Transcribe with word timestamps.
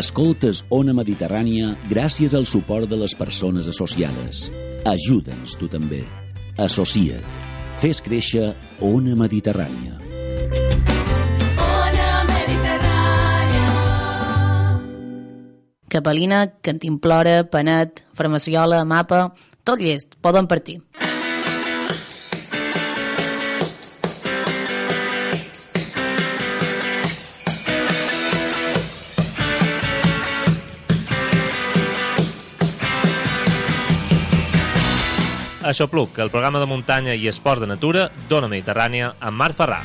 Escoltes 0.00 0.62
Ona 0.72 0.94
Mediterrània 0.96 1.74
gràcies 1.90 2.32
al 2.32 2.46
suport 2.48 2.88
de 2.88 2.96
les 2.96 3.12
persones 3.18 3.66
associades. 3.68 4.46
Ajuda'ns 4.88 5.58
tu 5.60 5.66
també. 5.68 5.98
Associa't. 6.56 7.40
Fes 7.82 8.00
créixer 8.06 8.46
Ona 8.86 9.12
Mediterrània. 9.18 9.98
Ona 11.66 12.08
Mediterrània. 12.30 13.66
Capelina, 15.92 16.40
Cantimplora, 16.64 17.42
Panet, 17.52 18.00
Farmaciola, 18.16 18.86
Mapa... 18.88 19.26
Tot 19.68 19.82
llest, 19.84 20.16
poden 20.24 20.46
partir. 20.48 20.78
Aixopluc, 35.70 36.18
el 36.18 36.32
programa 36.34 36.58
de 36.58 36.66
muntanya 36.66 37.14
i 37.14 37.28
esports 37.30 37.62
de 37.62 37.68
natura 37.70 38.08
d'Ona 38.28 38.48
Mediterrània 38.50 39.12
amb 39.20 39.38
Marc 39.38 39.54
Ferrà. 39.54 39.84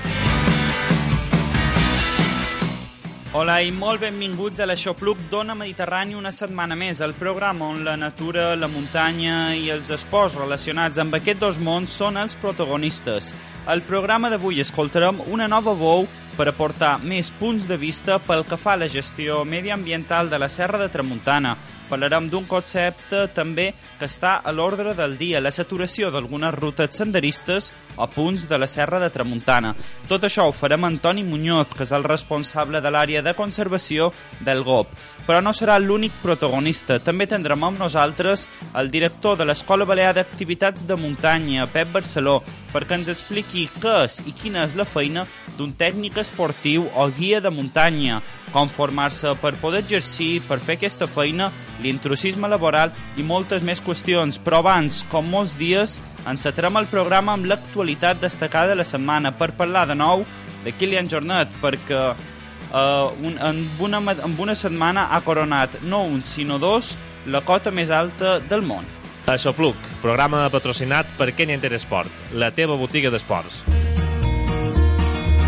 Hola 3.35 3.58
i 3.61 3.70
molt 3.75 3.99
benvinguts 3.99 4.61
a 4.63 4.66
l'Aixopluc 4.66 5.20
d'Ona 5.30 5.53
Mediterrània 5.59 6.16
una 6.17 6.31
setmana 6.31 6.77
més, 6.80 7.02
el 7.03 7.11
programa 7.20 7.67
on 7.67 7.84
la 7.84 7.98
natura, 7.99 8.48
la 8.55 8.70
muntanya 8.71 9.52
i 9.59 9.67
els 9.73 9.91
esports 9.91 10.38
relacionats 10.39 10.98
amb 11.03 11.20
aquests 11.20 11.44
dos 11.44 11.59
mons 11.59 11.91
són 11.99 12.16
els 12.17 12.33
protagonistes. 12.39 13.33
Al 13.67 13.83
programa 13.83 14.31
d'avui 14.31 14.64
escoltarem 14.64 15.20
una 15.36 15.49
nova 15.52 15.75
veu 15.75 16.08
per 16.38 16.47
aportar 16.47 16.95
més 17.03 17.30
punts 17.36 17.67
de 17.67 17.77
vista 17.77 18.17
pel 18.23 18.47
que 18.47 18.58
fa 18.58 18.73
a 18.73 18.81
la 18.86 18.89
gestió 18.89 19.44
mediambiental 19.45 20.31
de 20.31 20.39
la 20.39 20.49
Serra 20.49 20.80
de 20.80 20.89
Tramuntana. 20.89 21.58
Parlarem 21.89 22.30
d'un 22.31 22.47
concepte 22.50 23.28
també 23.36 23.67
que 24.00 24.08
està 24.09 24.39
a 24.44 24.52
l'ordre 24.52 24.95
del 24.97 25.17
dia, 25.19 25.41
la 25.41 25.53
saturació 25.53 26.09
d'algunes 26.11 26.53
rutes 26.55 26.97
senderistes 26.97 27.72
o 27.95 28.08
punts 28.11 28.47
de 28.50 28.58
la 28.58 28.67
Serra 28.67 29.00
de 29.00 29.11
Tramuntana. 29.14 29.75
Tot 30.09 30.25
això 30.25 30.47
ho 30.47 30.53
farem 30.55 30.88
Antoni 30.88 31.23
Muñoz, 31.23 31.73
que 31.75 31.86
és 31.86 31.94
el 31.95 32.03
responsable 32.03 32.81
de 32.81 32.92
l'àrea 32.92 33.22
de 33.25 33.36
conservació 33.38 34.11
del 34.42 34.64
GOP. 34.64 34.92
Però 35.27 35.42
no 35.42 35.53
serà 35.53 35.77
l'únic 35.80 36.14
protagonista. 36.22 37.00
També 37.00 37.27
tindrem 37.30 37.64
amb 37.64 37.80
nosaltres 37.80 38.47
el 38.75 38.92
director 38.92 39.38
de 39.38 39.45
l'Escola 39.45 39.86
Balear 39.86 40.14
d'Activitats 40.17 40.86
de 40.88 40.97
Muntanya, 40.99 41.67
Pep 41.72 41.94
Barceló, 41.94 42.42
perquè 42.73 42.99
ens 42.99 43.11
expliqui 43.14 43.67
què 43.80 44.02
és 44.05 44.20
i 44.25 44.33
quina 44.36 44.66
és 44.66 44.75
la 44.75 44.88
feina 44.89 45.25
d'un 45.58 45.72
tècnic 45.77 46.17
esportiu 46.20 46.89
o 46.95 47.08
guia 47.16 47.39
de 47.42 47.52
muntanya, 47.53 48.22
com 48.52 48.70
formar-se 48.72 49.33
per 49.42 49.55
poder 49.61 49.83
exercir, 49.83 50.42
per 50.47 50.59
fer 50.64 50.77
aquesta 50.80 51.08
feina, 51.08 51.52
l'intrusisme 51.84 52.50
laboral 52.52 52.94
i 53.18 53.23
moltes 53.23 53.64
més 53.64 53.81
qüestions. 53.84 54.40
Però 54.42 54.62
abans, 54.64 55.04
com 55.12 55.28
molts 55.30 55.58
dies, 55.59 56.00
encetarem 56.30 56.80
el 56.80 56.90
programa 56.92 57.36
amb 57.36 57.50
l'actualitat 57.50 58.22
destacada 58.22 58.73
de 58.73 58.80
la 58.82 58.88
setmana 58.88 59.34
per 59.36 59.54
parlar 59.58 59.86
de 59.90 59.98
nou 59.98 60.26
de 60.66 60.73
Kilian 60.73 61.09
Jornet, 61.09 61.52
perquè 61.62 62.02
uh, 62.12 63.12
un, 63.22 63.38
en, 63.38 63.64
una, 63.80 64.02
en 64.16 64.38
una 64.40 64.56
setmana 64.56 65.09
ha 65.12 65.22
coronat 65.22 65.82
no 65.84 66.04
un, 66.04 66.23
sinó 66.23 66.59
dos, 66.59 66.95
la 67.26 67.42
cota 67.45 67.72
més 67.72 67.92
alta 67.92 68.39
del 68.39 68.66
món. 68.66 68.86
Aixopluc, 69.26 69.78
programa 70.04 70.44
patrocinat 70.54 71.10
per 71.17 71.32
Kenya 71.34 71.58
Interesport, 71.58 72.14
la 72.34 72.52
teva 72.54 72.78
botiga 72.78 73.10
d'esports. 73.14 73.64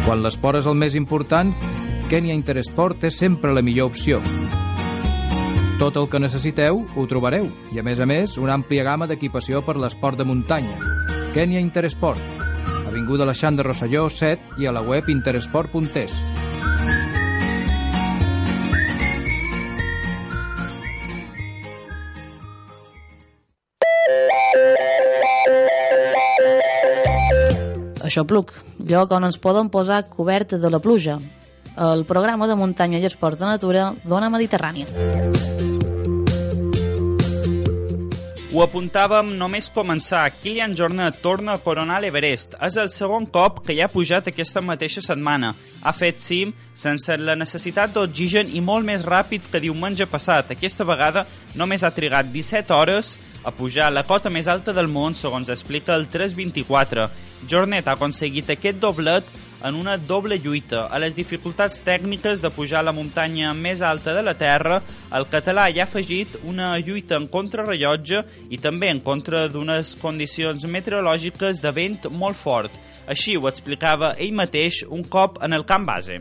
Quan 0.08 0.24
l'esport 0.24 0.64
és 0.64 0.70
el 0.70 0.78
més 0.80 0.96
important, 0.98 1.54
Kenya 2.10 2.34
Interesport 2.34 3.04
és 3.10 3.18
sempre 3.20 3.54
la 3.54 3.62
millor 3.62 3.92
opció. 3.92 4.22
Tot 5.78 5.94
el 5.94 6.08
que 6.10 6.18
necessiteu 6.18 6.80
ho 6.98 7.04
trobareu 7.06 7.52
i, 7.70 7.78
a 7.78 7.84
més 7.86 8.00
a 8.02 8.06
més, 8.10 8.40
una 8.42 8.56
àmplia 8.58 8.82
gamma 8.82 9.06
d'equipació 9.06 9.62
per 9.62 9.76
l'esport 9.78 10.18
de 10.18 10.26
muntanya. 10.26 10.74
Kenya 11.36 11.62
Interesport, 11.62 12.18
Avinguda 12.90 13.28
Alexandre 13.28 13.62
Rosselló 13.68 14.08
7 14.10 14.58
i 14.58 14.66
a 14.66 14.72
la 14.74 14.82
web 14.82 15.06
interesport.es. 15.14 16.16
Això 28.02 28.24
pluc, 28.26 28.56
lloc 28.82 29.14
on 29.14 29.30
ens 29.30 29.38
poden 29.38 29.70
posar 29.70 30.08
coberta 30.10 30.58
de 30.58 30.74
la 30.74 30.82
pluja. 30.82 31.20
El 31.78 32.08
programa 32.10 32.48
de 32.50 32.58
muntanya 32.58 32.98
i 32.98 33.06
esports 33.06 33.38
de 33.38 33.46
natura 33.46 33.92
d'Ona 34.08 34.34
Mediterrània. 34.34 34.90
Ho 38.48 38.62
apuntàvem 38.64 39.34
només 39.36 39.66
començar. 39.76 40.22
Kilian 40.40 40.72
Jornet 40.72 41.18
torna 41.20 41.58
a 41.58 41.60
coronar 41.60 41.98
l'Everest. 42.00 42.54
És 42.64 42.78
el 42.80 42.88
segon 42.96 43.26
cop 43.28 43.58
que 43.66 43.74
hi 43.76 43.82
ha 43.84 43.90
pujat 43.92 44.30
aquesta 44.32 44.62
mateixa 44.64 45.04
setmana. 45.04 45.50
Ha 45.84 45.92
fet 45.92 46.24
cim 46.24 46.54
sense 46.72 47.18
la 47.20 47.36
necessitat 47.36 47.92
d'oxigen 47.92 48.48
i 48.56 48.62
molt 48.64 48.88
més 48.88 49.04
ràpid 49.04 49.50
que 49.52 49.60
diumenge 49.60 50.08
passat. 50.08 50.54
Aquesta 50.56 50.88
vegada 50.88 51.26
només 51.60 51.84
ha 51.84 51.92
trigat 51.92 52.32
17 52.32 52.72
hores 52.72 53.18
a 53.44 53.52
pujar 53.52 53.90
a 53.90 53.96
la 53.98 54.06
cota 54.08 54.32
més 54.32 54.48
alta 54.48 54.72
del 54.72 54.88
món, 54.88 55.12
segons 55.12 55.52
explica 55.52 56.00
el 56.00 56.08
324. 56.08 57.10
Jornet 57.52 57.92
ha 57.92 57.98
aconseguit 58.00 58.56
aquest 58.56 58.80
doblet 58.80 59.28
en 59.64 59.76
una 59.76 59.98
doble 59.98 60.38
lluita. 60.40 60.86
A 60.88 61.00
les 61.00 61.16
dificultats 61.16 61.80
tècniques 61.86 62.42
de 62.42 62.52
pujar 62.54 62.84
la 62.86 62.94
muntanya 62.94 63.54
més 63.58 63.82
alta 63.82 64.14
de 64.14 64.24
la 64.26 64.36
Terra, 64.38 64.82
el 65.18 65.28
català 65.32 65.68
hi 65.70 65.80
ha 65.80 65.88
afegit 65.88 66.38
una 66.44 66.76
lluita 66.80 67.18
en 67.18 67.28
contrarrellotge 67.32 68.24
i 68.50 68.60
també 68.62 68.92
en 68.94 69.02
contra 69.06 69.48
d'unes 69.52 69.96
condicions 70.02 70.66
meteorològiques 70.66 71.62
de 71.64 71.74
vent 71.74 72.10
molt 72.12 72.38
fort. 72.38 72.72
Així 73.08 73.38
ho 73.38 73.48
explicava 73.50 74.14
ell 74.18 74.36
mateix 74.36 74.84
un 74.90 75.04
cop 75.04 75.42
en 75.44 75.54
el 75.58 75.66
camp 75.66 75.88
base. 75.88 76.20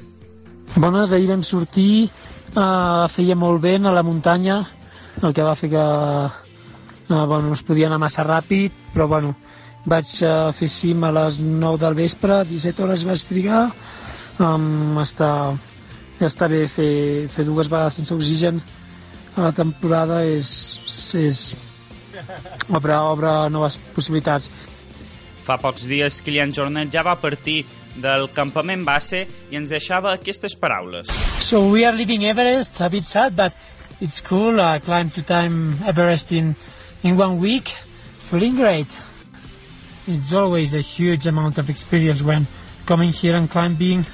Bones, 0.77 1.13
ahir 1.13 1.29
vam 1.31 1.45
sortir, 1.47 2.09
eh, 2.53 3.07
feia 3.13 3.37
molt 3.37 3.63
vent 3.63 3.87
a 3.87 3.95
la 3.95 4.03
muntanya, 4.03 4.61
el 5.23 5.33
que 5.33 5.43
va 5.43 5.55
fer 5.57 5.71
que 5.73 5.85
eh, 7.09 7.25
bueno, 7.27 7.49
no 7.49 7.55
es 7.55 7.63
podia 7.63 7.87
anar 7.87 7.99
massa 8.03 8.25
ràpid, 8.27 8.73
però 8.93 9.07
bueno, 9.09 9.35
vaig 9.87 10.17
uh, 10.27 10.51
fer 10.57 10.69
cim 10.73 11.05
a 11.07 11.13
les 11.15 11.39
9 11.41 11.79
del 11.83 11.97
vespre, 11.99 12.43
17 12.49 12.83
hores 12.83 13.07
vaig 13.07 13.23
trigar, 13.29 13.63
um, 14.43 14.99
està, 15.03 15.31
està 16.21 16.49
bé 16.51 16.65
fer, 16.71 17.29
fer 17.33 17.47
dues 17.47 17.71
vegades 17.71 18.01
sense 18.01 18.15
oxigen 18.15 18.61
a 19.37 19.49
la 19.49 19.53
temporada 19.55 20.23
és, 20.25 20.51
és 21.15 21.53
obre, 22.69 22.97
obre 22.97 23.33
noves 23.53 23.79
possibilitats. 23.95 24.51
Fa 25.47 25.59
pocs 25.63 25.87
dies 25.87 26.19
Kilian 26.27 26.55
Jornet 26.57 26.91
ja 26.91 27.05
va 27.07 27.15
partir 27.23 27.61
del 27.97 28.27
campament 28.35 28.83
base 28.85 29.23
i 29.53 29.57
ens 29.57 29.71
deixava 29.73 30.17
aquestes 30.17 30.57
paraules. 30.59 31.09
So 31.41 31.69
we 31.71 31.87
are 31.87 31.95
leaving 31.97 32.27
Everest, 32.27 32.81
a 32.81 32.91
bit 32.91 33.05
sad, 33.05 33.37
but 33.37 33.53
it's 34.01 34.21
cool. 34.21 34.61
I 34.61 34.81
climbed 34.81 35.15
two 35.15 35.23
time 35.23 35.79
Everest 35.87 36.33
in, 36.33 36.57
in 37.03 37.17
one 37.17 37.39
week, 37.39 37.71
feeling 38.27 38.57
great. 38.57 38.89
It's 40.09 40.33
always 40.33 40.75
a 40.75 40.81
huge 40.81 41.27
amount 41.27 41.59
of 41.59 41.69
experience 41.69 42.23
when 42.23 42.47
coming 42.87 43.11
here 43.11 43.35
and 43.35 43.51
climbing 43.51 44.07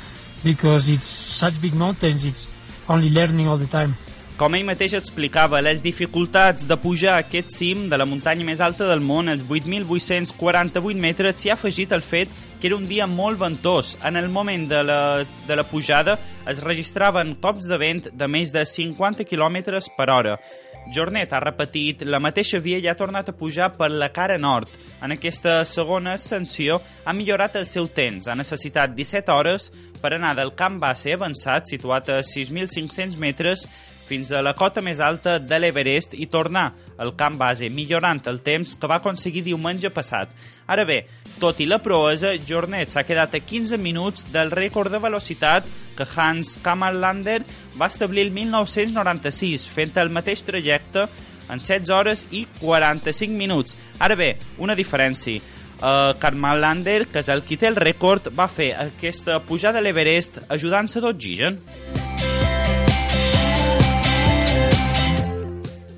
because 0.43 0.89
it's 0.89 1.05
such 1.05 1.61
big 1.61 1.75
mountains, 1.75 2.25
it's 2.25 2.49
only 2.89 3.11
learning 3.11 3.47
all 3.47 3.59
the 3.59 3.67
time. 3.67 3.95
Com 4.41 4.57
ell 4.57 4.65
mateix 4.65 4.95
explicava, 4.97 5.61
les 5.61 5.83
dificultats 5.85 6.65
de 6.67 6.79
pujar 6.81 7.19
a 7.19 7.25
aquest 7.27 7.53
cim 7.53 7.85
de 7.93 7.99
la 8.01 8.07
muntanya 8.09 8.47
més 8.49 8.63
alta 8.65 8.89
del 8.89 9.05
món, 9.05 9.29
els 9.29 9.45
8.848 9.45 10.97
metres, 10.99 11.37
s'hi 11.39 11.53
ha 11.53 11.59
afegit 11.61 11.93
el 11.93 12.01
fet 12.01 12.33
que 12.63 12.69
era 12.69 12.77
un 12.77 12.85
dia 12.87 13.09
molt 13.11 13.41
ventós. 13.41 13.97
En 14.07 14.15
el 14.15 14.29
moment 14.31 14.69
de 14.71 14.85
la, 14.87 15.25
de 15.49 15.57
la 15.59 15.65
pujada 15.67 16.15
es 16.47 16.61
registraven 16.63 17.35
cops 17.43 17.67
de 17.67 17.75
vent 17.75 18.05
de 18.15 18.29
més 18.31 18.53
de 18.55 18.63
50 18.63 19.27
km 19.27 19.81
per 19.97 20.07
hora. 20.15 20.37
Jornet 20.95 21.35
ha 21.35 21.41
repetit 21.43 22.05
la 22.07 22.21
mateixa 22.23 22.61
via 22.63 22.79
i 22.79 22.87
ha 22.87 22.95
tornat 22.95 23.33
a 23.33 23.35
pujar 23.35 23.73
per 23.75 23.91
la 23.91 24.13
cara 24.15 24.39
nord. 24.39 24.71
En 25.03 25.11
aquesta 25.11 25.65
segona 25.67 26.15
ascensió 26.15 26.79
ha 27.03 27.17
millorat 27.19 27.59
el 27.59 27.67
seu 27.67 27.89
temps. 27.91 28.29
Ha 28.31 28.39
necessitat 28.39 28.95
17 28.95 29.35
hores 29.35 29.73
per 29.99 30.15
anar 30.15 30.37
del 30.39 30.55
camp 30.55 30.79
base 30.79 31.17
avançat, 31.19 31.67
situat 31.67 32.15
a 32.15 32.21
6.500 32.23 33.19
metres, 33.19 33.67
fins 34.13 34.29
a 34.33 34.43
la 34.45 34.53
cota 34.53 34.83
més 34.85 35.01
alta 35.01 35.39
de 35.41 35.59
l'Everest 35.63 36.13
i 36.21 36.29
tornar 36.29 36.67
al 37.01 37.15
camp 37.17 37.39
base, 37.41 37.71
millorant 37.73 38.21
el 38.29 38.43
temps 38.45 38.75
que 38.77 38.91
va 38.91 38.99
aconseguir 39.01 39.45
diumenge 39.47 39.89
passat. 39.95 40.35
Ara 40.69 40.85
bé, 40.89 40.99
tot 41.41 41.63
i 41.65 41.69
la 41.69 41.81
proesa, 41.81 42.35
Jornet 42.49 42.93
s'ha 42.93 43.07
quedat 43.09 43.33
a 43.39 43.41
15 43.41 43.81
minuts 43.81 44.27
del 44.35 44.53
rècord 44.53 44.93
de 44.93 45.01
velocitat 45.01 45.69
que 45.97 46.09
Hans 46.13 46.59
Kammerlander 46.63 47.41
va 47.81 47.89
establir 47.89 48.27
el 48.27 48.35
1996, 48.37 49.65
fent 49.73 49.97
el 50.03 50.13
mateix 50.13 50.45
trajecte 50.45 51.09
en 51.49 51.59
16 51.59 51.91
hores 51.97 52.27
i 52.31 52.45
45 52.61 53.33
minuts. 53.33 53.79
Ara 53.99 54.19
bé, 54.19 54.35
una 54.59 54.77
diferència. 54.77 55.41
Uh, 55.83 56.13
Carmen 56.21 56.61
Lander, 56.63 57.09
que 57.11 57.25
és 57.25 57.33
el 57.33 57.43
qui 57.43 57.57
té 57.59 57.67
el 57.67 57.81
rècord, 57.81 58.29
va 58.39 58.47
fer 58.47 58.71
aquesta 58.79 59.41
pujada 59.43 59.81
a 59.81 59.83
l'Everest 59.83 60.39
ajudant-se 60.53 61.03
d'oxigen. 61.03 61.59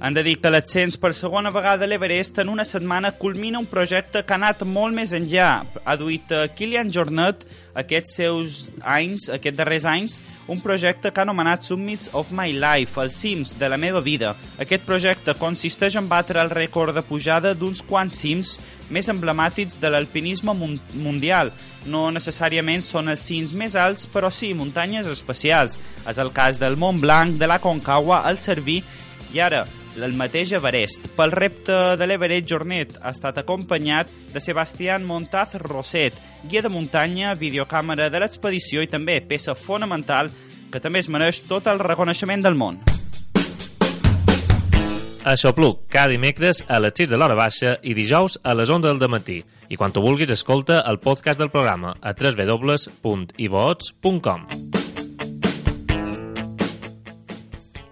Han 0.04 0.12
de 0.12 0.20
dir 0.20 0.34
que 0.36 0.50
l'ascens 0.52 0.98
per 1.00 1.14
segona 1.16 1.48
vegada 1.48 1.86
a 1.86 1.88
l'Everest 1.88 2.36
en 2.42 2.50
una 2.52 2.66
setmana 2.68 3.14
culmina 3.16 3.56
un 3.56 3.64
projecte 3.64 4.20
que 4.20 4.34
ha 4.34 4.36
anat 4.36 4.60
molt 4.68 4.92
més 4.92 5.14
enllà. 5.16 5.62
Ha 5.80 5.94
duit 5.96 6.32
a 6.36 6.42
Kilian 6.52 6.90
Jornet 6.92 7.46
aquests 7.80 8.18
seus 8.18 8.58
anys, 8.84 9.30
aquests 9.32 9.56
darrers 9.56 9.86
anys, 9.88 10.18
un 10.52 10.58
projecte 10.60 11.08
que 11.08 11.22
ha 11.22 11.24
anomenat 11.24 11.64
Summits 11.64 12.10
of 12.12 12.34
My 12.36 12.52
Life, 12.52 13.00
els 13.00 13.16
cims 13.16 13.54
de 13.56 13.70
la 13.72 13.78
meva 13.80 14.02
vida. 14.04 14.34
Aquest 14.60 14.84
projecte 14.84 15.32
consisteix 15.40 15.96
en 15.96 16.10
batre 16.10 16.42
el 16.42 16.52
rècord 16.52 16.92
de 16.92 17.00
pujada 17.08 17.54
d'uns 17.56 17.80
quants 17.88 18.18
cims 18.20 18.58
més 18.92 19.08
emblemàtics 19.08 19.78
de 19.80 19.88
l'alpinisme 19.88 20.52
mun 20.52 20.74
mundial. 21.06 21.54
No 21.88 22.10
necessàriament 22.12 22.84
són 22.84 23.08
els 23.14 23.24
cims 23.24 23.56
més 23.56 23.72
alts, 23.72 24.04
però 24.04 24.28
sí 24.28 24.52
muntanyes 24.52 25.08
especials. 25.08 25.78
És 26.04 26.20
el 26.20 26.34
cas 26.36 26.60
del 26.60 26.76
Mont 26.76 27.00
Blanc, 27.00 27.40
de 27.40 27.48
la 27.48 27.56
Concagua, 27.64 28.20
el 28.28 28.36
Cerví 28.36 28.82
i 29.32 29.40
ara 29.40 29.64
el 29.96 30.16
mateix 30.18 30.52
Everest. 30.56 31.08
Pel 31.16 31.32
repte 31.34 31.96
de 31.98 32.06
l'Everest 32.08 32.48
Jornet 32.50 32.96
ha 33.02 33.10
estat 33.14 33.38
acompanyat 33.42 34.10
de 34.32 34.40
Sebastián 34.42 35.04
Montaz 35.06 35.54
Roset, 35.62 36.14
guia 36.48 36.62
de 36.64 36.72
muntanya, 36.72 37.34
videocàmera 37.38 38.10
de 38.10 38.18
l'expedició 38.22 38.82
i 38.82 38.90
també 38.90 39.20
peça 39.22 39.54
fonamental 39.54 40.30
que 40.72 40.80
també 40.82 40.98
es 41.04 41.08
mereix 41.08 41.42
tot 41.46 41.66
el 41.70 41.78
reconeixement 41.78 42.42
del 42.42 42.58
món. 42.58 42.80
Aixopluc, 45.24 45.88
cada 45.88 46.12
dimecres 46.12 46.64
a 46.68 46.78
les 46.84 46.92
6 47.00 47.08
de 47.08 47.16
l'hora 47.16 47.34
baixa 47.38 47.78
i 47.80 47.94
dijous 47.96 48.36
a 48.44 48.52
les 48.52 48.68
11 48.68 48.98
del 49.00 49.08
matí. 49.08 49.44
I 49.72 49.76
quan 49.80 49.92
tu 49.92 50.00
vulguis, 50.04 50.30
escolta 50.30 50.84
el 50.84 51.00
podcast 51.00 51.40
del 51.40 51.50
programa 51.50 51.96
a 52.02 52.12
www.ivots.com. 52.12 53.24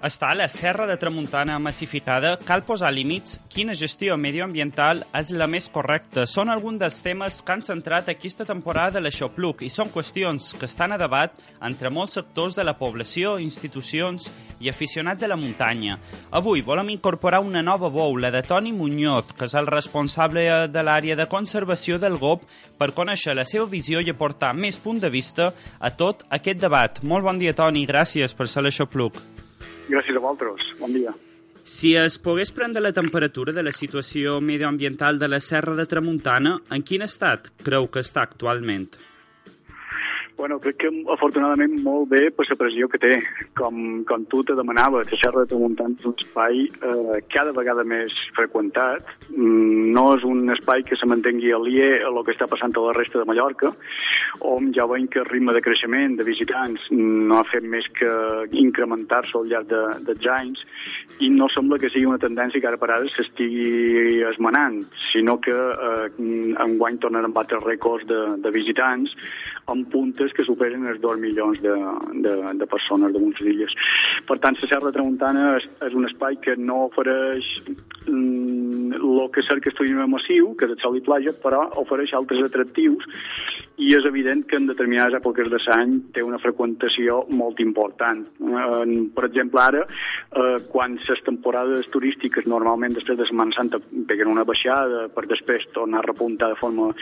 Està 0.02 0.32
a 0.32 0.34
la 0.34 0.49
Serra 0.50 0.82
de 0.88 0.96
Tramuntana 0.99 1.60
massificada, 1.62 2.32
cal 2.43 2.64
posar 2.66 2.88
límits. 2.90 3.37
Quina 3.46 3.76
gestió 3.78 4.16
medioambiental 4.19 5.04
és 5.14 5.28
la 5.31 5.46
més 5.46 5.69
correcta? 5.70 6.25
Són 6.26 6.49
alguns 6.50 6.81
dels 6.81 6.96
temes 7.06 7.37
que 7.38 7.52
han 7.54 7.60
centrat 7.62 8.08
aquesta 8.10 8.43
temporada 8.49 8.96
de 8.96 9.02
l'Aixopluc 9.04 9.60
i 9.62 9.69
són 9.70 9.93
qüestions 9.94 10.56
que 10.58 10.66
estan 10.66 10.90
a 10.90 10.99
debat 10.99 11.37
entre 11.62 11.93
molts 11.94 12.16
sectors 12.19 12.58
de 12.58 12.64
la 12.66 12.75
població, 12.81 13.37
institucions 13.38 14.26
i 14.58 14.72
aficionats 14.72 15.22
a 15.22 15.28
la 15.31 15.37
muntanya. 15.38 16.00
Avui 16.34 16.64
volem 16.66 16.90
incorporar 16.96 17.38
una 17.46 17.62
nova 17.62 17.87
veu, 17.87 18.19
la 18.19 18.32
de 18.34 18.43
Toni 18.43 18.72
Muñoz, 18.75 19.31
que 19.38 19.46
és 19.46 19.55
el 19.55 19.70
responsable 19.70 20.66
de 20.66 20.82
l'àrea 20.82 21.14
de 21.14 21.28
conservació 21.31 22.00
del 22.02 22.19
GOP, 22.19 22.43
per 22.75 22.90
conèixer 22.90 23.37
la 23.38 23.46
seva 23.46 23.70
visió 23.70 24.02
i 24.02 24.10
aportar 24.10 24.50
més 24.50 24.82
punt 24.82 24.98
de 24.98 25.12
vista 25.14 25.52
a 25.78 25.94
tot 25.94 26.26
aquest 26.40 26.58
debat. 26.58 26.98
Molt 27.06 27.22
bon 27.31 27.38
dia, 27.38 27.55
Toni, 27.55 27.87
gràcies 27.87 28.34
per 28.34 28.50
ser 28.50 28.64
a 28.64 28.66
l'Aixopluc. 28.66 29.22
Gràcies 29.93 30.17
a 30.17 30.25
vosaltres. 30.25 30.65
Bon 30.81 30.93
dia. 30.94 31.12
Si 31.69 31.93
es 31.94 32.17
pogués 32.19 32.50
prendre 32.50 32.83
la 32.83 32.94
temperatura 32.97 33.53
de 33.55 33.62
la 33.62 33.73
situació 33.77 34.41
medioambiental 34.41 35.19
de 35.21 35.29
la 35.29 35.39
Serra 35.41 35.77
de 35.79 35.87
Tramuntana, 35.87 36.56
en 36.75 36.83
quin 36.83 37.05
estat 37.06 37.53
creu 37.62 37.87
que 37.93 38.03
està 38.03 38.25
actualment? 38.25 38.89
Bueno, 40.43 40.56
crec 40.59 40.75
que 40.83 40.89
afortunadament 41.15 41.77
molt 41.85 42.09
bé 42.11 42.25
per 42.35 42.43
la 42.49 42.56
pressió 42.59 42.89
que 42.91 42.99
té. 42.99 43.12
Com, 43.55 43.77
com 44.09 44.25
tu 44.27 44.41
te 44.43 44.56
demanaves, 44.59 45.06
la 45.12 45.19
Serra 45.21 45.44
de 45.44 45.53
Tramuntana 45.53 45.94
és 45.94 46.09
un 46.09 46.17
espai 46.19 46.65
eh, 46.67 47.21
cada 47.31 47.53
vegada 47.55 47.85
més 47.87 48.17
freqüentat. 48.35 49.06
Mm, 49.31 49.93
No 49.94 50.09
és 50.17 50.25
un 50.27 50.50
espai 50.50 50.83
que 50.89 50.99
se 50.99 51.06
mantengui 51.06 51.53
aliè 51.55 51.93
a 52.00 52.11
el 52.11 52.19
que 52.27 52.35
està 52.35 52.49
passant 52.50 52.75
a 52.75 52.83
la 52.89 52.97
resta 52.97 53.21
de 53.21 53.29
Mallorca, 53.29 53.71
on 54.41 54.73
ja 54.75 54.89
veiem 54.91 55.06
que 55.12 55.21
el 55.23 55.29
ritme 55.29 55.55
de 55.55 55.62
creixement 55.62 56.17
de 56.19 56.27
visitants 56.27 56.89
no 56.91 57.39
ha 57.39 57.47
fet 57.53 57.62
més 57.62 57.87
que 57.94 58.11
incrementar-se 58.65 59.39
al 59.39 59.47
llarg 59.50 59.71
de, 59.71 59.83
dels 60.09 60.27
anys 60.33 60.65
i 61.23 61.31
no 61.31 61.47
sembla 61.53 61.79
que 61.79 61.91
sigui 61.93 62.09
una 62.09 62.19
tendència 62.23 62.59
que 62.59 62.71
ara 62.71 62.81
per 62.81 62.91
ara 62.91 63.11
s'estigui 63.15 64.23
esmenant, 64.33 64.81
sinó 65.12 65.39
que 65.44 65.55
eh, 65.55 66.06
enguany 66.67 66.99
tornaran 67.03 67.31
a 67.31 67.37
batre 67.37 67.61
rècords 67.62 68.09
de, 68.09 68.23
de 68.43 68.55
visitants 68.55 69.12
amb 69.71 69.87
puntes 69.93 70.31
que 70.37 70.46
superen 70.46 70.87
els 70.90 71.00
2 71.02 71.20
milions 71.23 71.61
de, 71.64 71.75
de, 72.25 72.34
de 72.61 72.69
persones 72.70 73.12
de 73.14 73.23
moltes 73.23 73.49
illes. 73.55 73.75
Per 74.29 74.38
tant, 74.43 74.58
la 74.61 74.70
Serra 74.70 74.93
Tramuntana 74.94 75.56
és, 75.58 75.69
és 75.88 75.96
un 75.99 76.08
espai 76.08 76.38
que 76.44 76.56
no 76.58 76.87
ofereix 76.88 77.49
mm, 78.06 78.99
el 79.00 79.31
que 79.34 79.44
cerca 79.49 79.73
el 79.73 80.06
massiu, 80.08 80.55
que 80.56 80.69
és 80.69 80.76
el 80.76 80.81
sol 80.82 80.96
i 80.99 81.05
platja, 81.05 81.34
però 81.43 81.67
ofereix 81.82 82.14
altres 82.14 82.44
atractius 82.49 83.08
i 83.82 83.93
és 83.96 84.05
evident 84.06 84.44
que 84.46 84.58
en 84.61 84.69
determinades 84.69 85.17
èpoques 85.19 85.49
de 85.50 85.58
l'any 85.67 85.96
té 86.14 86.23
una 86.23 86.38
freqüentació 86.43 87.23
molt 87.40 87.61
important. 87.64 88.23
Eh, 88.23 88.84
per 89.17 89.25
exemple, 89.29 89.61
ara, 89.62 89.82
eh, 89.82 90.58
quan 90.73 90.99
les 91.08 91.23
temporades 91.26 91.88
turístiques 91.94 92.46
normalment 92.46 92.94
després 92.94 93.19
de 93.19 93.26
Setmana 93.26 93.56
Santa 93.56 93.81
peguen 94.08 94.31
una 94.31 94.46
baixada 94.49 95.08
per 95.14 95.26
després 95.26 95.67
tornar 95.75 96.02
a 96.02 96.06
repuntar 96.06 96.52
de 96.52 96.61
forma 96.61 96.93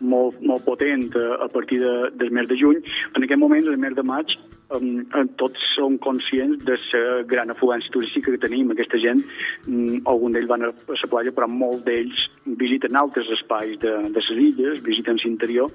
molt, 0.00 0.40
molt 0.40 0.64
potent 0.64 1.08
a, 1.16 1.44
a 1.46 1.48
partir 1.48 1.80
de, 1.80 1.94
del 2.20 2.30
mes 2.30 2.48
de 2.48 2.60
juny, 2.60 2.82
en 3.14 3.24
aquest 3.24 3.40
moment, 3.40 3.66
el 3.66 3.80
mes 3.80 3.96
de 3.96 4.04
maig, 4.04 4.36
um, 4.74 5.04
tots 5.40 5.62
som 5.74 5.98
conscients 6.02 6.62
de 6.66 6.76
la 6.92 7.22
gran 7.28 7.52
afluència 7.52 7.92
turística 7.92 8.32
que 8.32 8.42
tenim. 8.42 8.70
Aquesta 8.72 9.00
gent, 9.02 9.22
um, 9.68 10.00
algun 10.08 10.36
d'ells 10.36 10.50
van 10.50 10.66
a 10.66 10.72
la 10.72 11.10
platja, 11.12 11.34
però 11.36 11.48
molts 11.50 11.84
d'ells 11.86 12.26
visiten 12.58 12.96
altres 12.96 13.30
espais 13.38 13.78
de, 13.82 13.94
de 14.10 14.20
les 14.20 14.30
illes, 14.36 14.82
visiten 14.84 15.18
l'interior, 15.22 15.70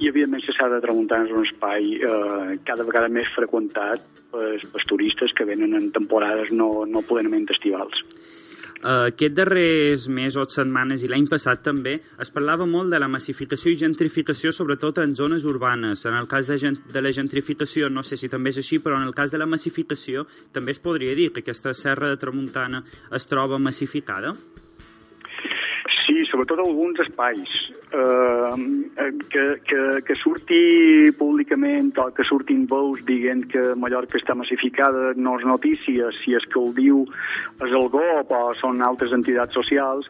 i 0.00 0.08
evidentment 0.08 0.42
la 0.60 0.68
de 0.74 0.82
Tramuntana 0.82 1.26
és 1.26 1.34
un 1.34 1.46
espai 1.46 1.92
eh, 1.96 2.56
cada 2.66 2.84
vegada 2.86 3.10
més 3.12 3.28
freqüentat 3.34 4.02
pels, 4.32 4.64
pels 4.72 4.86
turistes 4.90 5.34
que 5.36 5.46
venen 5.46 5.74
en 5.78 5.90
temporades 5.94 6.50
no, 6.50 6.84
no 6.86 7.02
plenament 7.06 7.46
estivals. 7.54 8.02
Uh, 8.76 9.08
aquest 9.08 9.32
darrers 9.32 10.04
mesos 10.12 10.52
setmanes 10.52 11.00
i 11.02 11.08
l'any 11.08 11.24
passat 11.30 11.62
també 11.64 11.94
es 12.20 12.30
parlava 12.34 12.66
molt 12.68 12.92
de 12.92 13.00
la 13.00 13.08
massificació 13.08 13.72
i 13.72 13.78
gentrificació 13.80 14.52
sobretot 14.52 15.00
en 15.00 15.14
zones 15.16 15.46
urbanes. 15.48 16.04
En 16.04 16.18
el 16.18 16.28
cas 16.28 16.46
de, 16.46 16.58
gent, 16.60 16.82
de 16.92 17.02
la 17.02 17.12
gentrificació 17.12 17.88
no 17.88 18.04
sé 18.04 18.20
si 18.20 18.28
també 18.28 18.52
és 18.52 18.60
així, 18.60 18.78
però 18.84 19.00
en 19.00 19.08
el 19.08 19.16
cas 19.16 19.32
de 19.32 19.40
la 19.40 19.48
massificació 19.48 20.26
també 20.52 20.76
es 20.76 20.82
podria 20.82 21.16
dir 21.16 21.32
que 21.32 21.40
aquesta 21.40 21.72
serra 21.74 22.12
de 22.12 22.20
Tramuntana 22.20 22.84
es 23.16 23.26
troba 23.30 23.58
massificada? 23.58 24.36
Sí, 26.06 26.24
sobretot 26.30 26.60
alguns 26.62 27.00
espais. 27.00 27.50
Eh, 27.90 28.54
que, 29.30 29.44
que, 29.66 30.02
que 30.06 30.14
surti 30.18 31.10
públicament 31.18 31.92
o 32.02 32.08
que 32.14 32.24
surtin 32.26 32.64
veus 32.70 33.02
dient 33.06 33.44
que 33.50 33.62
Mallorca 33.78 34.18
està 34.18 34.34
massificada 34.34 35.12
no 35.16 35.36
és 35.38 35.46
notícia, 35.46 36.10
si 36.18 36.34
és 36.34 36.46
que 36.50 36.58
ho 36.58 36.72
diu 36.74 37.04
és 37.62 37.72
el 37.72 37.86
GOP 37.92 38.32
o 38.34 38.40
són 38.58 38.82
altres 38.82 39.14
entitats 39.16 39.54
socials, 39.54 40.08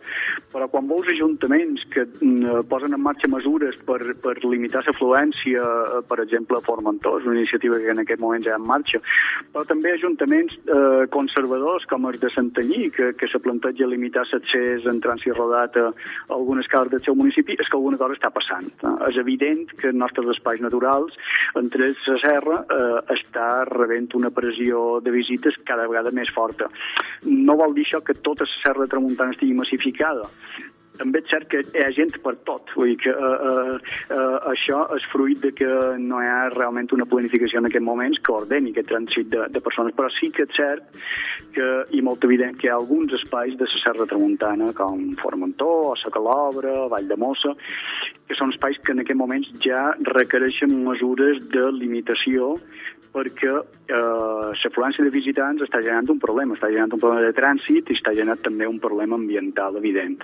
però 0.52 0.68
quan 0.72 0.88
veus 0.88 1.08
ajuntaments 1.12 1.84
que 1.92 2.06
eh, 2.06 2.60
posen 2.68 2.96
en 2.96 3.02
marxa 3.04 3.28
mesures 3.32 3.76
per, 3.88 4.00
per 4.24 4.36
limitar 4.44 4.82
l'afluència, 4.86 5.60
eh, 5.60 6.02
per 6.08 6.20
exemple, 6.24 6.60
a 6.60 6.66
Formentor, 6.66 7.20
és 7.20 7.28
una 7.28 7.40
iniciativa 7.40 7.80
que 7.80 7.92
en 7.92 8.04
aquest 8.04 8.24
moment 8.24 8.44
ja 8.44 8.56
en 8.56 8.66
marxa, 8.68 9.02
però 9.52 9.64
també 9.68 9.94
ajuntaments 9.94 10.56
eh, 10.64 11.04
conservadors 11.12 11.84
com 11.92 12.08
els 12.08 12.20
de 12.24 12.32
Santanyí, 12.34 12.90
que, 12.96 13.12
que 13.20 13.28
se 13.32 13.40
planteja 13.40 13.88
limitar 13.88 14.24
l'accés 14.32 14.88
en 14.88 15.00
trànsit 15.04 15.36
rodat 15.36 15.76
a 15.76 15.85
algunes 16.36 16.68
cases 16.72 16.92
del 16.92 17.02
seu 17.06 17.16
municipi, 17.18 17.56
és 17.58 17.68
que 17.68 17.78
alguna 17.78 18.00
cosa 18.00 18.16
està 18.16 18.30
passant. 18.34 18.70
És 19.08 19.18
evident 19.22 19.66
que 19.74 19.90
els 19.92 19.98
nostres 19.98 20.30
espais 20.36 20.62
naturals, 20.64 21.16
entre 21.58 21.90
ells 21.90 22.06
la 22.12 22.18
serra, 22.22 22.60
eh, 22.62 23.16
està 23.16 23.48
rebent 23.70 24.12
una 24.14 24.30
pressió 24.30 25.00
de 25.02 25.14
visites 25.14 25.58
cada 25.66 25.88
vegada 25.90 26.14
més 26.14 26.30
forta. 26.34 26.70
No 27.24 27.58
vol 27.58 27.74
dir 27.74 27.86
això 27.86 28.02
que 28.04 28.14
tota 28.14 28.46
la 28.46 28.62
serra 28.62 28.84
de 28.84 28.92
Tramuntana 28.92 29.34
estigui 29.34 29.54
massificada, 29.54 30.28
també 31.00 31.22
és 31.22 31.30
cert 31.30 31.48
que 31.52 31.62
hi 31.64 31.84
ha 31.84 31.90
gent 31.96 32.14
per 32.24 32.34
tot, 32.48 32.70
vull 32.76 32.92
dir 32.92 32.98
que 33.04 33.12
eh, 33.12 33.32
eh, 33.50 33.76
eh, 34.16 34.36
això 34.52 34.82
és 34.96 35.06
fruit 35.12 35.40
de 35.42 35.52
que 35.56 35.70
no 36.02 36.20
hi 36.22 36.30
ha 36.30 36.40
realment 36.54 36.92
una 36.96 37.08
planificació 37.08 37.62
en 37.62 37.70
aquest 37.70 37.84
moments 37.84 38.20
que 38.22 38.34
ordeni 38.34 38.72
aquest 38.74 38.90
trànsit 38.92 39.30
de, 39.32 39.46
de 39.52 39.62
persones, 39.64 39.96
però 39.96 40.10
sí 40.16 40.30
que 40.34 40.46
és 40.46 40.56
cert 40.56 40.88
que, 41.56 41.68
i 41.96 42.02
molt 42.04 42.24
evident 42.28 42.58
que 42.58 42.68
hi 42.68 42.72
ha 42.72 42.78
alguns 42.80 43.14
espais 43.18 43.56
de 43.58 43.68
la 43.68 43.82
Serra 43.82 44.08
Tramuntana, 44.10 44.72
com 44.76 45.14
Formentor, 45.22 45.92
o 45.92 45.94
la 45.96 46.14
Calobra, 46.14 46.74
Vall 46.92 47.08
de 47.08 47.18
Mossa, 47.20 47.54
que 48.26 48.34
són 48.38 48.52
espais 48.54 48.78
que 48.82 48.94
en 48.94 49.02
aquest 49.02 49.18
moments 49.18 49.52
ja 49.62 49.88
requereixen 50.10 50.72
mesures 50.86 51.40
de 51.52 51.70
limitació 51.76 52.56
perquè 53.16 53.52
eh, 53.52 54.48
l'afluència 54.60 55.04
de 55.06 55.12
visitants 55.14 55.62
està 55.64 55.80
generant 55.80 56.10
un 56.12 56.20
problema, 56.20 56.56
està 56.56 56.68
generant 56.72 56.92
un 56.92 57.02
problema 57.02 57.24
de 57.24 57.36
trànsit 57.36 57.88
i 57.88 57.96
està 57.96 58.12
generant 58.16 58.42
també 58.44 58.68
un 58.68 58.80
problema 58.82 59.16
ambiental 59.16 59.78
evident. 59.80 60.20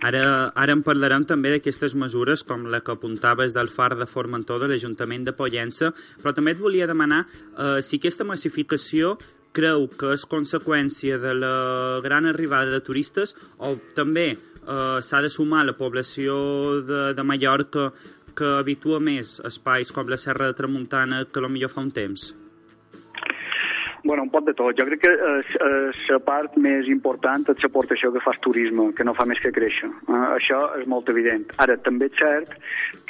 Ara, 0.00 0.52
ara 0.56 0.72
en 0.72 0.80
parlarem 0.80 1.26
també 1.28 1.50
d'aquestes 1.52 1.92
mesures, 1.98 2.40
com 2.48 2.64
la 2.72 2.80
que 2.80 2.94
apuntaves 2.94 3.52
del 3.52 3.68
far 3.68 3.92
de 4.00 4.06
Formentor 4.08 4.62
de 4.62 4.70
l'Ajuntament 4.70 5.26
de 5.26 5.34
Pollença, 5.36 5.90
però 6.22 6.32
també 6.32 6.54
et 6.56 6.62
volia 6.62 6.88
demanar 6.88 7.26
eh, 7.26 7.82
si 7.84 8.00
aquesta 8.00 8.24
massificació 8.24 9.18
creu 9.52 9.88
que 10.00 10.14
és 10.14 10.24
conseqüència 10.30 11.18
de 11.20 11.34
la 11.36 11.54
gran 12.04 12.28
arribada 12.30 12.72
de 12.72 12.80
turistes 12.86 13.34
o 13.58 13.74
també 13.96 14.28
eh, 14.32 14.98
s'ha 15.04 15.20
de 15.20 15.28
sumar 15.28 15.66
la 15.66 15.76
població 15.76 16.80
de, 16.86 17.02
de 17.18 17.26
Mallorca 17.26 17.90
que 18.36 18.54
habitua 18.60 19.02
més 19.04 19.38
espais 19.44 19.90
com 19.92 20.08
la 20.08 20.20
Serra 20.20 20.48
de 20.48 20.56
Tramuntana 20.56 21.26
que 21.26 21.42
potser 21.44 21.68
fa 21.68 21.84
un 21.84 21.90
temps? 21.92 22.30
Bueno, 24.02 24.22
un 24.22 24.30
pot 24.30 24.46
de 24.46 24.54
tot. 24.56 24.72
Jo 24.78 24.86
crec 24.88 25.02
que 25.04 25.12
la 25.12 26.18
part 26.24 26.56
més 26.60 26.88
important 26.88 27.44
és 27.52 27.64
l'aportació 27.64 28.10
que 28.14 28.22
fa 28.24 28.32
el 28.34 28.40
turisme, 28.44 28.88
que 28.96 29.04
no 29.04 29.14
fa 29.16 29.26
més 29.28 29.40
que 29.42 29.52
créixer. 29.52 29.90
Eh, 30.08 30.20
això 30.38 30.60
és 30.80 30.88
molt 30.88 31.10
evident. 31.12 31.44
Ara, 31.60 31.76
també 31.84 32.08
és 32.08 32.16
cert 32.20 32.54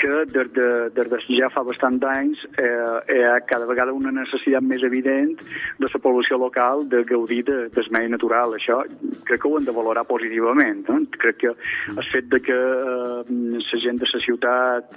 que 0.00 0.24
des 0.34 0.50
de, 0.56 0.68
des 0.96 1.10
de 1.12 1.20
ja 1.36 1.50
fa 1.54 1.62
bastant 1.66 2.00
d'anys 2.02 2.42
eh, 2.58 3.14
hi 3.14 3.22
ha 3.28 3.38
cada 3.46 3.68
vegada 3.70 3.94
una 3.94 4.12
necessitat 4.14 4.66
més 4.66 4.82
evident 4.86 5.36
de 5.78 5.88
la 5.88 6.02
població 6.02 6.38
local 6.42 6.86
de 6.90 7.04
gaudir 7.08 7.42
de, 7.46 7.58
del 7.74 7.90
medi 7.94 8.10
natural. 8.10 8.56
Això 8.58 8.82
crec 9.28 9.42
que 9.42 9.48
ho 9.48 9.58
hem 9.58 9.68
de 9.68 9.76
valorar 9.76 10.06
positivament. 10.10 10.86
Eh? 10.90 11.02
Crec 11.22 11.42
que 11.44 11.54
el 11.94 12.06
fet 12.10 12.30
de 12.34 12.42
que 12.42 12.56
eh, 12.56 13.20
la 13.30 13.84
gent 13.84 14.02
de 14.02 14.10
la 14.10 14.24
ciutat, 14.26 14.96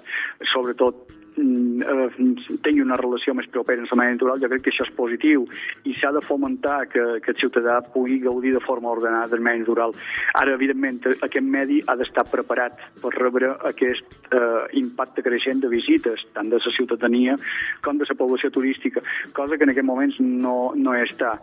sobretot 0.54 1.06
eh, 1.12 1.23
tingui 1.36 2.84
una 2.84 2.98
relació 3.00 3.34
més 3.38 3.48
propera 3.54 3.84
amb 3.84 3.92
la 3.94 4.00
medi 4.00 4.18
natural, 4.18 4.42
jo 4.42 4.50
crec 4.52 4.66
que 4.66 4.74
això 4.74 4.86
és 4.88 4.94
positiu 4.98 5.46
i 5.90 5.96
s'ha 6.00 6.12
de 6.16 6.22
fomentar 6.26 6.84
que, 6.92 7.04
que 7.24 7.34
el 7.34 7.40
ciutadà 7.42 7.80
pugui 7.94 8.20
gaudir 8.24 8.54
de 8.54 8.62
forma 8.64 8.92
ordenada 8.92 9.32
del 9.34 9.44
medi 9.46 9.64
natural. 9.64 9.96
Ara, 10.40 10.54
evidentment, 10.54 11.02
aquest 11.16 11.46
medi 11.46 11.82
ha 11.88 11.98
d'estar 12.00 12.28
preparat 12.32 12.80
per 13.02 13.14
rebre 13.18 13.54
aquest 13.70 14.34
eh, 14.34 14.64
impacte 14.80 15.26
creixent 15.26 15.64
de 15.64 15.72
visites, 15.74 16.24
tant 16.38 16.52
de 16.54 16.62
la 16.62 16.76
ciutadania 16.78 17.38
com 17.84 17.98
de 17.98 18.08
la 18.10 18.20
població 18.20 18.52
turística, 18.54 19.04
cosa 19.34 19.58
que 19.58 19.68
en 19.68 19.74
aquest 19.74 19.88
moments 19.88 20.20
no, 20.20 20.74
no 20.76 20.96
està. 20.98 21.38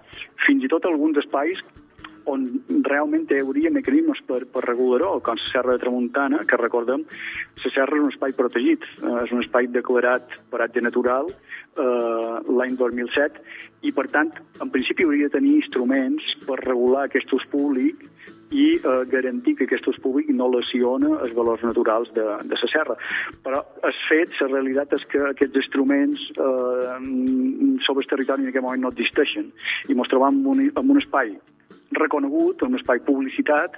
Fins 0.47 0.65
i 0.65 0.71
tot 0.73 0.87
alguns 0.89 1.19
espais 1.21 1.61
on 2.31 2.47
realment 2.87 3.31
hi 3.31 3.41
hauria 3.41 3.73
mecanismes 3.73 4.21
per, 4.29 4.43
per 4.53 4.65
regular-ho, 4.67 5.19
com 5.25 5.39
la 5.39 5.51
Serra 5.53 5.77
de 5.77 5.83
Tramuntana, 5.85 6.45
que 6.49 6.59
recordem, 6.61 7.07
la 7.65 7.73
Serra 7.75 7.99
és 7.99 8.05
un 8.05 8.13
espai 8.13 8.37
protegit, 8.37 8.87
eh, 9.01 9.17
és 9.25 9.33
un 9.37 9.45
espai 9.45 9.71
declarat 9.73 10.37
paratge 10.53 10.83
natural 10.85 11.31
eh, 11.31 12.37
l'any 12.51 12.77
2007, 12.81 13.45
i 13.89 13.95
per 13.97 14.09
tant, 14.13 14.33
en 14.61 14.73
principi 14.73 15.07
hauria 15.07 15.31
de 15.31 15.39
tenir 15.39 15.57
instruments 15.63 16.35
per 16.47 16.61
regular 16.61 17.07
aquest 17.07 17.33
ús 17.33 17.47
públic 17.53 18.05
i 18.51 18.67
eh, 18.77 19.05
garantir 19.07 19.55
que 19.57 19.65
aquest 19.65 19.87
ús 19.89 19.99
públic 20.03 20.31
no 20.35 20.49
lesiona 20.51 21.13
els 21.25 21.35
valors 21.37 21.63
naturals 21.63 22.11
de, 22.17 22.25
de 22.51 22.59
la 22.59 22.71
serra. 22.73 22.97
Però 23.45 23.63
el 23.87 23.95
fet, 24.09 24.35
la 24.43 24.51
realitat 24.51 24.97
és 24.99 25.07
que 25.13 25.23
aquests 25.31 25.63
instruments 25.63 26.27
eh, 26.35 26.99
sobre 27.87 28.05
el 28.05 28.11
territori 28.11 28.45
en 28.45 28.53
aquest 28.53 28.67
moment 28.67 28.85
no 28.85 28.93
existeixen 28.95 29.53
i 29.89 29.97
ens 29.97 30.13
trobam 30.13 30.43
en 30.43 30.51
un, 30.55 30.67
en 30.69 30.95
un 30.97 31.01
espai 31.01 31.37
reconegut, 31.97 32.63
un 32.63 32.79
espai 32.79 33.03
publicitat, 33.07 33.77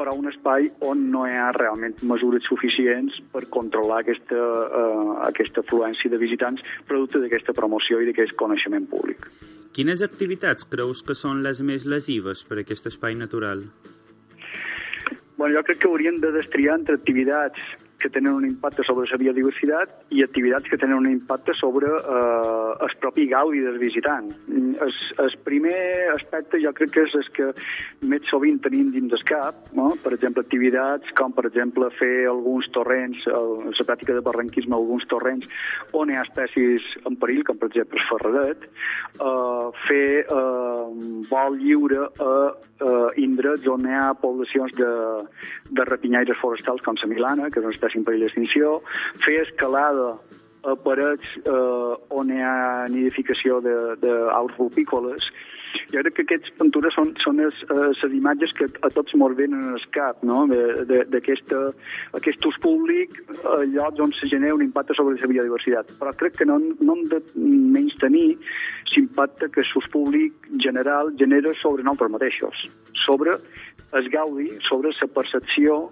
però 0.00 0.14
un 0.16 0.30
espai 0.30 0.70
on 0.86 1.10
no 1.12 1.26
hi 1.28 1.34
ha 1.36 1.50
realment 1.52 1.98
mesures 2.08 2.46
suficients 2.48 3.18
per 3.34 3.44
controlar 3.52 4.00
aquesta, 4.00 4.38
uh, 4.40 5.16
aquesta 5.28 5.60
afluència 5.60 6.08
de 6.08 6.20
visitants 6.22 6.64
producte 6.88 7.20
d'aquesta 7.20 7.52
promoció 7.56 8.00
i 8.00 8.08
d'aquest 8.08 8.32
coneixement 8.40 8.88
públic. 8.88 9.28
Quines 9.76 10.00
activitats 10.02 10.64
creus 10.66 11.04
que 11.06 11.14
són 11.14 11.44
les 11.44 11.60
més 11.62 11.84
lesives 11.86 12.42
per 12.48 12.58
a 12.58 12.64
aquest 12.64 12.88
espai 12.90 13.14
natural? 13.14 13.66
Bueno, 15.36 15.54
jo 15.58 15.62
crec 15.68 15.82
que 15.84 15.88
hauríem 15.88 16.18
de 16.24 16.32
destriar 16.34 16.80
entre 16.80 16.96
activitats 16.98 17.60
que 18.00 18.10
tenen 18.10 18.32
un 18.32 18.46
impacte 18.48 18.84
sobre 18.86 19.08
la 19.10 19.18
biodiversitat 19.20 20.12
i 20.16 20.24
activitats 20.24 20.68
que 20.70 20.78
tenen 20.80 20.98
un 20.98 21.10
impacte 21.10 21.54
sobre 21.58 21.90
eh, 21.90 22.86
el 22.86 22.94
propi 23.02 23.26
gaudi 23.30 23.60
del 23.64 23.78
visitant. 23.78 24.30
El, 24.50 24.94
el 25.24 25.36
primer 25.44 26.10
aspecte 26.14 26.60
jo 26.62 26.72
crec 26.76 26.94
que 26.96 27.04
és 27.06 27.16
el 27.18 27.28
que 27.36 27.50
més 28.10 28.24
sovint 28.32 28.60
tenim 28.64 28.90
dins 28.94 29.12
del 29.12 29.24
cap, 29.28 29.60
no? 29.76 29.92
per 30.02 30.14
exemple, 30.16 30.44
activitats 30.46 31.12
com, 31.18 31.34
per 31.36 31.46
exemple, 31.50 31.90
fer 31.98 32.26
alguns 32.30 32.70
torrents, 32.74 33.20
el, 33.28 33.52
la 33.68 33.86
pràctica 33.86 34.16
de 34.16 34.24
barranquisme, 34.24 34.74
alguns 34.76 35.06
torrents 35.12 35.46
on 35.96 36.10
hi 36.10 36.18
ha 36.18 36.24
espècies 36.26 36.86
en 37.04 37.18
perill, 37.20 37.44
com 37.46 37.60
per 37.60 37.70
exemple 37.70 38.00
el 38.00 38.08
ferradet, 38.08 38.66
eh, 39.20 39.84
fer 39.86 40.08
eh, 40.24 41.20
vol 41.30 41.60
lliure 41.60 42.08
a 42.08 42.34
eh, 42.80 43.22
indrets 43.22 43.68
on 43.70 43.86
hi 43.86 43.96
ha 43.96 44.10
poblacions 44.20 44.74
de, 44.78 44.90
de 45.70 45.86
rapinyaires 45.88 46.38
forestals 46.40 46.82
com 46.86 46.98
la 47.00 47.10
Milana, 47.10 47.50
que 47.50 47.60
és 47.60 47.66
una 47.66 47.76
en 47.96 48.06
perill 48.06 48.26
d'extinció, 48.26 48.80
fer 49.24 49.40
escalada 49.44 50.14
a 50.62 50.74
parets 50.76 51.38
eh, 51.40 51.94
on 52.20 52.32
hi 52.32 52.42
ha 52.44 52.88
nidificació 52.92 53.60
d'aus 53.64 54.58
rupícoles, 54.58 55.30
jo 55.90 56.02
crec 56.02 56.16
que 56.16 56.24
aquestes 56.26 56.52
pintures 56.58 56.94
són, 56.96 57.12
són 57.22 57.40
les, 57.40 57.56
les 57.70 58.14
imatges 58.16 58.52
que 58.58 58.66
a 58.86 58.90
tots 58.94 59.14
mos 59.18 59.36
venen 59.38 59.72
al 59.74 59.84
cap, 59.94 60.22
no? 60.26 60.42
d'aquest 60.50 62.48
ús 62.50 62.58
públic, 62.62 63.20
a 63.44 63.60
llocs 63.70 64.02
on 64.02 64.14
se 64.18 64.28
genera 64.30 64.56
un 64.56 64.64
impacte 64.66 64.96
sobre 64.98 65.18
la 65.20 65.30
biodiversitat. 65.30 65.94
Però 66.00 66.14
crec 66.22 66.38
que 66.40 66.48
no, 66.48 66.58
no 66.80 66.96
hem 66.96 67.08
de 67.12 67.22
menys 67.36 67.96
tenir 68.02 68.28
l'impacte 68.94 69.50
que 69.54 69.66
l'ús 69.70 69.90
públic 69.94 70.50
general 70.62 71.14
genera 71.18 71.54
sobre 71.62 71.86
nosaltres 71.86 72.14
mateixos, 72.16 72.64
sobre 73.06 73.38
el 73.98 74.10
gaudi, 74.10 74.50
sobre 74.66 74.94
la 74.94 75.12
percepció 75.14 75.84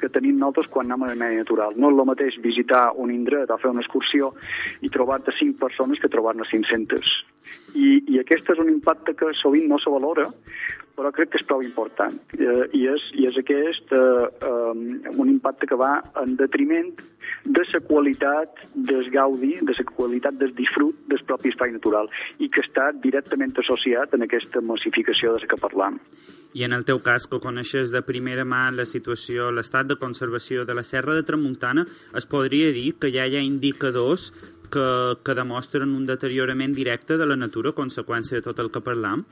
que 0.00 0.10
tenim 0.12 0.38
nosaltres 0.38 0.70
quan 0.72 0.90
anem 0.90 1.06
al 1.08 1.20
medi 1.20 1.40
natural. 1.42 1.76
No 1.76 1.90
és 1.90 1.98
el 1.98 2.08
mateix 2.10 2.38
visitar 2.44 2.84
un 3.02 3.12
indret 3.14 3.50
o 3.50 3.58
fer 3.62 3.72
una 3.72 3.84
excursió 3.84 4.32
i 4.82 4.92
trobar-te 4.92 5.34
5 5.38 5.58
persones 5.60 6.02
que 6.02 6.12
trobar-ne 6.12 6.48
500. 6.50 7.14
I, 7.74 7.88
I 8.14 8.20
aquest 8.22 8.50
és 8.54 8.62
un 8.62 8.72
impacte 8.72 9.14
que 9.18 9.30
sovint 9.38 9.68
no 9.70 9.78
se 9.82 9.92
valora, 9.92 10.30
però 10.96 11.12
crec 11.12 11.30
que 11.32 11.40
és 11.40 11.46
prou 11.46 11.62
important. 11.64 12.16
Eh, 12.38 12.64
i, 12.78 12.86
és, 12.88 13.04
I 13.20 13.28
és 13.28 13.36
aquest 13.40 13.92
eh, 13.92 14.00
eh, 14.48 15.10
un 15.12 15.28
impacte 15.28 15.68
que 15.68 15.78
va 15.78 15.98
en 16.22 16.34
detriment 16.40 16.94
de 17.44 17.64
la 17.68 17.80
qualitat 17.86 18.64
del 18.74 19.10
gaudi, 19.12 19.56
de 19.60 19.76
la 19.76 19.86
qualitat 19.92 20.40
del 20.40 20.54
disfrut 20.56 21.04
del 21.10 21.22
propi 21.28 21.52
espai 21.52 21.74
natural 21.74 22.08
i 22.40 22.48
que 22.48 22.64
està 22.64 22.88
directament 23.04 23.54
associat 23.60 24.16
en 24.16 24.26
aquesta 24.26 24.64
massificació 24.64 25.36
de 25.36 25.44
la 25.44 25.52
que 25.52 25.60
parlam. 25.60 26.00
I 26.56 26.62
en 26.64 26.72
el 26.72 26.86
teu 26.88 27.02
cas, 27.04 27.26
que 27.28 27.36
coneixes 27.42 27.90
de 27.92 28.00
primera 28.00 28.46
mà 28.48 28.70
la 28.72 28.86
situació, 28.88 29.50
l'estat 29.52 29.90
de 29.90 29.98
conservació 30.00 30.64
de 30.64 30.76
la 30.78 30.84
Serra 30.88 31.12
de 31.18 31.24
Tramuntana, 31.28 31.84
es 32.16 32.24
podria 32.24 32.70
dir 32.72 32.94
que 32.96 33.10
ja 33.12 33.26
hi 33.28 33.36
ha 33.36 33.42
indicadors 33.44 34.30
que, 34.72 34.86
que 35.20 35.36
demostren 35.36 35.92
un 35.92 36.06
deteriorament 36.08 36.72
directe 36.78 37.20
de 37.20 37.28
la 37.28 37.36
natura 37.36 37.74
a 37.74 37.76
conseqüència 37.76 38.40
de 38.40 38.46
tot 38.48 38.64
el 38.64 38.72
que 38.72 38.80
parlam? 38.88 39.26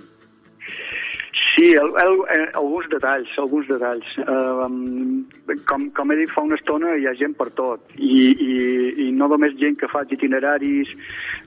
Sí, 1.55 1.71
el, 1.71 1.93
el, 2.03 2.15
el, 2.35 2.49
alguns 2.55 2.89
detalls, 2.91 3.31
alguns 3.39 3.69
detalls. 3.69 4.07
Uh, 4.19 4.67
com, 5.69 5.85
com 5.95 6.11
he 6.11 6.17
dit 6.19 6.33
fa 6.35 6.43
una 6.43 6.57
estona, 6.59 6.97
hi 6.99 7.07
ha 7.07 7.13
gent 7.15 7.37
per 7.39 7.47
tot, 7.55 7.95
i, 7.95 8.25
i, 8.33 8.57
i 9.05 9.07
no 9.15 9.29
només 9.31 9.55
gent 9.61 9.79
que 9.79 9.87
fa 9.93 10.03
itineraris 10.17 10.91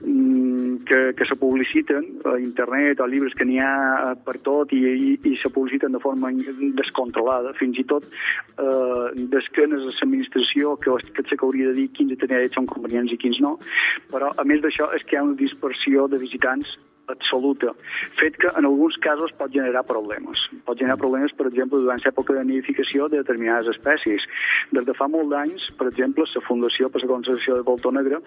um, 0.00 0.78
que, 0.88 1.12
que 1.18 1.28
se 1.28 1.36
publiciten 1.36 2.08
a 2.24 2.38
internet 2.40 3.04
o 3.04 3.10
llibres 3.10 3.36
que 3.36 3.44
n'hi 3.44 3.60
ha 3.60 4.14
per 4.24 4.38
tot 4.48 4.72
i, 4.72 4.80
i, 4.88 5.12
i 5.28 5.36
se 5.42 5.52
publiciten 5.52 5.92
de 5.92 6.00
forma 6.00 6.32
descontrolada, 6.80 7.52
fins 7.60 7.76
i 7.76 7.84
tot 7.92 8.08
uh, 8.08 9.12
d'esquenes 9.12 9.84
a 9.84 9.92
l'administració 9.92 10.78
que, 10.80 10.96
que 11.12 11.28
sé 11.28 11.36
que 11.36 11.44
hauria 11.44 11.68
de 11.68 11.82
dir 11.82 11.90
quins 11.92 12.16
itineraris 12.16 12.56
són 12.56 12.70
convenients 12.70 13.12
i 13.12 13.20
quins 13.20 13.44
no, 13.44 13.58
però 14.08 14.32
a 14.32 14.48
més 14.48 14.64
d'això 14.64 14.88
és 14.96 15.04
que 15.04 15.18
hi 15.18 15.20
ha 15.20 15.28
una 15.28 15.36
dispersió 15.36 16.08
de 16.08 16.24
visitants 16.24 16.78
absoluta, 17.08 17.72
fet 18.20 18.36
que 18.40 18.50
en 18.56 18.68
alguns 18.68 18.96
casos 19.04 19.32
pot 19.38 19.52
generar 19.52 19.84
problemes. 19.88 20.40
Pot 20.66 20.78
generar 20.78 20.98
problemes, 21.00 21.32
per 21.36 21.48
exemple, 21.48 21.80
durant 21.82 22.00
l'època 22.04 22.36
de 22.36 22.44
nidificació 22.44 23.08
de 23.08 23.22
determinades 23.22 23.70
espècies. 23.74 24.24
Des 24.76 24.86
de 24.86 24.94
fa 24.96 25.08
molt 25.08 25.32
d'anys, 25.32 25.68
per 25.80 25.88
exemple, 25.90 26.26
la 26.28 26.44
Fundació 26.46 26.90
per 26.92 27.02
la 27.02 27.10
Conservació 27.10 27.58
de 27.58 27.66
Voltor 27.66 27.94
Negre 27.96 28.20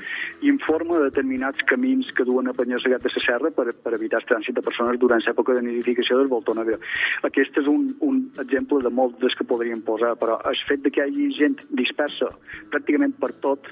informa 0.47 0.99
de 0.99 1.09
determinats 1.09 1.63
camins 1.69 2.09
que 2.17 2.25
duen 2.27 2.49
a 2.49 2.55
Penyassegat 2.57 3.05
de 3.05 3.13
la 3.15 3.25
Serra 3.25 3.51
per, 3.55 3.67
per 3.73 3.95
evitar 3.97 4.21
el 4.21 4.27
trànsit 4.29 4.57
de 4.57 4.65
persones 4.65 4.99
durant 4.99 5.23
l'època 5.25 5.55
de 5.57 5.65
nidificació 5.65 6.17
del 6.19 6.31
Voltor 6.31 6.57
Negre. 6.59 6.79
Aquest 7.27 7.57
és 7.61 7.69
un, 7.69 7.91
un 8.01 8.23
exemple 8.41 8.81
de 8.81 8.93
molts 8.93 9.19
dels 9.21 9.37
que 9.37 9.47
podríem 9.47 9.83
posar, 9.85 10.15
però 10.21 10.39
el 10.49 10.57
fet 10.67 10.83
de 10.85 10.93
que 10.93 11.05
hi 11.05 11.09
hagi 11.09 11.29
gent 11.37 11.59
dispersa 11.77 12.31
pràcticament 12.71 13.13
per 13.21 13.31
tot, 13.43 13.67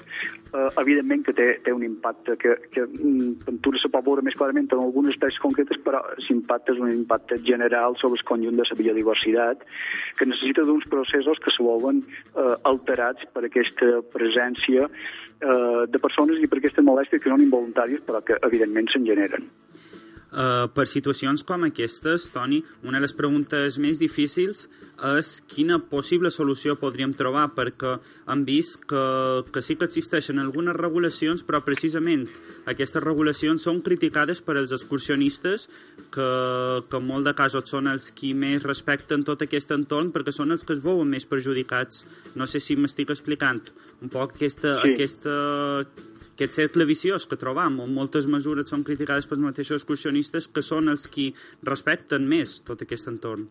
eh, 0.54 0.68
evidentment 0.82 1.24
que 1.26 1.34
té, 1.36 1.48
té 1.64 1.74
un 1.74 1.84
impacte 1.86 2.36
que, 2.40 2.56
que 2.74 2.86
mm, 2.86 3.46
Ventura 3.46 3.80
se 3.82 3.90
pot 3.92 4.06
veure 4.06 4.24
més 4.26 4.36
clarament 4.38 4.68
en 4.70 4.82
algunes 5.00 5.16
espècies 5.16 5.40
concretes, 5.40 5.80
però 5.84 6.02
l'impacte 6.20 6.74
és 6.74 6.80
un 6.82 6.92
impacte 6.92 7.40
general 7.46 7.96
sobre 7.96 8.20
el 8.20 8.26
conjunt 8.28 8.60
de 8.60 8.66
la 8.68 8.76
biodiversitat 8.76 9.64
que 10.18 10.28
necessita 10.28 10.66
d'uns 10.68 10.86
processos 10.92 11.40
que 11.40 11.52
se 11.54 11.64
veuen 11.64 12.04
eh, 12.04 12.54
alterats 12.68 13.24
per 13.32 13.46
aquesta 13.46 14.02
presència 14.12 14.86
eh, 14.86 15.86
de 15.88 16.02
persones 16.04 16.40
i 16.40 16.50
per 16.50 16.60
aquestes 16.60 16.84
molèsties 16.84 17.22
que 17.22 17.32
són 17.32 17.46
involuntàries 17.46 18.04
però 18.04 18.20
que 18.20 18.36
evidentment 18.44 18.92
se'n 18.92 19.08
generen. 19.08 19.48
Uh, 20.30 20.68
per 20.70 20.84
situacions 20.86 21.42
com 21.42 21.64
aquestes, 21.66 22.28
Toni, 22.30 22.60
una 22.86 23.00
de 23.00 23.02
les 23.02 23.14
preguntes 23.18 23.80
més 23.82 23.98
difícils 23.98 24.68
és 25.16 25.30
quina 25.50 25.80
possible 25.90 26.30
solució 26.30 26.76
podríem 26.78 27.10
trobar, 27.18 27.48
perquè 27.56 27.96
hem 28.30 28.44
vist 28.46 28.78
que, 28.86 29.02
que 29.50 29.62
sí 29.64 29.74
que 29.80 29.88
existeixen 29.88 30.38
algunes 30.38 30.76
regulacions, 30.76 31.42
però 31.46 31.62
precisament 31.66 32.28
aquestes 32.70 33.02
regulacions 33.02 33.66
són 33.66 33.80
criticades 33.82 34.42
per 34.44 34.58
als 34.60 34.74
excursionistes, 34.76 35.66
que, 36.14 36.28
que 36.86 37.00
en 37.00 37.08
molt 37.08 37.26
de 37.26 37.34
casos 37.34 37.66
són 37.72 37.90
els 37.90 38.10
qui 38.14 38.30
més 38.30 38.62
respecten 38.62 39.26
tot 39.26 39.42
aquest 39.42 39.74
entorn, 39.74 40.12
perquè 40.14 40.34
són 40.36 40.54
els 40.54 40.62
que 40.62 40.76
es 40.76 40.84
veuen 40.84 41.10
més 41.10 41.26
perjudicats. 41.26 42.04
No 42.38 42.46
sé 42.46 42.62
si 42.62 42.78
m'estic 42.78 43.10
explicant 43.10 43.64
un 44.00 44.12
poc 44.12 44.36
aquesta, 44.36 44.78
sí. 44.78 44.94
aquesta 44.94 45.34
aquest 46.34 46.56
cercle 46.56 46.86
viciós 46.88 47.26
que 47.28 47.38
trobam, 47.40 47.80
on 47.84 47.92
moltes 47.94 48.28
mesures 48.30 48.70
són 48.70 48.84
criticades 48.86 49.28
pels 49.28 49.42
mateixos 49.44 49.82
excursionistes 49.82 50.48
que 50.48 50.62
són 50.64 50.88
els 50.92 51.06
qui 51.08 51.30
respecten 51.66 52.28
més 52.28 52.60
tot 52.66 52.82
aquest 52.86 53.10
entorn. 53.12 53.46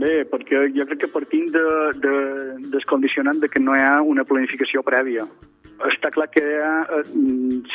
Bé, 0.00 0.24
perquè 0.30 0.66
jo 0.74 0.86
crec 0.88 1.04
que 1.04 1.12
partint 1.12 1.50
de, 1.54 1.64
de, 2.02 2.12
del 2.72 2.84
condicionant 2.90 3.40
de 3.42 3.48
que 3.52 3.62
no 3.62 3.74
hi 3.76 3.82
ha 3.84 4.00
una 4.06 4.24
planificació 4.28 4.84
prèvia. 4.86 5.26
Està 5.88 6.10
clar 6.12 6.26
que 6.32 6.42
ha, 6.60 6.74
eh, 6.98 7.04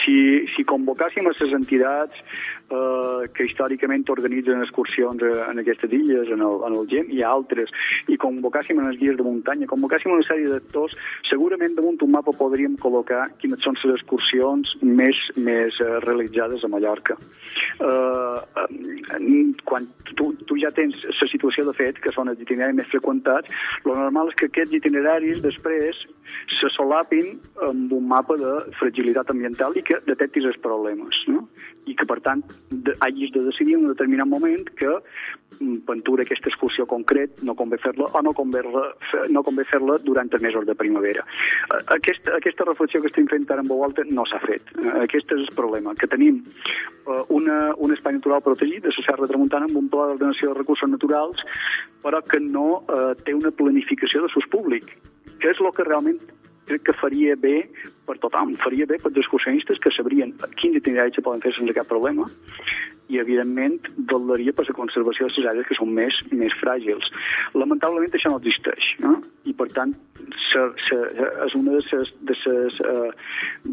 si, 0.03 0.17
si 0.53 0.65
convocàssim 0.69 1.25
a 1.25 1.33
les 1.33 1.55
entitats 1.57 2.21
eh, 2.69 3.27
que 3.35 3.47
històricament 3.47 4.05
organitzen 4.13 4.63
excursions 4.63 5.23
eh, 5.23 5.33
en 5.49 5.61
aquestes 5.61 5.91
illes, 5.93 6.31
en 6.31 6.43
el, 6.45 6.61
en 6.67 6.77
el 6.79 6.87
GEM, 6.91 7.11
i 7.15 7.23
altres, 7.25 7.71
i 8.11 8.17
convocàssim 8.21 8.79
en 8.81 8.89
els 8.91 8.99
guies 9.01 9.17
de 9.19 9.25
muntanya, 9.25 9.69
convocàssim 9.71 10.13
una 10.13 10.25
sèrie 10.27 10.49
d'actors, 10.51 10.95
segurament 11.29 11.77
damunt 11.77 12.01
un 12.05 12.13
mapa 12.15 12.35
podríem 12.37 12.77
col·locar 12.81 13.27
quines 13.41 13.63
són 13.65 13.77
les 13.83 13.97
excursions 13.99 14.75
més, 14.81 15.19
més 15.35 15.77
eh, 15.83 15.91
realitzades 16.05 16.63
a 16.63 16.71
Mallorca. 16.71 17.17
Eh, 17.79 18.65
quan 19.65 19.87
tu, 20.15 20.31
tu 20.47 20.57
ja 20.61 20.71
tens 20.75 20.97
la 21.05 21.29
situació 21.31 21.65
de 21.67 21.75
fet, 21.77 21.99
que 22.01 22.13
són 22.15 22.31
els 22.31 22.41
itineraris 22.41 22.77
més 22.77 22.91
freqüentats, 22.91 23.51
el 23.85 23.93
normal 23.93 24.31
és 24.31 24.39
que 24.39 24.49
aquests 24.51 24.77
itineraris 24.79 25.41
després 25.43 26.05
se 26.59 26.69
solapin 26.73 27.35
amb 27.67 27.93
un 27.93 28.07
mapa 28.07 28.37
de 28.39 28.53
fragilitat 28.79 29.29
ambiental 29.33 29.75
i 29.77 29.83
que 29.85 30.01
detectis 30.07 30.47
els 30.49 30.59
problemes. 30.61 31.21
No? 31.31 31.45
I 31.85 31.95
que, 31.97 32.07
per 32.09 32.19
tant, 32.25 32.43
de, 32.69 32.95
hagis 32.99 33.31
de 33.31 33.43
decidir 33.45 33.75
en 33.75 33.85
un 33.85 33.93
determinat 33.93 34.27
moment 34.27 34.67
que 34.77 34.89
mm, 35.59 35.85
pentura 35.87 36.23
aquesta 36.23 36.49
excursió 36.49 36.85
concret 36.89 37.41
no 37.43 37.55
convé 37.55 37.77
fer-la 37.83 38.09
o 38.11 38.21
no 38.25 38.33
convé, 38.33 38.63
no 39.29 39.43
convé 39.43 39.65
fer-la 39.69 39.97
durant 40.03 40.31
els 40.31 40.43
mesos 40.43 40.65
de 40.65 40.75
primavera. 40.75 41.25
Eh, 41.71 41.81
Aquesta, 41.95 42.35
aquesta 42.37 42.67
reflexió 42.67 43.01
que 43.01 43.11
estem 43.11 43.27
fent 43.31 43.47
ara 43.49 43.63
en 43.63 43.69
veu 43.69 43.83
no 44.11 44.25
s'ha 44.25 44.41
fet. 44.45 44.73
Eh, 44.77 44.93
Aquest 45.05 45.31
és 45.31 45.45
el 45.47 45.55
problema, 45.55 45.95
que 45.95 46.07
tenim 46.11 46.41
eh, 46.45 47.21
una, 47.29 47.73
un 47.77 47.93
espai 47.93 48.17
natural 48.17 48.41
protegit 48.41 48.83
de 48.83 48.93
la 48.95 49.07
Serra 49.07 49.27
Tramuntana 49.27 49.69
amb 49.69 49.77
un 49.77 49.89
pla 49.89 50.09
d'ordenació 50.11 50.53
de 50.53 50.59
recursos 50.59 50.89
naturals, 50.89 51.43
però 52.03 52.21
que 52.21 52.39
no 52.39 52.83
eh, 52.89 53.13
té 53.25 53.33
una 53.33 53.51
planificació 53.51 54.25
de 54.25 54.33
sus 54.33 54.47
públic, 54.51 54.89
que 55.39 55.51
és 55.51 55.61
el 55.61 55.71
que 55.75 55.85
realment 55.87 56.19
crec 56.65 56.87
que 56.87 56.97
faria 56.97 57.35
bé 57.37 57.69
per 58.07 58.17
tothom. 58.23 58.55
Faria 58.63 58.87
bé 58.89 58.99
per 59.01 59.11
els 59.11 59.21
excursionistes 59.23 59.81
que 59.81 59.93
sabrien 59.95 60.33
quins 60.59 60.81
itineraris 60.81 61.23
poden 61.25 61.43
fer 61.45 61.55
sense 61.57 61.75
cap 61.77 61.89
problema 61.91 62.27
i, 63.09 63.19
evidentment, 63.21 63.77
valdria 64.09 64.53
per 64.55 64.65
la 64.67 64.77
conservació 64.77 65.27
de 65.27 65.35
les 65.37 65.49
àrees 65.51 65.67
que 65.69 65.77
són 65.77 65.91
més, 65.93 66.17
més 66.33 66.53
fràgils. 66.57 67.11
Lamentablement 67.53 68.17
això 68.17 68.31
no 68.33 68.39
existeix, 68.41 68.95
no? 69.03 69.19
i, 69.45 69.53
per 69.53 69.67
tant, 69.75 69.93
se, 70.49 70.61
se, 70.87 70.97
és 71.45 71.55
una 71.57 71.75
de 71.75 71.81
les 71.83 72.13
de 72.25 72.35
ses, 72.41 72.79
uh, 72.81 73.11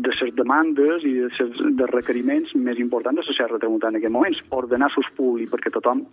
de 0.07 0.12
ses 0.19 0.35
demandes 0.37 1.07
i 1.09 1.15
de 1.23 1.31
ses 1.39 1.62
de 1.79 1.89
requeriments 1.93 2.53
més 2.55 2.81
importants 2.83 3.23
de 3.23 3.25
la 3.25 3.37
Serra 3.39 3.61
Tramuntana 3.62 3.97
en 3.97 4.03
aquests 4.03 4.17
moments. 4.19 4.43
Ordenar 4.59 4.91
sus 4.93 5.09
públic 5.17 5.53
perquè 5.53 5.73
tothom 5.73 6.05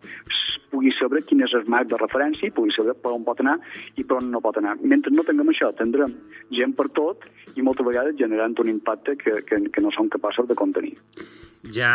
pugui 0.69 0.93
saber 0.95 1.23
quin 1.27 1.43
és 1.43 1.53
el 1.57 1.67
marc 1.67 1.89
de 1.91 1.99
referència 1.99 2.47
i 2.47 2.53
pugui 2.55 2.71
saber 2.75 2.95
per 3.03 3.11
on 3.15 3.25
pot 3.27 3.41
anar 3.43 3.57
i 3.97 4.05
per 4.05 4.19
on 4.21 4.29
no 4.31 4.41
pot 4.45 4.61
anar. 4.61 4.77
Mentre 4.79 5.11
no 5.11 5.25
tinguem 5.27 5.51
això, 5.51 5.73
tindrem 5.75 6.15
gent 6.55 6.75
per 6.77 6.87
tot 6.95 7.25
i 7.57 7.65
moltes 7.65 7.87
vegades 7.87 8.08
generant 8.17 8.55
un 8.59 8.69
impacte 8.71 9.15
que, 9.17 9.41
que, 9.45 9.61
que 9.69 9.81
no 9.81 9.91
som 9.95 10.09
capaços 10.09 10.47
de 10.47 10.55
contenir. 10.55 10.95
Ja, 11.59 11.91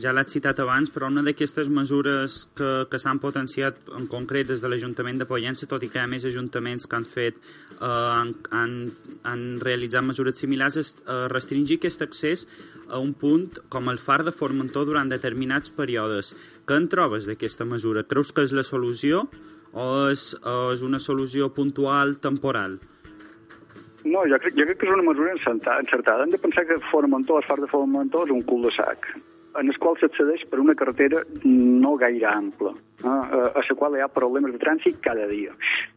ja 0.00 0.12
l'has 0.16 0.30
citat 0.32 0.58
abans, 0.62 0.88
però 0.88 1.10
una 1.12 1.20
d'aquestes 1.20 1.68
mesures 1.68 2.46
que, 2.56 2.70
que 2.88 2.98
s'han 2.98 3.18
potenciat 3.20 3.90
en 3.92 4.06
concret 4.08 4.48
des 4.48 4.62
de 4.64 4.70
l'Ajuntament 4.72 5.20
de 5.20 5.26
Pollença, 5.28 5.68
tot 5.68 5.84
i 5.84 5.90
que 5.92 6.00
hi 6.00 6.02
ha 6.06 6.08
més 6.08 6.24
ajuntaments 6.24 6.88
que 6.88 6.96
han 6.96 7.04
fet, 7.04 7.36
eh, 7.76 7.84
han, 7.84 8.32
han, 8.56 8.72
han 9.28 9.42
realitzat 9.60 10.06
mesures 10.06 10.40
similars, 10.40 10.80
és 10.80 10.94
eh, 11.02 11.26
restringir 11.28 11.76
aquest 11.76 12.06
accés 12.06 12.46
a 12.88 12.98
un 12.98 13.12
punt 13.12 13.60
com 13.68 13.92
el 13.92 14.00
far 14.00 14.22
de 14.24 14.32
Formentor 14.32 14.88
durant 14.88 15.12
determinats 15.12 15.70
períodes. 15.76 16.32
Què 16.64 16.80
en 16.80 16.88
trobes 16.88 17.28
d'aquesta 17.28 17.68
mesura? 17.68 18.06
Creus 18.08 18.32
que 18.32 18.48
és 18.48 18.56
la 18.56 18.64
solució 18.64 19.26
o 19.76 19.90
és, 20.08 20.32
és 20.72 20.82
una 20.82 20.98
solució 20.98 21.52
puntual, 21.52 22.16
temporal? 22.24 22.80
No, 24.04 24.24
jo 24.28 24.38
crec, 24.40 24.54
jo 24.56 24.64
crec 24.68 24.78
que 24.80 24.88
és 24.88 24.94
una 24.94 25.06
mesura 25.06 25.34
encertada. 25.34 26.24
Hem 26.24 26.32
de 26.32 26.40
pensar 26.40 26.64
que 26.68 26.80
Formentor, 26.90 27.42
el 27.42 27.48
far 27.48 27.60
de 27.60 27.68
Formentor, 27.70 28.28
és 28.28 28.34
un 28.36 28.46
cul 28.48 28.64
de 28.68 28.72
sac 28.76 29.12
en 29.58 29.68
el 29.68 29.78
qual 29.82 29.96
s'accedeix 29.98 30.44
per 30.50 30.60
una 30.62 30.76
carretera 30.78 31.22
no 31.44 31.96
gaire 31.98 32.26
ampla, 32.30 32.70
eh, 33.02 33.06
a 33.06 33.62
la 33.66 33.76
qual 33.76 33.96
hi 33.96 34.04
ha 34.04 34.08
problemes 34.08 34.52
de 34.54 34.60
trànsit 34.62 35.00
cada 35.02 35.26
dia. 35.26 35.52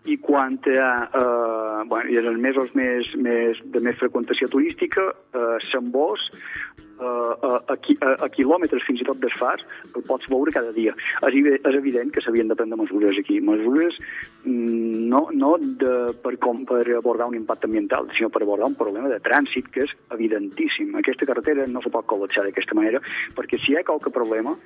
I 0.06 0.18
quan 0.18 0.58
hi 0.66 0.78
ha, 0.78 1.10
eh, 1.14 1.84
bueno, 1.88 2.10
i 2.10 2.18
en 2.18 2.28
els 2.34 2.40
mesos 2.40 2.74
més, 2.74 3.14
més, 3.16 3.60
de 3.64 3.80
més 3.80 3.98
freqüentació 4.00 4.50
turística, 4.50 5.02
eh, 5.34 5.58
eh, 5.62 6.93
a, 7.04 7.12
a, 7.50 7.76
a, 7.76 8.12
a 8.26 8.30
quilòmetres 8.34 8.86
fins 8.88 9.04
i 9.04 9.08
tot 9.08 9.20
del 9.22 9.34
far, 9.40 9.58
el 9.92 10.06
pots 10.08 10.30
veure 10.32 10.54
cada 10.56 10.74
dia. 10.76 10.96
És, 11.30 11.38
és 11.54 11.78
evident 11.80 12.14
que 12.14 12.24
s'havien 12.24 12.52
de 12.52 12.58
prendre 12.60 12.80
mesures 12.80 13.20
aquí, 13.20 13.40
mesures 13.44 14.00
mm, 14.46 15.06
no, 15.12 15.26
no 15.36 15.54
de, 15.62 15.94
per, 16.24 16.36
com, 16.44 16.64
per 16.70 16.84
abordar 16.98 17.30
un 17.32 17.38
impacte 17.40 17.70
ambiental, 17.70 18.10
sinó 18.18 18.32
per 18.34 18.44
abordar 18.46 18.72
un 18.72 18.80
problema 18.80 19.12
de 19.12 19.22
trànsit 19.24 19.72
que 19.74 19.88
és 19.88 19.96
evidentíssim. 20.16 20.96
Aquesta 21.00 21.30
carretera 21.30 21.68
no 21.70 21.84
se 21.84 21.94
pot 21.94 22.08
col·lapsar 22.10 22.48
d'aquesta 22.48 22.78
manera, 22.78 23.04
perquè 23.38 23.62
si 23.62 23.74
hi 23.74 23.80
ha 23.80 23.88
qualque 23.88 24.14
problema, 24.14 24.58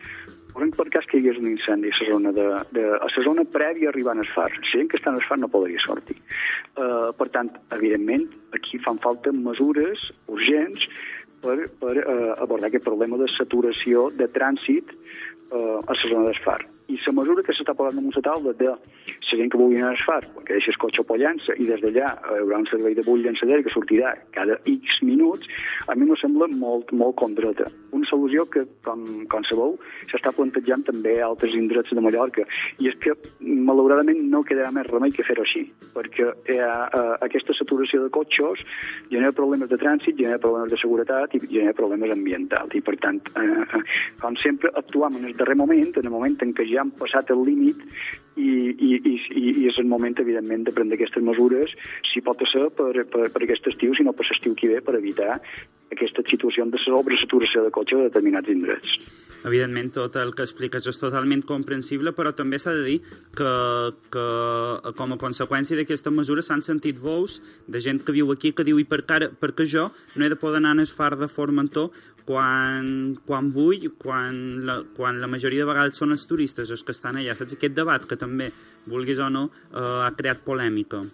Posem 0.58 0.72
per 0.74 0.88
cas 0.90 1.06
que 1.06 1.20
hi 1.20 1.22
hagués 1.22 1.38
un 1.38 1.52
incendi 1.52 1.92
a 1.92 1.98
la 2.00 2.06
zona, 2.10 2.32
de, 2.34 2.46
de, 2.74 2.84
a 2.98 3.06
la 3.06 3.24
zona 3.28 3.44
prèvia 3.46 3.92
arribant 3.92 4.18
al 4.18 4.30
far. 4.34 4.48
Si 4.66 4.80
que 4.90 4.98
està 4.98 5.12
al 5.14 5.22
far 5.28 5.38
no 5.38 5.52
podria 5.54 5.78
sortir. 5.84 6.16
Uh, 6.74 7.12
per 7.20 7.28
tant, 7.36 7.52
evidentment, 7.78 8.26
aquí 8.58 8.80
fan 8.82 8.98
falta 9.04 9.30
mesures 9.36 10.08
urgents 10.26 10.88
per, 11.44 11.58
per 11.82 11.96
uh, 12.02 12.34
abordar 12.38 12.72
aquest 12.72 12.86
problema 12.88 13.20
de 13.22 13.30
saturació 13.36 14.10
de 14.16 14.30
trànsit 14.34 14.94
uh, 14.94 15.80
a 15.84 15.94
la 15.94 16.02
zona 16.04 16.26
del 16.30 16.42
far. 16.46 16.62
I 16.88 16.98
la 17.06 17.14
mesura 17.20 17.44
que 17.44 17.56
s'està 17.56 17.76
posant 17.76 17.98
damunt 18.00 18.16
la 18.16 18.24
taula 18.24 18.54
de 18.56 18.72
la 19.28 19.38
gent 19.38 19.52
que 19.52 19.60
vulgui 19.60 19.80
anar 19.82 19.92
al 19.92 20.04
far, 20.06 20.22
perquè 20.36 20.56
deixa 20.56 20.72
el 20.72 20.80
cotxe 20.80 21.04
a 21.04 21.08
Pollença 21.08 21.56
i 21.60 21.68
des 21.68 21.82
d'allà 21.84 22.14
hi 22.16 22.40
haurà 22.40 22.62
un 22.62 22.68
servei 22.70 22.96
de 22.96 23.04
bull 23.04 23.24
llançadera 23.26 23.64
que 23.64 23.74
sortirà 23.74 24.14
cada 24.36 24.56
X 24.64 25.02
minuts, 25.04 25.48
a 25.88 25.96
mi 25.96 26.08
me 26.08 26.16
sembla 26.22 26.48
molt, 26.48 26.94
molt 26.96 27.18
condreta. 27.20 27.68
Una 27.92 28.08
solució 28.08 28.46
que, 28.52 28.64
com, 28.88 29.04
com 29.32 29.44
sabeu, 29.48 29.76
s'està 30.12 30.32
plantejant 30.36 30.86
també 30.88 31.18
a 31.20 31.28
altres 31.28 31.56
indrets 31.58 31.92
de 31.92 32.04
Mallorca. 32.04 32.46
I 32.84 32.92
és 32.92 32.98
que, 33.04 33.16
malauradament, 33.42 34.20
no 34.32 34.44
quedarà 34.48 34.72
més 34.76 34.88
remei 34.88 35.12
que 35.16 35.26
fer-ho 35.28 35.44
així, 35.44 35.66
perquè 35.96 36.30
ha, 36.56 36.72
eh, 36.88 37.16
aquesta 37.28 37.56
saturació 37.58 38.04
de 38.06 38.14
cotxes 38.14 38.64
genera 39.12 39.36
problemes 39.36 39.72
de 39.72 39.80
trànsit, 39.82 40.16
genera 40.20 40.40
problemes 40.44 40.72
de 40.72 40.82
seguretat 40.82 41.36
i 41.36 41.44
genera 41.48 41.76
problemes 41.78 42.16
ambientals. 42.16 42.76
I, 42.76 42.84
per 42.84 42.96
tant, 43.04 43.20
eh, 43.36 43.48
eh, 43.48 43.84
com 44.24 44.40
sempre, 44.44 44.72
actuam 44.76 45.20
en 45.20 45.26
el 45.32 45.38
darrer 45.40 45.58
moment, 45.60 45.96
en 45.96 46.06
el 46.06 46.14
moment 46.14 46.38
en 46.44 46.54
què 46.54 46.68
ja 46.70 46.77
han 46.82 46.94
passat 47.00 47.32
el 47.34 47.44
límit 47.48 47.84
i, 48.38 48.50
i, 48.70 48.92
i, 49.02 49.16
i 49.42 49.68
és 49.70 49.80
el 49.82 49.90
moment, 49.90 50.16
evidentment, 50.22 50.68
de 50.68 50.74
prendre 50.76 50.98
aquestes 50.98 51.24
mesures, 51.26 51.74
si 52.12 52.22
pot 52.26 52.42
ser 52.52 52.68
per, 52.78 52.92
per, 53.12 53.30
per 53.34 53.44
aquest 53.44 53.72
estiu, 53.74 53.96
si 53.98 54.06
no 54.06 54.14
per 54.18 54.28
l'estiu 54.30 54.56
que 54.58 54.70
ve, 54.72 54.82
per 54.86 54.98
evitar 55.00 55.40
aquesta 55.94 56.26
situació 56.30 56.68
de 56.70 56.82
sobresaturació 56.84 57.66
de 57.66 57.74
cotxe 57.74 57.98
de 57.98 58.10
determinats 58.12 58.54
indrets. 58.54 59.00
Evidentment, 59.48 59.92
tot 59.94 60.16
el 60.20 60.34
que 60.36 60.44
expliques 60.44 60.88
és 60.90 61.00
totalment 61.00 61.44
comprensible, 61.48 62.12
però 62.18 62.34
també 62.36 62.58
s'ha 62.60 62.74
de 62.76 62.84
dir 62.88 62.98
que, 63.38 63.52
que 64.14 64.26
com 64.98 65.14
a 65.14 65.20
conseqüència 65.22 65.78
d'aquesta 65.78 66.12
mesura 66.12 66.44
s'han 66.44 66.66
sentit 66.66 67.00
veus 67.00 67.38
de 67.68 67.82
gent 67.84 68.02
que 68.04 68.16
viu 68.16 68.34
aquí 68.34 68.52
que 68.52 68.66
diu 68.68 68.82
i 68.82 68.88
per, 68.90 69.04
cara, 69.08 69.30
per 69.30 69.54
què 69.56 69.68
jo 69.70 69.88
no 70.16 70.26
he 70.26 70.32
de 70.34 70.40
poder 70.42 70.60
anar 70.64 70.76
al 70.76 70.90
far 70.90 71.14
de 71.22 71.30
Formentor 71.32 71.94
quan, 72.28 72.88
quan 73.26 73.52
vull, 73.56 73.88
quan 74.02 74.40
la, 74.68 74.82
quan 74.98 75.22
la 75.22 75.30
majoria 75.32 75.64
de 75.64 75.70
vegades 75.70 76.00
són 76.02 76.12
els 76.16 76.28
turistes 76.28 76.74
els 76.76 76.84
que 76.84 76.96
estan 76.96 77.20
allà. 77.22 77.36
Saps? 77.40 77.56
Aquest 77.56 77.78
debat 77.78 78.04
que 78.10 78.20
també, 78.20 78.50
vulguis 78.92 79.22
o 79.24 79.30
no, 79.32 79.48
eh, 79.72 79.86
ha 80.04 80.12
creat 80.18 80.44
polèmica. 80.44 81.06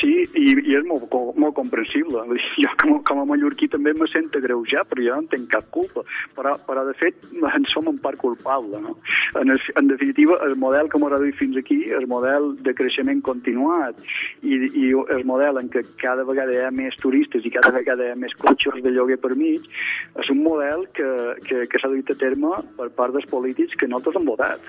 Sí, 0.00 0.10
i, 0.34 0.46
i 0.66 0.74
és 0.74 0.86
molt, 0.88 1.06
molt 1.38 1.54
comprensible. 1.54 2.24
Jo 2.58 2.70
com, 2.80 2.96
com 3.06 3.20
a 3.22 3.26
mallorquí 3.28 3.68
també 3.70 3.92
me 3.94 4.08
sento 4.10 4.40
greujar, 4.42 4.82
però 4.90 5.04
jo 5.04 5.14
no 5.14 5.24
en 5.24 5.28
tinc 5.30 5.50
cap 5.52 5.68
culpa. 5.74 6.02
Però, 6.34 6.56
però 6.66 6.82
de 6.88 6.94
fet, 6.98 7.20
en 7.30 7.66
som 7.70 7.86
en 7.90 8.00
part 8.02 8.18
culpable. 8.18 8.80
No? 8.82 8.96
En, 9.40 9.54
en 9.54 9.90
definitiva, 9.90 10.40
el 10.46 10.56
model 10.60 10.90
que 10.90 10.98
m'ha 10.98 11.20
fins 11.38 11.56
aquí, 11.56 11.78
el 11.94 12.08
model 12.10 12.54
de 12.66 12.74
creixement 12.74 13.22
continuat 13.22 14.00
i, 14.42 14.56
i 14.56 14.90
el 15.14 15.24
model 15.28 15.60
en 15.60 15.70
què 15.70 15.84
cada 16.00 16.24
vegada 16.26 16.52
hi 16.52 16.64
ha 16.66 16.72
més 16.74 16.96
turistes 17.00 17.46
i 17.46 17.52
cada 17.54 17.72
vegada 17.74 18.06
hi 18.06 18.12
ha 18.12 18.18
més 18.18 18.34
cotxes 18.40 18.82
de 18.82 18.90
lloguer 18.90 19.18
per 19.22 19.34
mig, 19.38 19.68
és 20.20 20.30
un 20.32 20.42
model 20.42 20.86
que, 20.96 21.08
que, 21.46 21.64
que 21.70 21.80
s'ha 21.80 21.90
duit 21.92 22.10
a 22.10 22.18
terme 22.18 22.50
per 22.78 22.90
part 22.98 23.14
dels 23.14 23.28
polítics 23.30 23.78
que 23.78 23.88
no 23.90 24.02
tots 24.04 24.18
han 24.18 24.26
votat 24.26 24.64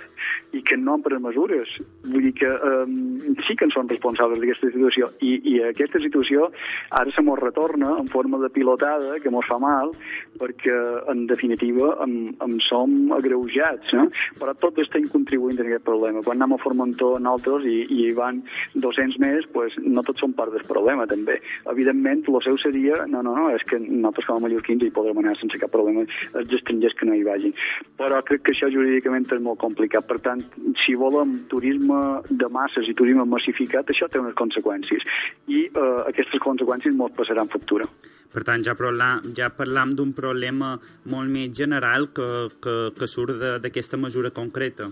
i 0.55 0.61
que 0.61 0.77
no 0.77 0.95
han 0.95 1.05
pres 1.05 1.21
mesures. 1.21 1.73
Vull 2.05 2.29
dir 2.29 2.35
que 2.37 2.51
um, 2.69 3.35
sí 3.47 3.57
que 3.57 3.67
en 3.67 3.73
són 3.75 3.89
responsables 3.91 4.41
d'aquesta 4.41 4.71
situació 4.71 5.11
I, 5.21 5.35
i 5.51 5.55
aquesta 5.69 6.01
situació 6.03 6.49
ara 6.89 7.11
se 7.15 7.23
mos 7.25 7.39
retorna 7.39 7.95
en 7.99 8.09
forma 8.11 8.39
de 8.41 8.49
pilotada 8.49 9.19
que 9.23 9.31
mos 9.33 9.47
fa 9.49 9.59
mal 9.61 9.93
perquè, 10.39 10.75
en 11.11 11.25
definitiva, 11.29 11.93
em, 12.03 12.33
em 12.43 12.57
som 12.63 13.13
agreujats, 13.15 13.93
eh? 13.95 14.07
però 14.39 14.55
tots 14.59 14.83
estem 14.83 15.07
contribuint 15.11 15.59
en 15.59 15.69
aquest 15.69 15.85
problema. 15.87 16.23
Quan 16.25 16.41
anem 16.41 16.57
a 16.57 16.61
Formentor 16.61 17.21
nosaltres 17.23 17.67
i, 17.69 17.77
i 17.95 18.11
van 18.17 18.41
200 18.75 19.19
més, 19.23 19.47
pues, 19.53 19.77
no 19.81 20.03
tots 20.05 20.23
són 20.23 20.35
part 20.37 20.53
del 20.55 20.65
problema, 20.67 21.07
també. 21.09 21.39
Evidentment, 21.71 22.25
el 22.27 22.41
seu 22.43 22.59
seria, 22.61 23.03
no, 23.11 23.21
no, 23.25 23.35
no, 23.37 23.47
és 23.55 23.63
que 23.67 23.79
nosaltres 23.79 24.27
com 24.27 24.39
a 24.39 24.45
mallorquins 24.45 24.83
hi 24.83 24.91
podrem 24.95 25.21
anar 25.21 25.37
sense 25.39 25.59
cap 25.61 25.71
problema, 25.73 26.05
els 26.35 26.55
estrangers 26.59 26.97
que 26.99 27.07
no 27.07 27.15
hi 27.15 27.23
vagin. 27.27 27.55
Però 27.99 28.21
crec 28.27 28.45
que 28.45 28.55
això 28.55 28.69
jurídicament 28.73 29.27
és 29.31 29.43
molt 29.43 29.61
complicat. 29.63 30.07
Per 30.09 30.19
tant, 30.25 30.43
si 30.83 30.97
volem 30.99 31.37
turisme 31.51 32.01
de 32.29 32.49
masses 32.51 32.89
i 32.91 32.97
turisme 32.97 33.25
massificat, 33.29 33.89
això 33.89 34.09
té 34.11 34.21
unes 34.21 34.35
conseqüències. 34.37 35.04
I 35.47 35.65
eh, 35.67 35.87
aquestes 36.09 36.41
conseqüències 36.43 36.95
molt 36.97 37.15
passaran 37.17 37.51
factura. 37.53 37.87
Per 38.35 38.43
tant, 38.43 38.63
ja 38.67 38.75
parlam, 38.75 39.31
ja 39.37 39.51
parlam 39.53 39.93
d'un 39.95 40.11
problema 40.17 40.75
molt 41.11 41.31
més 41.31 41.53
general 41.55 42.09
que, 42.15 42.29
que, 42.61 42.75
que 42.97 43.07
surt 43.07 43.39
d'aquesta 43.63 43.99
mesura 44.01 44.33
concreta. 44.35 44.89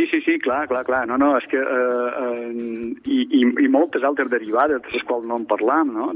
Sí, 0.00 0.06
sí, 0.06 0.20
sí, 0.22 0.38
clar, 0.38 0.66
clar, 0.66 0.86
clar. 0.86 1.06
No, 1.06 1.18
no, 1.18 1.34
és 1.36 1.44
que... 1.44 1.58
Eh, 1.60 2.10
eh, 2.24 2.52
i, 3.04 3.18
i, 3.36 3.40
I 3.66 3.68
moltes 3.68 4.04
altres 4.06 4.30
derivades, 4.32 4.80
de 4.80 4.94
les 4.94 5.02
quals 5.04 5.26
no 5.28 5.36
en 5.36 5.44
parlam, 5.50 5.90
no? 5.92 6.06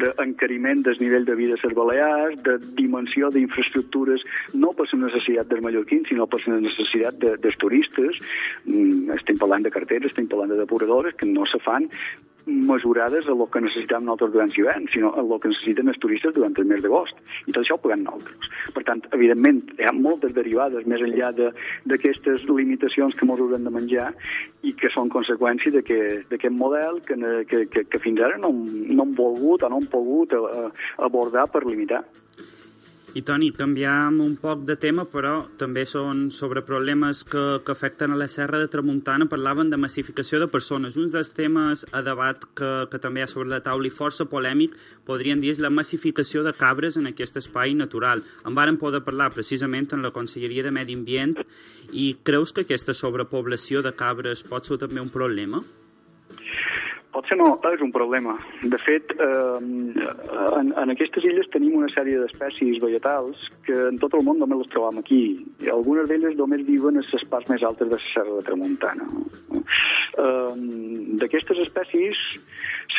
D'encariment 0.00 0.80
de, 0.80 0.94
del 0.94 1.02
nivell 1.02 1.26
de 1.28 1.36
vida 1.36 1.58
a 1.60 1.72
Balears, 1.76 2.38
de 2.46 2.56
dimensió 2.78 3.28
d'infraestructures, 3.34 4.24
no 4.54 4.72
per 4.72 4.88
la 4.94 5.02
necessitat 5.02 5.52
dels 5.52 5.60
mallorquins, 5.66 6.08
sinó 6.08 6.24
per 6.24 6.40
la 6.46 6.56
necessitat 6.62 7.20
de, 7.20 7.34
dels 7.44 7.60
turistes. 7.60 8.16
Mm, 8.64 9.12
estem 9.18 9.36
parlant 9.36 9.68
de 9.68 9.74
carteres, 9.76 10.08
estem 10.08 10.30
parlant 10.32 10.54
de 10.54 10.62
depuradores, 10.62 11.20
que 11.20 11.28
no 11.28 11.44
se 11.52 11.60
fan 11.68 11.90
mesurades 12.48 13.28
a 13.28 13.36
lo 13.36 13.46
que 13.52 13.62
necessitem 13.62 14.04
nosaltres 14.04 14.32
durant 14.34 14.52
l'hivern, 14.54 14.88
sinó 14.92 15.12
a 15.14 15.22
lo 15.22 15.38
que 15.38 15.52
necessiten 15.52 15.92
els 15.92 16.00
turistes 16.02 16.34
durant 16.34 16.56
el 16.58 16.68
mes 16.70 16.82
d'agost. 16.84 17.16
I 17.46 17.52
tot 17.52 17.62
això 17.62 17.76
ho 17.76 17.82
paguem 17.82 18.04
nosaltres. 18.04 18.50
Per 18.74 18.84
tant, 18.88 19.02
evidentment, 19.16 19.62
hi 19.78 19.88
ha 19.88 19.94
moltes 19.96 20.34
derivades 20.36 20.86
més 20.90 21.04
enllà 21.04 21.32
d'aquestes 21.38 22.46
limitacions 22.48 23.14
que 23.14 23.26
ens 23.26 23.34
haurem 23.34 23.66
de 23.66 23.74
menjar 23.74 24.12
i 24.66 24.74
que 24.78 24.90
són 24.94 25.12
conseqüència 25.12 25.72
d'aquest 25.74 26.54
model 26.54 27.02
que, 27.06 27.18
que, 27.50 27.64
que, 27.72 27.84
que 27.88 28.02
fins 28.02 28.22
ara 28.24 28.40
no, 28.40 28.52
no 28.52 29.04
hem 29.04 29.14
volgut 29.18 29.62
o 29.62 29.70
no 29.72 29.82
hem 29.82 29.90
pogut 29.92 30.34
eh, 30.36 30.70
abordar 31.04 31.48
per 31.52 31.66
limitar. 31.66 32.02
I 33.18 33.22
Toni, 33.26 33.48
canviam 33.50 34.20
un 34.22 34.36
poc 34.38 34.60
de 34.62 34.76
tema, 34.78 35.02
però 35.10 35.32
també 35.58 35.82
són 35.90 36.28
sobre 36.30 36.60
problemes 36.62 37.24
que, 37.26 37.40
que 37.66 37.72
afecten 37.74 38.12
a 38.14 38.18
la 38.20 38.28
Serra 38.30 38.60
de 38.62 38.68
Tramuntana. 38.70 39.26
Parlaven 39.26 39.72
de 39.72 39.80
massificació 39.80 40.38
de 40.38 40.46
persones. 40.52 40.94
Un 41.00 41.08
dels 41.10 41.32
temes 41.34 41.82
a 41.90 42.02
debat 42.06 42.44
que, 42.54 42.68
que 42.92 43.00
també 43.02 43.24
hi 43.24 43.24
ha 43.26 43.30
sobre 43.32 43.50
la 43.50 43.58
taula 43.64 43.90
i 43.90 43.94
força 43.96 44.28
polèmic, 44.30 44.76
podrien 45.08 45.42
dir, 45.42 45.50
és 45.56 45.58
la 45.58 45.72
massificació 45.74 46.44
de 46.46 46.54
cabres 46.60 47.00
en 47.00 47.10
aquest 47.10 47.40
espai 47.42 47.74
natural. 47.74 48.22
En 48.46 48.54
varen 48.54 48.78
poder 48.78 49.02
parlar 49.08 49.32
precisament 49.34 49.90
en 49.96 50.06
la 50.06 50.14
Conselleria 50.14 50.68
de 50.68 50.74
Medi 50.78 50.94
Ambient 51.00 51.34
i 51.90 52.12
creus 52.22 52.54
que 52.54 52.68
aquesta 52.68 52.94
sobrepoblació 52.94 53.82
de 53.82 53.96
cabres 53.98 54.46
pot 54.46 54.70
ser 54.70 54.78
també 54.78 55.02
un 55.02 55.10
problema? 55.10 55.64
Potser 57.18 57.34
no 57.34 57.48
és 57.66 57.80
un 57.82 57.90
problema. 57.90 58.36
De 58.62 58.78
fet, 58.78 59.10
eh, 59.18 59.56
en, 59.58 60.68
en 60.70 60.92
aquestes 60.92 61.24
illes 61.26 61.48
tenim 61.50 61.74
una 61.74 61.88
sèrie 61.90 62.20
d'espècies 62.20 62.78
vegetals 62.78 63.40
que 63.66 63.74
en 63.88 63.98
tot 63.98 64.14
el 64.14 64.22
món 64.22 64.38
només 64.38 64.60
les 64.60 64.70
trobam 64.70 65.00
aquí. 65.00 65.22
I 65.58 65.72
algunes 65.74 66.06
d'elles 66.06 66.36
només 66.38 66.62
viuen 66.68 67.00
a 67.00 67.02
les 67.02 67.24
parts 67.32 67.50
més 67.50 67.64
altes 67.66 67.90
de 67.90 67.98
la 67.98 68.04
Serra 68.12 68.36
de 68.36 68.44
Tramuntana. 68.46 69.08
Eh, 69.58 70.54
D'aquestes 71.18 71.58
espècies, 71.64 72.18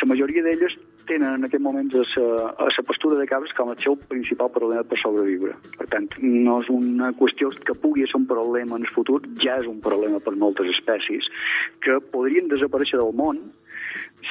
la 0.02 0.08
majoria 0.10 0.44
d'elles 0.44 0.74
tenen 1.08 1.38
en 1.38 1.46
aquest 1.48 1.62
moment 1.64 1.88
a 1.96 2.66
la 2.68 2.84
postura 2.86 3.16
de 3.16 3.26
cabres 3.30 3.54
com 3.56 3.70
el 3.72 3.80
seu 3.80 3.96
principal 4.10 4.50
problema 4.52 4.84
per 4.84 4.98
sobreviure. 5.00 5.56
Per 5.78 5.86
tant, 5.94 6.10
no 6.20 6.58
és 6.60 6.68
una 6.74 7.14
qüestió 7.16 7.48
que 7.64 7.78
pugui 7.86 8.04
ser 8.04 8.20
un 8.20 8.28
problema 8.28 8.76
en 8.76 8.84
el 8.84 8.92
futur, 8.92 9.22
ja 9.40 9.56
és 9.62 9.70
un 9.70 9.80
problema 9.80 10.20
per 10.20 10.36
moltes 10.36 10.68
espècies 10.76 11.32
que 11.80 11.96
podrien 12.12 12.52
desaparèixer 12.52 13.00
del 13.00 13.16
món 13.16 13.40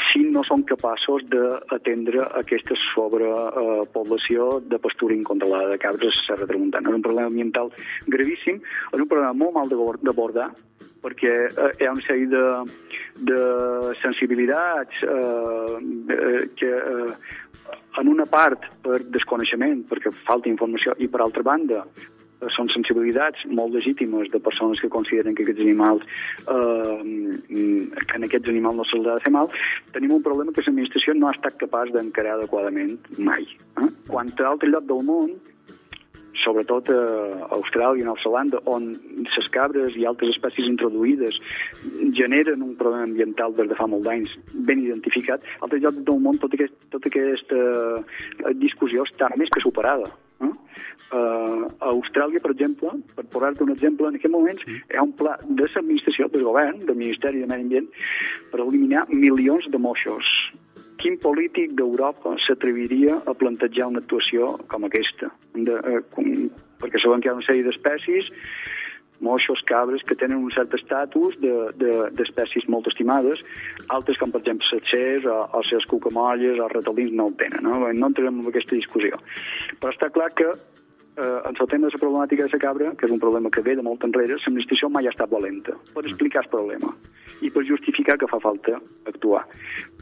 si 0.09 0.23
no 0.33 0.43
són 0.47 0.63
capaços 0.69 1.25
d'atendre 1.31 2.25
aquesta 2.39 2.77
sobrepoblació 2.93 4.59
de 4.65 4.79
pastura 4.81 5.17
incontrolada 5.17 5.73
de 5.73 5.81
cabres 5.81 6.15
a 6.15 6.25
Serra 6.27 6.47
Tramuntana. 6.49 6.89
És 6.89 6.99
un 6.99 7.05
problema 7.05 7.31
ambiental 7.31 7.71
gravíssim, 8.07 8.61
és 8.93 8.99
un 8.99 9.09
problema 9.09 9.33
molt 9.33 9.57
mal 9.57 9.99
d'abordar, 10.03 10.49
perquè 11.03 11.33
eh, 11.49 11.71
hi 11.79 11.87
ha 11.87 11.95
una 11.95 12.05
sèrie 12.05 12.27
de, 12.31 12.45
de 13.31 13.41
sensibilitats 14.01 15.03
eh, 15.07 16.47
que 16.59 16.71
eh, 16.75 17.11
en 17.99 18.07
una 18.07 18.25
part 18.29 18.65
per 18.83 19.01
desconeixement, 19.13 19.83
perquè 19.89 20.13
falta 20.27 20.51
informació, 20.51 20.95
i 20.99 21.09
per 21.11 21.21
altra 21.23 21.45
banda 21.45 21.83
són 22.55 22.69
sensibilitats 22.71 23.43
molt 23.51 23.73
legítimes 23.75 24.29
de 24.31 24.39
persones 24.39 24.79
que 24.79 24.91
consideren 24.91 25.35
que 25.35 25.43
aquests 25.43 25.63
animals 25.65 26.05
eh, 26.47 27.01
en 28.19 28.27
aquests 28.27 28.51
animals 28.51 28.81
no 28.81 28.87
se'ls 28.89 29.07
ha 29.07 29.17
de 29.17 29.25
fer 29.25 29.33
mal, 29.35 29.51
tenim 29.95 30.15
un 30.17 30.25
problema 30.25 30.53
que 30.53 30.65
l'administració 30.65 31.15
no 31.17 31.29
ha 31.29 31.35
estat 31.37 31.57
capaç 31.61 31.93
d'encarar 31.95 32.37
adequadament 32.37 32.97
mai. 33.17 33.47
Eh? 33.79 33.89
Quan 34.11 34.33
a 34.35 34.51
altre 34.51 34.69
lloc 34.69 34.85
del 34.89 35.07
món 35.07 35.37
sobretot 36.43 36.89
a 36.93 36.99
Austràlia 37.57 38.03
i 38.03 38.07
Nova 38.07 38.21
Zelanda, 38.23 38.61
on 38.69 38.93
les 39.25 39.49
cabres 39.53 39.97
i 39.99 40.05
altres 40.07 40.31
espècies 40.35 40.69
introduïdes 40.69 41.39
generen 42.15 42.63
un 42.63 42.75
problema 42.79 43.07
ambiental 43.09 43.55
des 43.57 43.69
de 43.71 43.77
fa 43.79 43.89
molt 43.91 44.07
d'anys 44.07 44.37
ben 44.53 44.85
identificat, 44.85 45.43
a 45.43 45.67
altres 45.67 45.83
llocs 45.83 46.03
del 46.07 46.23
món 46.23 46.39
tota, 46.39 46.55
aquest, 46.59 46.75
tota 46.95 47.11
aquesta 47.11 48.53
discussió 48.63 49.03
està 49.07 49.31
més 49.35 49.51
que 49.53 49.63
superada. 49.63 50.11
Eh? 50.45 50.53
Uh, 51.09 51.65
a 51.81 51.89
Austràlia, 51.89 52.41
per 52.43 52.51
exemple, 52.53 52.91
per 53.17 53.25
posar-te 53.33 53.65
un 53.65 53.73
exemple, 53.73 54.09
en 54.11 54.19
aquest 54.19 54.33
moments 54.33 54.65
hi 54.69 54.97
ha 54.97 55.05
un 55.07 55.15
pla 55.17 55.39
de 55.41 55.65
l'administració, 55.65 56.29
del 56.29 56.45
govern, 56.45 56.83
del 56.85 56.99
Ministeri 56.99 57.41
de 57.41 57.49
Medi 57.49 57.65
Ambient, 57.65 57.87
per 58.51 58.61
eliminar 58.61 59.07
milions 59.09 59.65
de 59.73 59.81
moixos. 59.81 60.29
Quin 61.01 61.17
polític 61.23 61.73
d'Europa 61.79 62.35
s'atreviria 62.45 63.21
a 63.25 63.33
plantejar 63.33 63.87
una 63.89 64.03
actuació 64.03 64.57
com 64.69 64.85
aquesta? 64.85 65.31
De, 65.55 65.79
uh, 65.79 66.03
com, 66.13 66.49
perquè 66.83 67.01
sabem 67.01 67.23
que 67.23 67.31
hi 67.31 67.33
ha 67.33 67.39
una 67.39 67.47
sèrie 67.47 67.65
d'espècies 67.65 68.29
moixos, 69.21 69.61
cabres, 69.67 70.03
que 70.07 70.15
tenen 70.15 70.39
un 70.43 70.51
cert 70.55 70.73
estatus 70.77 71.37
d'espècies 71.39 72.63
de, 72.63 72.67
de, 72.67 72.71
molt 72.71 72.89
estimades, 72.91 73.43
altres 73.87 74.19
com 74.19 74.31
per 74.31 74.41
exemple 74.41 74.67
setxers 74.69 75.27
o, 75.27 75.37
o 75.53 75.63
les 75.65 75.87
cucamolles 75.91 76.59
o 76.59 76.67
ratalins 76.71 77.15
no 77.15 77.29
el 77.29 77.37
tenen, 77.39 77.63
no? 77.65 77.79
no 77.79 78.11
entrem 78.11 78.41
en 78.41 78.51
aquesta 78.51 78.75
discussió. 78.75 79.19
Però 79.79 79.93
està 79.93 80.11
clar 80.13 80.31
que 80.37 80.49
eh, 81.19 81.39
en 81.45 81.55
el 81.59 81.67
tema 81.67 81.87
de 81.87 81.93
la 81.93 82.01
problemàtica 82.01 82.47
de 82.47 82.53
la 82.53 82.63
cabra, 82.63 82.91
que 82.95 83.07
és 83.07 83.13
un 83.13 83.19
problema 83.19 83.51
que 83.51 83.63
ve 83.65 83.75
de 83.75 83.85
molt 83.85 84.03
enrere, 84.07 84.37
l'administració 84.37 84.89
mai 84.89 85.07
ha 85.07 85.13
estat 85.13 85.31
valenta 85.31 85.75
per 85.93 86.05
explicar 86.05 86.45
el 86.45 86.51
problema 86.53 86.93
i 87.41 87.51
per 87.51 87.65
justificar 87.67 88.17
que 88.19 88.27
fa 88.27 88.39
falta 88.43 88.79
actuar. 89.07 89.45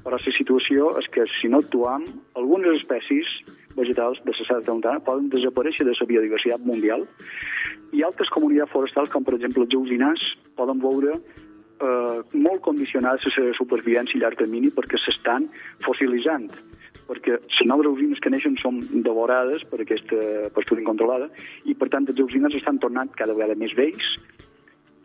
Però 0.03 0.15
la 0.15 0.35
situació 0.37 0.93
és 1.01 1.09
que 1.13 1.25
si 1.39 1.49
no 1.49 1.61
actuam, 1.65 2.05
algunes 2.39 2.81
espècies 2.81 3.29
vegetals 3.77 4.19
de 4.25 4.33
la 4.33 4.37
Serra 4.39 4.63
Tramuntana 4.65 5.03
poden 5.05 5.29
desaparèixer 5.33 5.85
de 5.87 5.95
la 5.95 6.09
biodiversitat 6.11 6.63
mundial. 6.65 7.05
I 7.95 8.03
altres 8.03 8.31
comunitats 8.33 8.73
forestals, 8.73 9.11
com 9.13 9.23
per 9.23 9.37
exemple 9.37 9.63
els 9.63 9.73
jausinars, 9.73 10.23
poden 10.59 10.81
veure 10.83 11.17
eh, 11.17 12.17
molt 12.33 12.63
condicionades 12.65 13.27
a 13.29 13.45
la 13.45 13.53
supervivència 13.57 14.19
a 14.19 14.25
llarg 14.25 14.41
termini 14.41 14.73
perquè 14.73 14.99
s'estan 15.01 15.47
fossilitzant 15.85 16.49
perquè 17.07 17.37
les 17.39 17.61
noves 17.69 17.87
usines 17.87 18.19
que 18.19 18.31
neixen 18.33 18.57
són 18.59 18.81
devorades 19.05 19.63
per 19.71 19.79
aquesta 19.79 20.49
pastura 20.55 20.83
incontrolada 20.83 21.29
i, 21.63 21.71
per 21.73 21.87
tant, 21.93 22.07
els 22.11 22.19
usines 22.19 22.55
estan 22.59 22.81
tornant 22.83 23.13
cada 23.15 23.35
vegada 23.37 23.55
més 23.55 23.71
vells, 23.79 24.09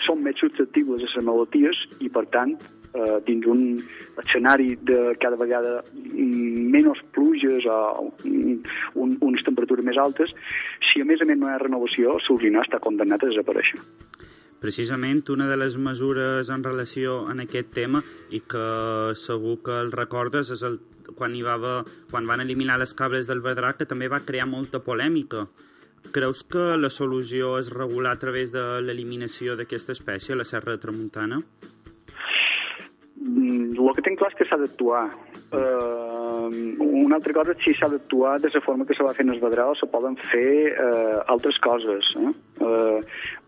són 0.02 0.24
més 0.26 0.38
susceptibles 0.42 1.04
a 1.04 1.10
les 1.12 1.26
malalties 1.28 1.84
i, 2.00 2.10
per 2.10 2.26
tant, 2.34 2.56
eh, 2.94 3.18
dins 3.26 3.46
un 3.46 3.64
escenari 4.24 4.76
de 4.82 5.16
cada 5.20 5.36
vegada 5.40 5.80
menys 5.92 7.02
pluges 7.16 7.66
o 7.68 8.12
un, 8.24 9.16
unes 9.20 9.44
temperatures 9.46 9.84
més 9.84 9.98
altes, 9.98 10.32
si 10.92 11.02
a 11.02 11.08
més 11.08 11.22
a 11.22 11.28
més 11.28 11.38
no 11.38 11.48
hi 11.48 11.54
ha 11.56 11.62
renovació, 11.62 12.18
l'usina 12.28 12.64
està 12.64 12.80
condemnat 12.82 13.22
a 13.22 13.32
desaparèixer 13.32 13.80
precisament 14.62 15.24
una 15.34 15.48
de 15.50 15.56
les 15.58 15.74
mesures 15.74 16.46
en 16.54 16.62
relació 16.62 17.16
en 17.32 17.42
aquest 17.42 17.72
tema 17.74 17.98
i 18.30 18.38
que 18.46 18.62
segur 19.18 19.56
que 19.66 19.74
el 19.74 19.90
recordes 19.90 20.52
és 20.54 20.62
el 20.68 20.78
quan, 21.18 21.34
hi 21.34 21.42
va 21.42 21.82
quan 22.12 22.30
van 22.30 22.44
eliminar 22.44 22.78
les 22.78 22.94
cabres 22.94 23.26
del 23.26 23.42
Vedrà, 23.42 23.74
que 23.76 23.88
també 23.90 24.08
va 24.08 24.22
crear 24.22 24.46
molta 24.46 24.78
polèmica. 24.86 25.48
Creus 26.14 26.42
que 26.46 26.76
la 26.78 26.90
solució 26.90 27.56
és 27.58 27.70
regular 27.74 28.14
a 28.14 28.22
través 28.22 28.54
de 28.54 28.62
l'eliminació 28.86 29.56
d'aquesta 29.58 29.94
espècie 29.98 30.34
a 30.34 30.40
la 30.40 30.46
Serra 30.46 30.76
de 30.76 30.82
Tramuntana? 30.82 31.42
El 33.72 33.94
que 33.96 34.04
tinc 34.04 34.20
clar 34.20 34.32
és 34.32 34.38
que 34.38 34.48
s'ha 34.48 34.58
d'actuar. 34.60 35.04
Uh, 35.52 36.48
una 36.80 37.18
altra 37.18 37.34
cosa 37.36 37.52
si 37.60 37.74
s'ha 37.76 37.90
d'actuar 37.92 38.38
de 38.40 38.48
la 38.52 38.62
forma 38.64 38.86
que 38.88 38.96
se 38.96 39.04
va 39.04 39.12
fer 39.16 39.26
en 39.26 39.34
el 39.34 39.40
Vedrà 39.42 39.66
o 39.68 39.74
se 39.76 39.88
poden 39.92 40.16
fer 40.30 40.72
uh, 40.72 41.18
altres 41.34 41.58
coses. 41.64 42.08
Eh? 42.16 42.32
Uh, 42.64 43.02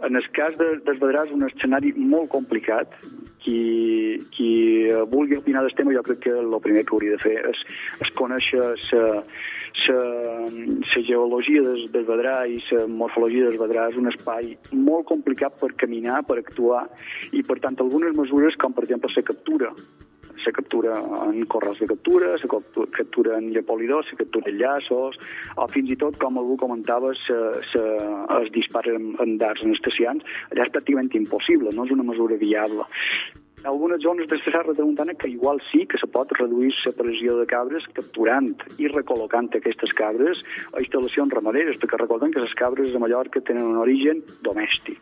en 0.09 0.21
el 0.21 0.29
cas 0.37 0.57
de, 0.61 0.75
del 0.85 1.01
Vedrà 1.01 1.25
és 1.25 1.33
un 1.33 1.47
escenari 1.49 1.95
molt 1.97 2.29
complicat 2.35 2.93
qui 3.45 3.61
qui 4.35 4.91
vulgui 5.11 5.37
opinar 5.37 5.63
del 5.63 5.75
tema, 5.77 5.93
jo 5.93 6.03
crec 6.03 6.21
que 6.27 6.31
el 6.31 6.61
primer 6.63 6.85
que 6.87 6.95
hauria 6.95 7.17
de 7.17 7.23
fer 7.23 7.37
és, 7.51 7.59
és 8.05 8.11
conèixer 8.19 8.63
la 8.95 9.23
geologia 11.09 11.63
del, 11.63 11.83
del 11.93 12.07
Vedrà 12.09 12.37
i 12.47 12.61
la 12.71 12.87
morfologia 12.87 13.49
del 13.49 13.61
Vedrà 13.61 13.89
és 13.91 13.99
un 14.01 14.09
espai 14.13 14.57
molt 14.73 15.07
complicat 15.11 15.53
per 15.61 15.73
caminar, 15.81 16.23
per 16.29 16.39
actuar, 16.41 16.87
i 17.33 17.43
per 17.43 17.59
tant 17.61 17.77
algunes 17.81 18.17
mesures, 18.17 18.57
com 18.57 18.73
per 18.73 18.85
exemple 18.87 19.11
la 19.15 19.29
captura, 19.31 19.69
la 20.47 20.55
captura 20.57 20.99
en 21.29 21.45
corrals 21.51 21.81
de 21.81 21.89
captura, 21.91 22.35
la 22.37 22.87
captura 22.99 23.39
en 23.39 23.51
llepolidors, 23.55 24.11
la 24.13 24.19
captura 24.25 24.51
en 24.51 24.59
llaços, 24.59 25.21
o 25.57 25.69
fins 25.73 25.93
i 25.95 25.99
tot, 26.01 26.19
com 26.23 26.41
algú 26.41 26.59
comentava, 26.61 27.15
se, 27.27 27.39
se, 27.73 27.85
es 28.41 28.53
dispara 28.57 28.95
en, 28.97 29.15
en 29.25 29.39
darts 29.41 29.65
anestesiants, 29.67 30.27
allà 30.51 30.69
és 30.69 30.75
pràcticament 30.75 31.15
impossible, 31.19 31.73
no 31.75 31.89
és 31.89 31.97
una 31.97 32.07
mesura 32.07 32.41
viable 32.41 32.89
algunes 33.65 34.03
zones 34.03 34.29
de 34.29 34.37
la 34.37 34.45
serra 34.45 34.75
de 34.75 34.83
Montana 34.83 35.15
que 35.15 35.29
igual 35.29 35.61
sí 35.73 35.87
que 35.87 35.99
se 35.99 36.07
pot 36.07 36.29
reduir 36.39 36.73
la 36.85 36.93
pressió 36.93 37.39
de 37.39 37.47
cabres 37.49 37.87
capturant 37.97 38.53
i 38.77 38.91
recol·locant 38.93 39.49
aquestes 39.57 39.95
cabres 39.97 40.43
a 40.73 40.83
instal·lacions 40.85 41.33
ramaderes, 41.33 41.81
perquè 41.81 42.01
recordem 42.01 42.35
que 42.35 42.45
les 42.45 42.55
cabres 42.61 42.93
de 42.93 43.01
Mallorca 43.01 43.41
tenen 43.41 43.65
un 43.65 43.81
origen 43.81 44.23
domèstic. 44.45 45.01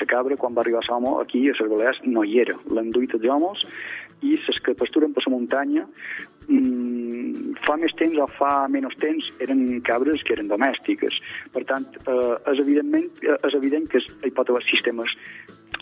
La 0.00 0.06
cabra, 0.06 0.36
quan 0.38 0.54
va 0.54 0.62
arribar 0.62 0.84
Somo, 0.86 1.18
aquí 1.20 1.48
a 1.48 1.54
les 1.54 1.70
Balears 1.70 1.98
no 2.06 2.22
hi 2.24 2.38
era. 2.40 2.54
L'han 2.70 2.92
duit 2.94 3.14
els 3.14 3.26
homes 3.26 3.64
i 4.22 4.36
les 4.36 4.60
que 4.64 4.76
pasturen 4.78 5.14
per 5.16 5.24
la 5.26 5.32
muntanya 5.32 5.86
mmm, 6.48 7.54
fa 7.66 7.76
més 7.80 7.94
temps 7.98 8.18
o 8.18 8.26
fa 8.38 8.52
menys 8.72 8.96
temps 9.02 9.30
eren 9.44 9.80
cabres 9.86 10.22
que 10.26 10.34
eren 10.36 10.50
domèstiques. 10.50 11.16
Per 11.54 11.64
tant, 11.68 11.86
eh, 12.00 12.34
és, 12.52 12.60
evidentment, 12.62 13.08
eh, 13.22 13.38
és 13.48 13.56
evident 13.58 13.88
que 13.90 14.00
hi 14.00 14.32
pot 14.36 14.50
haver 14.50 14.62
sistemes 14.68 15.14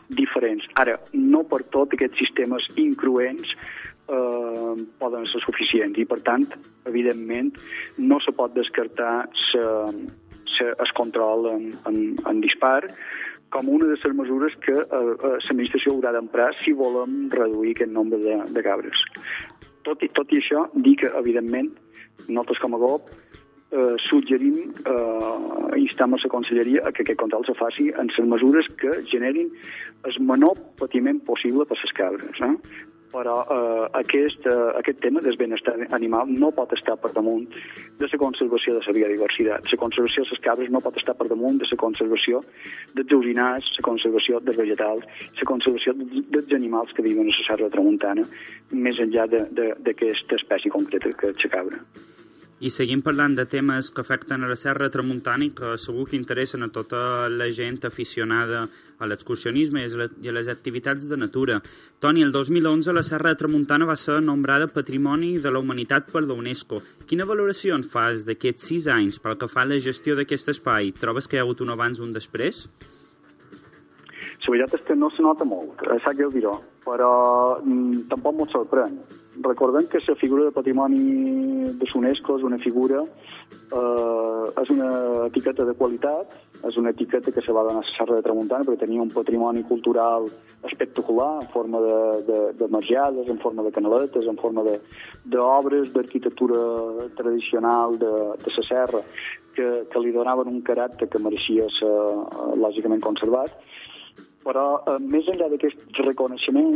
diferents. 0.09 0.67
Ara, 0.81 0.99
no 1.13 1.45
per 1.45 1.63
tot 1.75 1.95
aquests 1.95 2.19
sistemes 2.19 2.69
incruents 2.77 3.55
eh, 4.09 4.75
poden 5.03 5.29
ser 5.31 5.43
suficients 5.45 5.99
i, 5.99 6.07
per 6.09 6.21
tant, 6.27 6.47
evidentment, 6.89 7.53
no 7.99 8.21
se 8.25 8.33
pot 8.33 8.55
descartar 8.57 9.29
se, 9.51 9.65
se, 10.57 10.73
es 10.73 10.95
control 10.97 11.51
en, 11.55 11.73
en, 11.91 12.03
en 12.27 12.45
dispar 12.45 12.83
com 13.51 13.69
una 13.69 13.87
de 13.87 13.97
les 13.97 14.17
mesures 14.17 14.55
que 14.65 14.75
eh, 14.75 14.85
eh, 14.85 15.37
l'administració 15.37 15.95
haurà 15.95 16.13
d'emprar 16.17 16.51
si 16.63 16.75
volem 16.77 17.29
reduir 17.33 17.77
aquest 17.77 17.93
nombre 17.93 18.21
de, 18.23 18.37
de 18.55 18.65
cabres. 18.65 19.05
Tot 19.87 20.03
i, 20.05 20.11
tot 20.13 20.33
i 20.33 20.43
això, 20.43 20.67
dir 20.75 20.97
que, 21.01 21.11
evidentment, 21.21 21.71
nosaltres 22.27 22.61
com 22.61 22.77
a 22.77 22.83
GOP 22.83 23.09
eh, 23.73 23.95
suggerim, 24.09 24.59
eh, 24.85 25.81
instam 25.81 26.15
a 26.15 26.21
la 26.23 26.33
conselleria 26.33 26.85
a 26.85 26.93
que 26.93 27.03
aquest 27.07 27.21
control 27.21 27.47
se 27.47 27.57
faci 27.57 27.89
en 27.95 28.13
les 28.13 28.29
mesures 28.35 28.69
que 28.81 29.03
generin 29.13 29.51
el 30.05 30.21
menor 30.21 30.59
patiment 30.79 31.21
possible 31.25 31.65
per 31.65 31.79
les 31.81 31.93
cabres. 31.97 32.41
Eh? 32.41 32.55
Però 33.13 33.37
eh, 33.45 33.89
aquest, 34.01 34.47
eh, 34.47 34.73
aquest 34.81 35.01
tema 35.01 35.21
del 35.25 35.37
benestar 35.41 35.75
animal 35.97 36.29
no 36.29 36.51
pot 36.57 36.73
estar 36.77 36.97
per 37.01 37.13
damunt 37.17 37.47
de 37.99 38.09
la 38.11 38.21
conservació 38.21 38.77
de 38.77 38.85
la 38.87 38.97
biodiversitat. 38.99 39.71
La 39.73 39.81
conservació 39.81 40.25
de 40.25 40.35
les 40.35 40.45
cabres 40.45 40.71
no 40.75 40.83
pot 40.85 40.97
estar 41.01 41.17
per 41.19 41.29
damunt 41.29 41.63
de 41.63 41.71
la 41.71 41.81
conservació 41.81 42.43
dels 42.95 43.17
urinars, 43.21 43.73
la 43.79 43.87
conservació 43.89 44.41
dels 44.41 44.61
vegetals, 44.61 45.09
la 45.41 45.51
conservació 45.53 45.97
dels 45.97 46.55
animals 46.61 46.93
que 46.93 47.07
viuen 47.07 47.31
a 47.31 47.35
la 47.35 47.49
serra 47.49 47.73
tramuntana, 47.73 48.29
més 48.71 49.01
enllà 49.01 49.27
d'aquesta 49.29 50.37
espècie 50.37 50.71
concreta 50.71 51.13
que 51.17 51.35
és 51.35 51.45
la 51.45 51.55
cabra. 51.57 51.83
I 52.59 52.73
seguim 52.75 53.05
parlant 53.07 53.37
de 53.39 53.45
temes 53.47 53.93
que 53.95 54.03
afecten 54.03 54.43
a 54.43 54.49
la 54.51 54.57
Serra 54.59 54.89
Tramuntana 54.91 55.45
i 55.47 55.53
que 55.55 55.77
segur 55.79 56.09
que 56.11 56.17
interessen 56.19 56.67
a 56.67 56.69
tota 56.75 57.29
la 57.31 57.47
gent 57.55 57.85
aficionada 57.87 58.65
a 58.99 59.07
l'excursionisme 59.07 59.85
i 59.87 60.29
a 60.29 60.35
les 60.35 60.51
activitats 60.51 61.07
de 61.07 61.17
natura. 61.17 61.61
Toni, 62.03 62.25
el 62.27 62.33
2011 62.35 62.97
la 62.97 63.05
Serra 63.07 63.37
Tramuntana 63.39 63.87
va 63.87 63.95
ser 63.95 64.19
nombrada 64.27 64.67
Patrimoni 64.67 65.37
de 65.39 65.53
la 65.55 65.63
Humanitat 65.63 66.11
per 66.11 66.25
la 66.25 66.35
UNESCO. 66.35 66.83
Quina 67.07 67.29
valoració 67.31 67.79
en 67.79 67.87
fas 67.87 68.27
d'aquests 68.27 68.67
sis 68.73 68.91
anys 68.91 69.23
pel 69.23 69.39
que 69.39 69.47
fa 69.47 69.63
a 69.63 69.71
la 69.71 69.79
gestió 69.79 70.19
d'aquest 70.19 70.51
espai? 70.57 70.91
Trobes 70.99 71.31
que 71.31 71.39
hi 71.39 71.43
ha 71.43 71.47
hagut 71.47 71.63
un 71.63 71.71
abans 71.77 72.03
i 72.03 72.07
un 72.09 72.11
després? 72.17 72.65
La 74.49 74.51
veritat 74.51 74.81
és 74.81 74.85
que 74.89 74.95
no 74.97 75.11
se 75.13 75.23
nota 75.23 75.45
molt, 75.45 75.79
eh, 75.85 76.01
sap 76.03 76.17
greu 76.17 76.31
dir-ho, 76.33 76.57
però 76.83 77.15
mm, 77.61 78.09
tampoc 78.09 78.35
m'ho 78.35 78.47
sorprèn 78.51 78.97
recordem 79.43 79.87
que 79.89 80.01
la 80.07 80.15
figura 80.17 80.45
de 80.45 80.53
patrimoni 80.53 81.73
de 81.79 81.87
l'UNESCO 81.93 82.39
és 82.39 82.45
una 82.45 82.59
figura, 82.59 83.03
eh, 83.03 84.63
és 84.63 84.71
una 84.71 84.91
etiqueta 85.27 85.65
de 85.65 85.75
qualitat, 85.75 86.35
és 86.69 86.77
una 86.77 86.91
etiqueta 86.91 87.31
que 87.31 87.43
se 87.43 87.53
va 87.53 87.63
donar 87.63 87.83
a 87.83 87.87
la 87.87 87.97
Serra 87.97 88.17
de 88.17 88.23
Tramuntana 88.27 88.65
perquè 88.67 88.85
tenia 88.87 89.03
un 89.03 89.13
patrimoni 89.15 89.63
cultural 89.63 90.27
espectacular 90.67 91.43
en 91.43 91.49
forma 91.53 91.81
de, 91.81 91.99
de, 92.27 92.39
de 92.59 92.69
marjades, 92.69 93.29
en 93.29 93.39
forma 93.39 93.63
de 93.63 93.73
canaletes, 93.73 94.27
en 94.27 94.37
forma 94.37 94.65
d'obres 95.25 95.93
d'arquitectura 95.93 97.09
tradicional 97.17 97.99
de, 97.99 98.15
de 98.43 98.57
la 98.57 98.65
serra 98.67 99.03
que, 99.55 99.69
que 99.91 100.03
li 100.03 100.15
donaven 100.15 100.51
un 100.51 100.63
caràcter 100.63 101.09
que 101.11 101.23
mereixia 101.23 101.69
ser 101.79 101.91
eh, 101.91 102.55
lògicament 102.59 103.05
conservat. 103.05 103.55
Però 104.47 104.67
eh, 104.81 104.99
més 104.99 105.29
enllà 105.31 105.51
d'aquest 105.53 106.03
reconeixement 106.03 106.75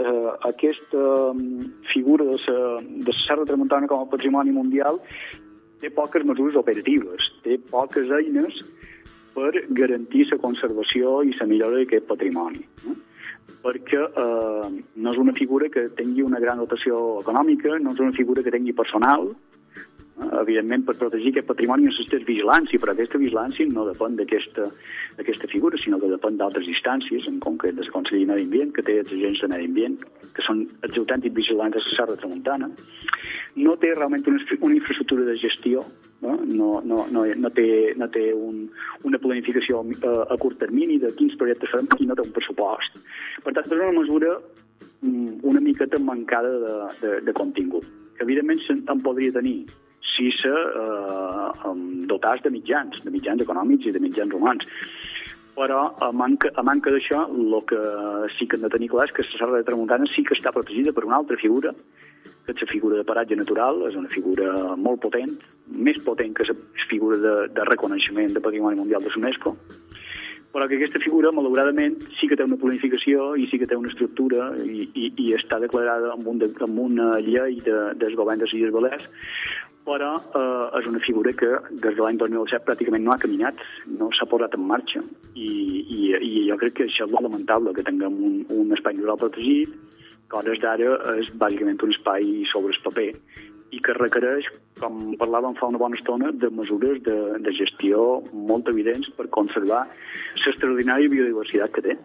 eh, 0.00 0.30
aquesta 0.50 1.32
mm, 1.32 1.86
figura 1.92 2.24
de 2.24 2.38
la, 2.46 2.80
de 2.82 3.10
la 3.10 3.18
Serra 3.26 3.46
Tramuntana 3.48 3.88
com 3.90 4.02
a 4.02 4.10
patrimoni 4.10 4.52
mundial 4.52 5.00
té 5.80 5.90
poques 5.92 6.24
mesures 6.24 6.56
operatives, 6.56 7.30
té 7.44 7.58
poques 7.70 8.10
eines 8.18 8.60
per 9.34 9.50
garantir 9.76 10.28
la 10.30 10.38
conservació 10.38 11.22
i 11.26 11.34
la 11.38 11.48
millora 11.50 11.80
d'aquest 11.80 12.08
patrimoni. 12.10 12.62
No? 12.84 13.00
perquè 13.64 13.96
eh, 13.96 14.66
no 15.00 15.12
és 15.12 15.18
una 15.20 15.32
figura 15.32 15.70
que 15.72 15.86
tingui 15.96 16.20
una 16.24 16.40
gran 16.40 16.58
dotació 16.60 17.20
econòmica, 17.22 17.78
no 17.80 17.94
és 17.94 18.00
una 18.04 18.12
figura 18.12 18.42
que 18.44 18.52
tingui 18.52 18.74
personal, 18.76 19.30
Eh, 19.32 19.53
evidentment, 20.14 20.84
per 20.86 20.94
protegir 20.98 21.32
aquest 21.32 21.48
patrimoni 21.48 21.88
necessites 21.88 22.22
vigilància, 22.26 22.78
però 22.78 22.94
aquesta 22.94 23.18
vigilància 23.18 23.66
no 23.70 23.86
depèn 23.88 24.14
d'aquesta 24.18 25.50
figura, 25.50 25.78
sinó 25.80 25.98
que 25.98 26.10
depèn 26.12 26.38
d'altres 26.38 26.68
instàncies, 26.70 27.26
en 27.30 27.40
concret 27.42 27.74
de 27.74 27.86
la 27.86 27.94
Conselleria 27.94 28.28
de 28.28 28.32
Medi 28.32 28.46
Ambient, 28.46 28.72
que 28.76 28.86
té 28.86 29.00
els 29.02 29.10
agents 29.10 29.42
de 29.42 29.50
Medi 29.50 29.68
Ambient, 29.70 29.98
que 30.34 30.46
són 30.46 30.64
els 30.86 30.98
autèntics 31.02 31.34
vigilants 31.34 31.74
de 31.74 31.82
la 31.82 31.96
Serra 31.96 32.18
Tramuntana. 32.20 32.70
No 33.56 33.76
té 33.82 33.94
realment 33.94 34.26
una, 34.30 34.42
una 34.60 34.78
infraestructura 34.78 35.26
de 35.26 35.36
gestió, 35.38 35.84
no, 36.22 36.38
no, 36.46 36.80
no, 36.86 37.04
no, 37.10 37.26
no 37.26 37.50
té, 37.52 37.68
no 37.98 38.08
té 38.08 38.30
un, 38.32 38.64
una 39.04 39.18
planificació 39.20 39.82
a, 39.82 39.86
eh, 39.94 40.18
a 40.30 40.38
curt 40.40 40.62
termini 40.62 40.98
de 41.02 41.12
quins 41.18 41.34
projectes 41.40 41.74
farem 41.74 41.90
i 42.00 42.08
no 42.08 42.16
té 42.16 42.24
un 42.24 42.34
pressupost. 42.34 42.96
Per 43.44 43.52
tant, 43.52 43.66
és 43.66 43.76
una 43.76 43.92
mesura 43.98 44.38
mm, 45.02 45.42
una 45.42 45.60
miqueta 45.60 45.98
mancada 45.98 46.54
de, 46.62 46.76
de, 47.02 47.16
de 47.26 47.34
contingut, 47.36 47.86
que 48.16 48.24
evidentment 48.24 48.62
en 48.70 49.02
podria 49.04 49.34
tenir, 49.34 49.64
si 50.12 50.30
se 50.36 50.52
eh, 50.52 51.72
dotars 52.10 52.44
de 52.44 52.52
mitjans, 52.54 53.00
de 53.04 53.12
mitjans 53.14 53.42
econòmics 53.42 53.88
i 53.88 53.94
de 53.94 54.02
mitjans 54.02 54.34
humans. 54.36 54.66
Però 55.54 55.84
a 56.02 56.10
manca, 56.10 56.50
a 56.58 56.64
manca 56.66 56.90
d'això, 56.90 57.28
el 57.30 57.60
que 57.68 57.78
sí 58.36 58.48
que 58.50 58.58
hem 58.58 58.64
de 58.66 58.72
tenir 58.72 58.90
clar 58.90 59.06
és 59.06 59.14
que 59.14 59.22
la 59.22 59.38
Serra 59.38 59.60
de 59.60 59.66
Tramuntana 59.68 60.08
sí 60.10 60.24
que 60.26 60.34
està 60.34 60.50
protegida 60.54 60.92
per 60.92 61.04
una 61.06 61.20
altra 61.20 61.38
figura, 61.38 61.70
que 62.44 62.52
és 62.52 62.64
la 62.64 62.72
figura 62.72 62.98
de 62.98 63.06
paratge 63.06 63.38
natural, 63.38 63.84
és 63.88 63.94
una 63.96 64.10
figura 64.10 64.74
molt 64.74 65.00
potent, 65.04 65.36
més 65.70 66.00
potent 66.04 66.34
que 66.34 66.48
la 66.50 66.56
figura 66.90 67.20
de, 67.22 67.34
de 67.54 67.68
reconeixement 67.70 68.34
de 68.34 68.42
Patrimoni 68.42 68.80
Mundial 68.82 69.06
de 69.06 69.14
l'UNESCO, 69.14 69.54
però 70.54 70.68
que 70.70 70.78
aquesta 70.78 71.02
figura, 71.02 71.32
malauradament, 71.34 71.98
sí 72.20 72.28
que 72.30 72.38
té 72.38 72.46
una 72.46 72.58
planificació 72.60 73.32
i 73.34 73.48
sí 73.50 73.58
que 73.58 73.66
té 73.66 73.74
una 73.74 73.90
estructura 73.90 74.52
i, 74.62 74.86
i, 74.94 75.08
i 75.26 75.32
està 75.34 75.58
declarada 75.58 76.12
amb, 76.14 76.28
un 76.30 76.38
de, 76.38 76.52
amb 76.62 76.78
una 76.78 77.16
llei 77.18 77.58
de, 77.66 77.78
del 77.98 78.14
govern 78.14 78.38
de 78.38 78.46
les 78.46 78.54
Illes 78.60 78.74
Balears 78.74 79.08
però 79.84 80.12
eh, 80.16 80.78
és 80.80 80.86
una 80.88 81.02
figura 81.04 81.34
que 81.36 81.50
des 81.70 81.96
de 81.96 82.00
l'any 82.00 82.20
2007 82.20 82.64
pràcticament 82.64 83.04
no 83.04 83.12
ha 83.12 83.20
caminat, 83.20 83.58
no 83.98 84.08
s'ha 84.16 84.28
posat 84.30 84.54
en 84.56 84.64
marxa. 84.64 85.02
I, 85.34 85.50
i, 85.82 85.98
I 86.14 86.46
jo 86.48 86.56
crec 86.62 86.78
que 86.78 86.86
això 86.88 87.04
és 87.04 87.12
molt 87.12 87.26
lamentable, 87.28 87.74
que 87.76 87.84
tinguem 87.84 88.16
un, 88.16 88.38
un 88.48 88.72
espai 88.72 88.96
natural 88.96 89.20
protegit, 89.20 89.74
que 90.30 90.40
hores 90.40 90.62
d'ara 90.62 91.18
és 91.20 91.28
bàsicament 91.36 91.82
un 91.84 91.92
espai 91.92 92.46
sobre 92.48 92.72
el 92.72 92.80
paper 92.86 93.10
i 93.74 93.80
que 93.84 93.94
requereix, 93.98 94.48
com 94.80 95.14
parlàvem 95.20 95.56
fa 95.58 95.68
una 95.70 95.80
bona 95.82 95.98
estona, 95.98 96.30
de 96.42 96.50
mesures 96.54 97.00
de, 97.06 97.16
de 97.44 97.54
gestió 97.58 98.22
molt 98.50 98.70
evidents 98.72 99.10
per 99.18 99.30
conservar 99.34 99.84
l'extraordinària 100.44 101.12
biodiversitat 101.12 101.74
que 101.74 101.84
té. 101.88 101.96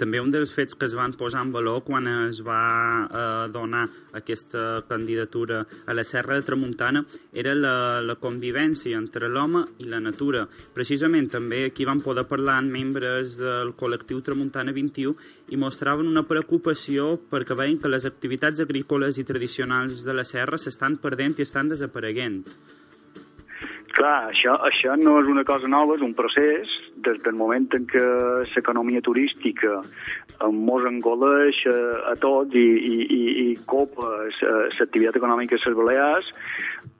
També 0.00 0.16
un 0.22 0.30
dels 0.32 0.54
fets 0.56 0.78
que 0.80 0.86
es 0.88 0.94
van 0.96 1.12
posar 1.12 1.42
en 1.44 1.50
valor 1.52 1.82
quan 1.84 2.06
es 2.08 2.38
va 2.40 2.60
eh, 3.04 3.48
donar 3.52 3.82
aquesta 4.16 4.80
candidatura 4.88 5.60
a 5.84 5.92
la 5.92 6.04
Serra 6.08 6.38
de 6.38 6.46
Tramuntana 6.46 7.04
era 7.32 7.52
la, 7.54 7.74
la 8.00 8.16
convivència 8.16 8.96
entre 8.96 9.28
l'home 9.28 9.66
i 9.84 9.90
la 9.92 10.00
natura. 10.00 10.46
Precisament 10.72 11.28
també 11.36 11.66
aquí 11.66 11.84
van 11.84 12.00
poder 12.00 12.24
parlar 12.30 12.56
amb 12.62 12.72
membres 12.72 13.36
del 13.36 13.74
col·lectiu 13.76 14.24
Tramuntana 14.24 14.72
21 14.72 15.52
i 15.52 15.60
mostraven 15.60 16.08
una 16.08 16.24
preocupació 16.24 17.18
perquè 17.28 17.58
veien 17.58 17.76
que 17.82 17.92
les 17.92 18.08
activitats 18.08 18.64
agrícoles 18.64 19.20
i 19.20 19.28
tradicionals 19.28 20.06
de 20.06 20.16
la 20.16 20.24
serra 20.24 20.56
s'estan 20.56 20.96
perdent 21.02 21.36
i 21.36 21.44
estan 21.44 21.68
desapareguent. 21.68 22.46
Clar, 23.90 24.30
això, 24.30 24.54
això 24.68 24.94
no 25.00 25.16
és 25.18 25.28
una 25.30 25.42
cosa 25.44 25.68
nova, 25.68 25.96
és 25.98 26.04
un 26.06 26.14
procés. 26.14 26.70
Des 27.04 27.18
del 27.24 27.34
moment 27.34 27.66
en 27.74 27.86
què 27.90 28.02
l'economia 28.54 29.02
turística 29.02 29.80
mos 30.48 30.86
engoleix 30.88 31.58
a, 31.68 32.14
tots 32.20 32.54
i, 32.56 32.64
i, 32.64 32.94
i, 33.12 33.22
i 33.42 33.56
copa 33.68 34.06
l'activitat 34.78 35.18
econòmica 35.20 35.58
a 35.58 35.60
les 35.66 35.76
Balears, 35.76 36.30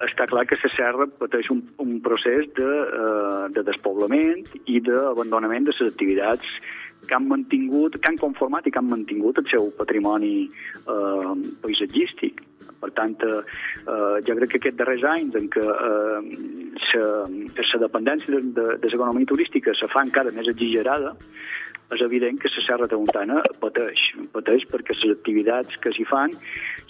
està 0.04 0.26
clar 0.28 0.44
que 0.48 0.58
la 0.60 0.72
serra 0.74 1.06
pateix 1.22 1.48
un, 1.52 1.62
un 1.80 2.00
procés 2.04 2.50
de, 2.58 2.68
uh, 2.68 3.48
de 3.54 3.64
despoblament 3.64 4.44
i 4.66 4.82
d'abandonament 4.84 5.70
de 5.70 5.76
les 5.76 5.92
activitats 5.92 6.52
que 7.10 7.18
han 7.18 7.26
mantingut, 7.26 7.98
que 7.98 8.12
han 8.12 8.20
conformat 8.20 8.68
i 8.68 8.72
que 8.72 8.78
han 8.78 8.88
mantingut 8.90 9.42
el 9.42 9.50
seu 9.50 9.72
patrimoni 9.80 10.34
eh, 10.46 11.32
paisatgístic. 11.64 12.44
Per 12.80 12.88
tant, 12.96 13.16
eh, 13.26 13.40
eh, 13.82 14.20
jo 14.24 14.36
crec 14.38 14.54
que 14.54 14.60
aquests 14.62 14.78
darrers 14.78 15.02
anys 15.10 15.34
en 15.36 15.50
què 15.52 15.64
eh, 15.66 16.20
la 16.94 17.82
dependència 17.82 18.36
de, 18.36 18.44
de, 18.56 18.68
de 18.80 18.92
l'economia 18.92 19.28
turística 19.28 19.74
se 19.76 19.90
fa 19.92 20.06
encara 20.06 20.32
més 20.36 20.48
exagerada, 20.48 21.16
és 21.90 22.02
evident 22.06 22.38
que 22.38 22.48
la 22.54 22.62
Serra 22.62 22.86
Tramuntana 22.88 23.40
pateix, 23.62 24.04
pateix 24.32 24.64
perquè 24.70 24.94
les 24.94 25.16
activitats 25.16 25.80
que 25.82 25.92
s'hi 25.96 26.06
fan, 26.06 26.36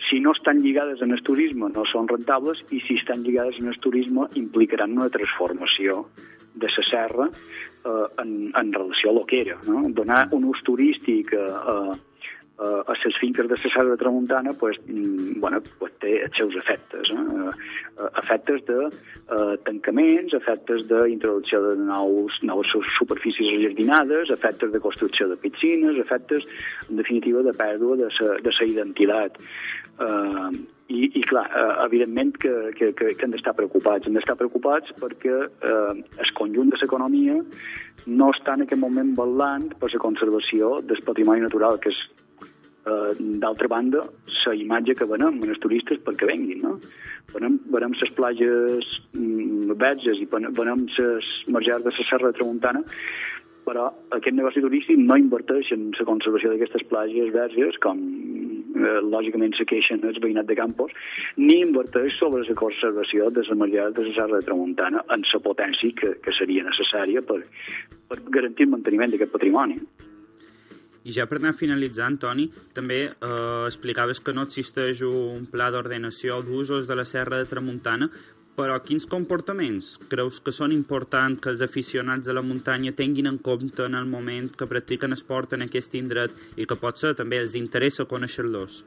si 0.08 0.20
no 0.20 0.34
estan 0.36 0.60
lligades 0.60 1.00
en 1.00 1.16
el 1.16 1.22
turisme, 1.24 1.72
no 1.72 1.86
són 1.88 2.08
rentables, 2.12 2.60
i 2.70 2.82
si 2.84 2.98
estan 3.00 3.24
lligades 3.24 3.58
en 3.62 3.72
el 3.72 3.80
turisme, 3.80 4.28
implicaran 4.36 4.98
una 4.98 5.08
transformació 5.08 6.04
de 6.54 6.68
la 6.68 6.84
serra 6.84 7.28
eh, 7.84 8.22
en, 8.22 8.52
en 8.54 8.72
relació 8.72 9.10
a 9.10 9.14
lo 9.14 9.26
que 9.26 9.42
era. 9.42 9.58
No? 9.66 9.88
Donar 9.88 10.28
un 10.32 10.44
ús 10.44 10.62
turístic 10.64 11.32
eh, 11.32 11.38
eh, 11.38 11.98
eh, 12.60 12.82
a 12.86 12.94
les 13.04 13.16
finques 13.18 13.48
de 13.48 13.56
Serra 13.56 13.84
de 13.90 13.96
Tramuntana 13.96 14.52
pues, 14.52 14.78
mm, 14.86 15.40
bueno, 15.40 15.62
pues 15.78 15.92
té 15.98 16.22
els 16.24 16.36
seus 16.36 16.56
efectes. 16.56 17.10
Eh? 17.10 17.52
Efectes 18.22 18.64
de 18.68 18.88
eh, 18.88 19.56
tancaments, 19.64 20.34
efectes 20.34 20.84
d'introducció 20.88 21.62
de 21.70 21.76
nous, 21.76 22.40
noves 22.42 22.74
superfícies 22.98 23.54
ajardinades, 23.56 24.30
efectes 24.30 24.72
de 24.72 24.80
construcció 24.80 25.28
de 25.28 25.36
piscines, 25.36 25.96
efectes, 25.96 26.44
en 26.88 27.00
definitiva, 27.00 27.42
de 27.42 27.56
pèrdua 27.56 27.96
de 27.96 28.52
sa 28.52 28.68
identitat. 28.68 29.40
Eh, 30.00 30.60
i, 30.90 31.06
i 31.14 31.22
clar, 31.22 31.46
eh, 31.54 31.74
evidentment 31.86 32.34
que, 32.42 32.52
que, 32.76 32.90
que, 32.98 33.12
que 33.14 33.26
hem 33.26 33.34
d'estar 33.34 33.54
preocupats. 33.58 34.06
Hem 34.06 34.16
d'estar 34.18 34.36
preocupats 34.40 34.90
perquè 35.00 35.36
eh, 35.46 35.92
el 36.24 36.32
conjunt 36.38 36.72
de 36.74 36.80
l'economia 36.80 37.38
no 38.10 38.30
està 38.34 38.56
en 38.56 38.66
aquest 38.66 38.80
moment 38.80 39.12
ballant 39.18 39.68
per 39.78 39.92
la 39.92 40.02
conservació 40.02 40.78
del 40.86 41.04
patrimoni 41.06 41.44
natural, 41.44 41.78
que 41.82 41.92
és 41.92 42.00
eh, 42.40 43.12
d'altra 43.44 43.70
banda, 43.70 44.06
la 44.40 44.56
imatge 44.56 44.96
que 44.98 45.06
venem 45.06 45.42
en 45.44 45.54
els 45.54 45.62
turistes 45.62 46.00
perquè 46.02 46.26
venguin, 46.26 46.64
no? 46.64 46.78
Venem, 47.30 47.60
venem 47.70 47.92
les 47.94 48.10
platges 48.16 48.86
mm, 49.14 49.76
verges 49.78 50.18
i 50.18 50.26
venem 50.26 50.88
les 50.96 51.28
margars 51.54 51.84
de 51.84 51.92
la 51.92 52.06
Serra 52.08 52.32
de 52.32 52.38
Tramuntana, 52.40 52.82
però 53.70 53.86
aquest 54.16 54.34
negoci 54.34 54.62
turístic 54.64 54.98
no 54.98 55.14
inverteix 55.20 55.70
en 55.76 55.90
la 55.94 56.06
conservació 56.08 56.50
d'aquestes 56.50 56.82
platges 56.90 57.30
verges, 57.36 57.78
com 57.84 58.00
eh, 58.00 58.98
lògicament 59.06 59.54
se 59.54 59.66
queixen 59.70 60.02
els 60.10 60.18
veïnats 60.24 60.50
de 60.50 60.58
Campos, 60.58 60.90
ni 61.38 61.60
inverteix 61.62 62.16
sobre 62.18 62.42
la 62.48 62.58
conservació 62.58 63.30
de 63.30 63.44
les 63.44 63.62
margars 63.62 63.94
de 63.94 64.08
la 64.08 64.14
Serra 64.16 64.40
de 64.40 64.48
Tramuntana 64.48 65.04
en 65.14 65.22
la 65.22 65.42
potència 65.46 65.94
que, 66.00 66.16
que 66.24 66.34
seria 66.34 66.66
necessària 66.66 67.22
per, 67.22 67.44
per 68.10 68.18
garantir 68.26 68.66
el 68.66 68.74
manteniment 68.74 69.14
d'aquest 69.14 69.36
patrimoni. 69.36 69.78
I 71.00 71.14
ja 71.16 71.24
per 71.30 71.38
anar 71.38 71.54
finalitzant, 71.56 72.18
Toni, 72.20 72.50
també 72.76 72.98
eh, 73.06 73.30
explicaves 73.70 74.18
que 74.20 74.34
no 74.36 74.44
existeix 74.48 75.00
un 75.06 75.46
pla 75.52 75.70
d'ordenació 75.70 76.42
d'usos 76.44 76.90
de 76.90 76.98
la 76.98 77.06
Serra 77.08 77.38
de 77.38 77.48
Tramuntana, 77.48 78.10
però 78.60 78.74
quins 78.84 79.06
comportaments 79.08 79.94
creus 80.12 80.38
que 80.44 80.52
són 80.52 80.74
importants 80.74 81.40
que 81.40 81.48
els 81.48 81.62
aficionats 81.64 82.28
de 82.28 82.34
la 82.36 82.44
muntanya 82.44 82.92
tinguin 82.92 83.30
en 83.30 83.38
compte 83.40 83.86
en 83.88 83.96
el 83.96 84.08
moment 84.14 84.52
que 84.52 84.68
practiquen 84.68 85.16
esport 85.16 85.56
en 85.56 85.64
aquest 85.64 85.96
indret 85.96 86.36
i 86.60 86.68
que 86.68 86.76
potser 86.82 87.14
també 87.16 87.40
els 87.40 87.56
interessa 87.56 88.04
conèixer-los? 88.10 88.82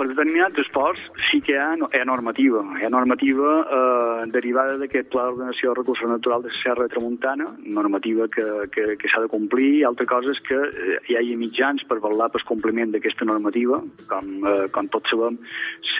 Per 0.00 0.06
determinats 0.08 0.56
esports 0.62 1.00
sí 1.28 1.42
que 1.44 1.52
hi 1.52 1.58
ha, 1.60 1.74
hi 1.76 1.98
ha 2.00 2.06
normativa. 2.08 2.62
Hi 2.78 2.86
ha 2.86 2.90
normativa 2.92 3.50
eh, 3.60 4.28
derivada 4.32 4.78
d'aquest 4.80 5.10
Pla 5.12 5.26
d'Ordenació 5.26 5.74
de 5.74 5.76
Recursos 5.82 6.08
Naturals 6.08 6.46
de 6.46 6.52
Serra 6.56 6.86
de 6.86 6.92
Tramuntana, 6.94 7.50
normativa 7.60 8.24
que, 8.32 8.46
que, 8.72 8.94
que 8.96 9.10
s'ha 9.12 9.20
de 9.20 9.28
complir, 9.28 9.68
i 9.76 9.84
altra 9.84 10.06
cosa 10.08 10.32
és 10.32 10.40
que 10.46 10.56
eh, 10.56 10.96
hi 11.10 11.18
hagi 11.20 11.34
mitjans 11.36 11.84
per 11.90 11.98
velar 12.00 12.30
pel 12.32 12.46
compliment 12.48 12.94
d'aquesta 12.94 13.28
normativa, 13.28 13.82
com, 14.08 14.30
eh, 14.48 14.70
com 14.72 14.88
tots 14.94 15.12
sabem, 15.12 15.36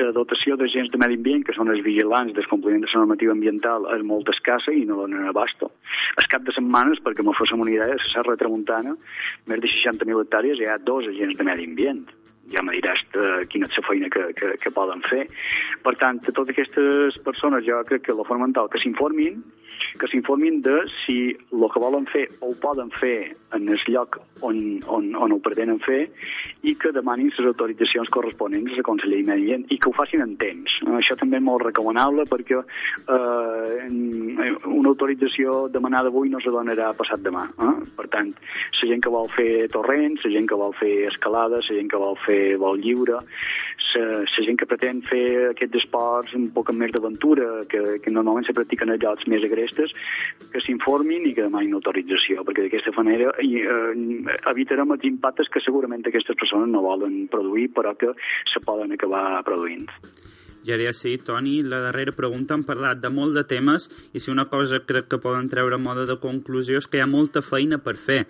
la 0.01 0.15
dotació 0.17 0.57
d'agents 0.57 0.89
de 0.95 1.01
medi 1.03 1.19
ambient, 1.21 1.45
que 1.45 1.53
són 1.53 1.69
els 1.69 1.83
vigilants 1.85 2.33
del 2.33 2.49
compliment 2.49 2.87
de 2.87 2.89
la 2.89 3.03
normativa 3.03 3.35
ambiental, 3.37 3.85
és 3.99 4.07
molt 4.07 4.31
escassa 4.33 4.73
i 4.73 4.87
no 4.89 4.97
donen 5.03 5.29
abasto. 5.29 5.69
El 6.17 6.31
cap 6.33 6.47
de 6.47 6.55
setmanes, 6.57 7.03
perquè 7.05 7.21
me 7.27 7.37
fóssim 7.37 7.61
una 7.61 7.75
idea, 7.75 7.91
a 7.93 8.01
la 8.01 8.09
Serra 8.15 8.33
de 8.33 8.41
Tramuntana, 8.41 8.97
més 9.45 9.61
de 9.61 9.69
60.000 9.69 10.25
hectàrees, 10.25 10.57
hi 10.57 10.71
ha 10.73 10.79
dos 10.81 11.11
agents 11.13 11.37
de 11.37 11.45
medi 11.45 11.69
ambient 11.69 12.09
ja 12.55 12.63
me 12.67 12.75
diràs 12.77 13.03
de 13.15 13.27
quina 13.53 13.69
és 13.71 13.79
la 13.79 13.87
feina 13.87 14.11
que, 14.13 14.27
que, 14.39 14.53
que 14.63 14.75
poden 14.75 15.03
fer. 15.09 15.25
Per 15.85 15.95
tant, 16.03 16.21
a 16.21 16.35
totes 16.35 16.55
aquestes 16.55 17.19
persones 17.27 17.67
jo 17.67 17.81
crec 17.89 18.09
que 18.09 18.17
la 18.17 18.27
fonamental 18.29 18.71
que 18.73 18.83
s'informin, 18.83 19.41
que 19.98 20.09
s'informin 20.11 20.61
de 20.62 20.76
si 21.03 21.18
el 21.35 21.66
que 21.72 21.83
volen 21.83 22.07
fer 22.11 22.26
o 22.40 22.53
ho 22.53 22.57
poden 22.61 22.90
fer 23.00 23.35
en 23.57 23.68
el 23.68 23.81
lloc 23.88 24.20
on, 24.46 24.81
on, 24.87 25.11
on 25.16 25.35
ho 25.35 25.38
pretenen 25.42 25.81
fer 25.83 26.05
i 26.62 26.74
que 26.79 26.92
demanin 26.94 27.33
les 27.35 27.48
autoritzacions 27.50 28.11
corresponents 28.14 28.72
a 28.72 28.81
la 28.81 28.87
Conselleria 28.87 29.26
Medi 29.26 29.50
Ambient 29.50 29.66
i 29.70 29.79
que 29.79 29.90
ho 29.90 29.94
facin 29.96 30.22
en 30.22 30.37
temps. 30.40 30.76
Això 30.98 31.16
també 31.18 31.38
és 31.40 31.44
molt 31.44 31.64
recomanable 31.64 32.26
perquè 32.31 32.61
eh, 32.61 33.88
una 33.90 34.92
autorització 34.92 35.68
demanada 35.72 36.12
avui 36.12 36.31
no 36.31 36.40
se 36.40 36.53
donarà 36.55 36.92
passat 36.98 37.22
demà. 37.24 37.46
Eh? 37.59 37.74
Per 37.96 38.07
tant, 38.12 38.33
la 38.81 38.90
gent 38.92 39.03
que 39.05 39.12
vol 39.12 39.31
fer 39.35 39.68
torrents, 39.72 40.24
la 40.24 40.35
gent 40.35 40.48
que 40.50 40.59
vol 40.59 40.74
fer 40.79 41.07
escalada, 41.11 41.61
la 41.61 41.79
gent 41.81 41.90
que 41.90 42.00
vol 42.00 42.18
fer 42.26 42.57
vol 42.61 42.81
lliure, 42.81 43.20
la 44.40 44.45
gent 44.47 44.59
que 44.59 44.69
pretén 44.69 45.03
fer 45.09 45.51
aquests 45.51 45.83
esports 45.83 46.35
un 46.38 46.49
poc 46.55 46.73
més 46.73 46.93
d'aventura, 46.95 47.64
que, 47.71 47.99
que 48.03 48.12
normalment 48.14 48.47
se 48.47 48.55
practiquen 48.57 48.93
a 48.93 48.99
llocs 49.01 49.27
més 49.29 49.45
agrestes, 49.45 49.93
que 50.53 50.62
s'informin 50.64 51.27
i 51.29 51.35
que 51.37 51.47
demanin 51.47 51.77
autorització, 51.79 52.45
perquè 52.47 52.66
d'aquesta 52.66 52.95
manera 52.97 53.33
eh, 53.43 53.64
evitarem 54.53 54.97
els 54.97 55.07
impactes 55.11 55.51
que 55.53 55.62
segurament 55.64 56.07
aquestes 56.07 56.38
persones 56.38 56.71
no 56.73 56.85
volen 56.87 57.27
produir, 57.33 57.71
però 57.75 57.97
que 57.99 58.14
se 58.53 58.62
poden 58.64 58.93
acabar 58.97 59.43
produint. 59.45 59.88
Ja 60.64 60.77
ja 60.77 60.93
sí, 60.93 61.16
Toni, 61.16 61.62
la 61.64 61.79
darrera 61.81 62.12
pregunta 62.12 62.53
hem 62.55 62.66
parlat 62.69 62.99
de 63.01 63.09
molt 63.09 63.33
de 63.33 63.47
temes 63.49 63.87
i 64.12 64.21
si 64.21 64.29
una 64.31 64.45
cosa 64.51 64.83
crec 64.85 65.09
que 65.09 65.19
poden 65.23 65.49
treure 65.49 65.79
moda 65.81 66.05
de 66.05 66.19
conclusió 66.21 66.77
és 66.77 66.87
que 66.87 67.01
hi 67.01 67.05
ha 67.05 67.09
molta 67.09 67.40
feina 67.40 67.79
per 67.81 67.97
fer 67.97 68.27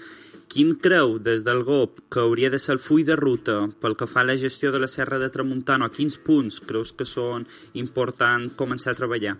Quin 0.50 0.72
creu 0.82 1.12
des 1.22 1.44
del 1.46 1.60
GOP 1.62 2.00
que 2.10 2.18
hauria 2.24 2.48
de 2.50 2.58
ser 2.58 2.72
el 2.74 2.80
full 2.82 3.04
de 3.06 3.14
ruta 3.14 3.52
pel 3.82 3.94
que 4.00 4.08
fa 4.10 4.24
a 4.24 4.26
la 4.26 4.34
gestió 4.44 4.72
de 4.74 4.80
la 4.82 4.88
Serra 4.90 5.20
de 5.22 5.28
Tramuntana? 5.30 5.86
Quins 5.94 6.18
punts 6.24 6.58
creus 6.66 6.90
que 6.90 7.06
són 7.06 7.46
importants 7.84 8.56
començar 8.58 8.90
a 8.90 8.98
treballar? 8.98 9.36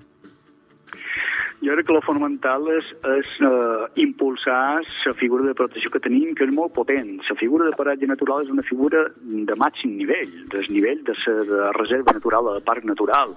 Jo 1.61 1.75
crec 1.75 1.89
que 1.89 1.93
el 1.93 2.05
fonamental 2.07 2.71
és, 2.73 2.87
és 3.17 3.33
uh, 3.45 3.91
impulsar 4.01 4.81
la 4.81 5.17
figura 5.19 5.45
de 5.45 5.57
protecció 5.59 5.91
que 5.93 6.01
tenim, 6.01 6.31
que 6.39 6.47
és 6.47 6.55
molt 6.57 6.73
potent. 6.79 7.11
La 7.27 7.37
figura 7.43 7.67
de 7.67 7.77
paratge 7.77 8.07
natural 8.09 8.47
és 8.47 8.55
una 8.55 8.65
figura 8.65 9.03
de 9.19 9.59
màxim 9.61 9.99
nivell, 9.99 10.33
del 10.55 10.71
nivell 10.73 11.03
de 11.11 11.19
la 11.51 11.75
reserva 11.77 12.15
natural, 12.17 12.55
del 12.55 12.65
parc 12.71 12.87
natural. 12.89 13.35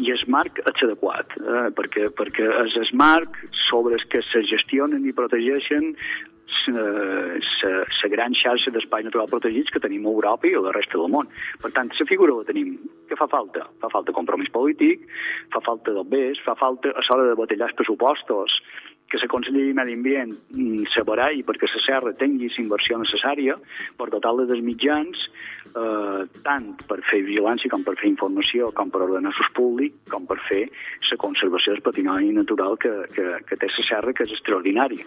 I 0.00 0.10
el 0.16 0.24
marc 0.32 0.58
és 0.64 0.84
adequat, 0.88 1.38
eh, 1.38 1.68
perquè, 1.76 2.08
perquè 2.18 2.50
és 2.64 2.80
el 2.82 2.90
marc 2.98 3.38
sobre 3.68 4.00
els 4.00 4.08
que 4.10 4.24
se 4.32 4.42
gestionen 4.48 5.06
i 5.06 5.14
protegeixen 5.14 5.92
la 6.72 8.08
gran 8.12 8.34
xarxa 8.38 8.70
d'espai 8.70 9.02
natural 9.06 9.30
protegits 9.30 9.72
que 9.72 9.80
tenim 9.82 10.06
a 10.06 10.12
Europa 10.12 10.46
i 10.48 10.54
a 10.54 10.62
la 10.62 10.74
resta 10.74 10.98
del 10.98 11.10
món. 11.10 11.30
Per 11.62 11.72
tant, 11.74 11.90
la 11.98 12.06
figura 12.08 12.36
la 12.38 12.46
tenim. 12.48 12.76
Què 13.08 13.18
fa 13.18 13.28
falta? 13.30 13.66
Fa 13.82 13.90
falta 13.92 14.14
compromís 14.16 14.52
polític, 14.54 15.04
fa 15.52 15.60
falta 15.64 15.94
d'obers, 15.96 16.40
fa 16.44 16.54
falta 16.58 16.94
a 16.94 17.04
l'hora 17.08 17.32
de 17.32 17.40
batallar 17.40 17.70
els 17.70 17.78
pressupostos 17.78 18.60
que 19.12 19.20
la 19.20 19.28
Conselleria 19.28 19.74
de 19.74 19.76
Medi 19.76 19.96
Ambient 19.98 20.30
mm, 20.56 20.86
sabrà 20.94 21.28
i 21.36 21.42
perquè 21.44 21.68
la 21.68 21.84
serra 21.84 22.14
tingui 22.16 22.48
la 22.48 22.62
inversió 22.64 22.96
necessària 22.96 23.58
per 23.98 24.08
dotar-la 24.08 24.46
dels 24.48 24.64
mitjans 24.64 25.26
eh, 25.76 26.22
tant 26.46 26.70
per 26.88 26.98
fer 27.10 27.20
vigilància 27.26 27.68
com 27.72 27.84
per 27.84 27.94
fer 28.00 28.08
informació, 28.08 28.70
com 28.76 28.88
per 28.92 29.02
ordenar 29.04 29.34
sus 29.36 29.50
públic, 29.56 29.98
com 30.10 30.24
per 30.28 30.38
fer 30.48 30.62
la 31.10 31.18
conservació 31.20 31.74
del 31.74 31.84
patrimoni 31.84 32.32
natural 32.32 32.78
que, 32.80 32.92
que, 33.12 33.26
que 33.48 33.58
té 33.60 33.68
la 33.68 33.84
serra, 33.84 34.14
que 34.16 34.24
és 34.24 34.32
extraordinari. 34.32 35.02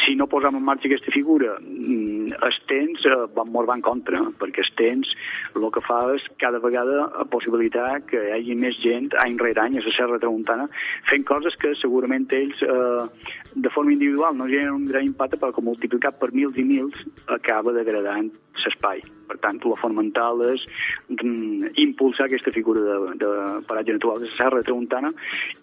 Si 0.00 0.16
no 0.16 0.28
posem 0.30 0.56
en 0.56 0.64
marxa 0.64 0.88
aquesta 0.88 1.12
figura, 1.12 1.58
mm, 1.60 2.40
els 2.48 2.60
temps 2.70 3.04
eh, 3.10 3.20
van 3.36 3.52
molt 3.52 3.72
en 3.76 3.84
contra, 3.84 4.22
perquè 4.40 4.64
els 4.64 4.72
temps 4.80 5.12
el 5.54 5.68
que 5.74 5.84
fa 5.84 6.00
és 6.14 6.24
cada 6.40 6.60
vegada 6.64 7.04
a 7.20 7.28
possibilitat 7.28 8.08
que 8.08 8.24
hi 8.24 8.32
hagi 8.38 8.56
més 8.58 8.80
gent 8.82 9.12
any 9.22 9.36
rere 9.40 9.62
any 9.62 9.78
a 9.78 9.84
la 9.84 9.94
Serra 9.94 10.20
Tramuntana 10.22 10.66
fent 11.10 11.24
coses 11.28 11.56
que 11.60 11.74
segurament 11.80 12.26
ells 12.34 12.60
eh, 12.64 13.32
de 13.54 13.70
forma 13.70 13.92
individual 13.92 14.36
no 14.36 14.48
generen 14.50 14.80
un 14.80 14.86
gran 14.90 15.04
impacte 15.06 15.38
però 15.40 15.52
que 15.54 15.64
multiplicat 15.64 16.18
per 16.20 16.32
mils 16.32 16.58
i 16.58 16.64
mils 16.66 17.04
acaba 17.38 17.74
degradant 17.76 18.32
l'espai. 18.64 19.02
Per 19.28 19.38
tant, 19.42 19.60
la 19.64 19.78
fonamental 19.80 20.42
és 20.50 20.64
mm, 21.10 21.74
impulsar 21.84 22.28
aquesta 22.28 22.52
figura 22.54 22.82
de, 22.84 23.14
de 23.22 23.30
paratge 23.68 23.96
natural 23.96 24.22
de 24.22 24.30
la 24.30 24.38
Serra 24.38 24.60
de 24.60 24.68
Tramuntana 24.68 25.12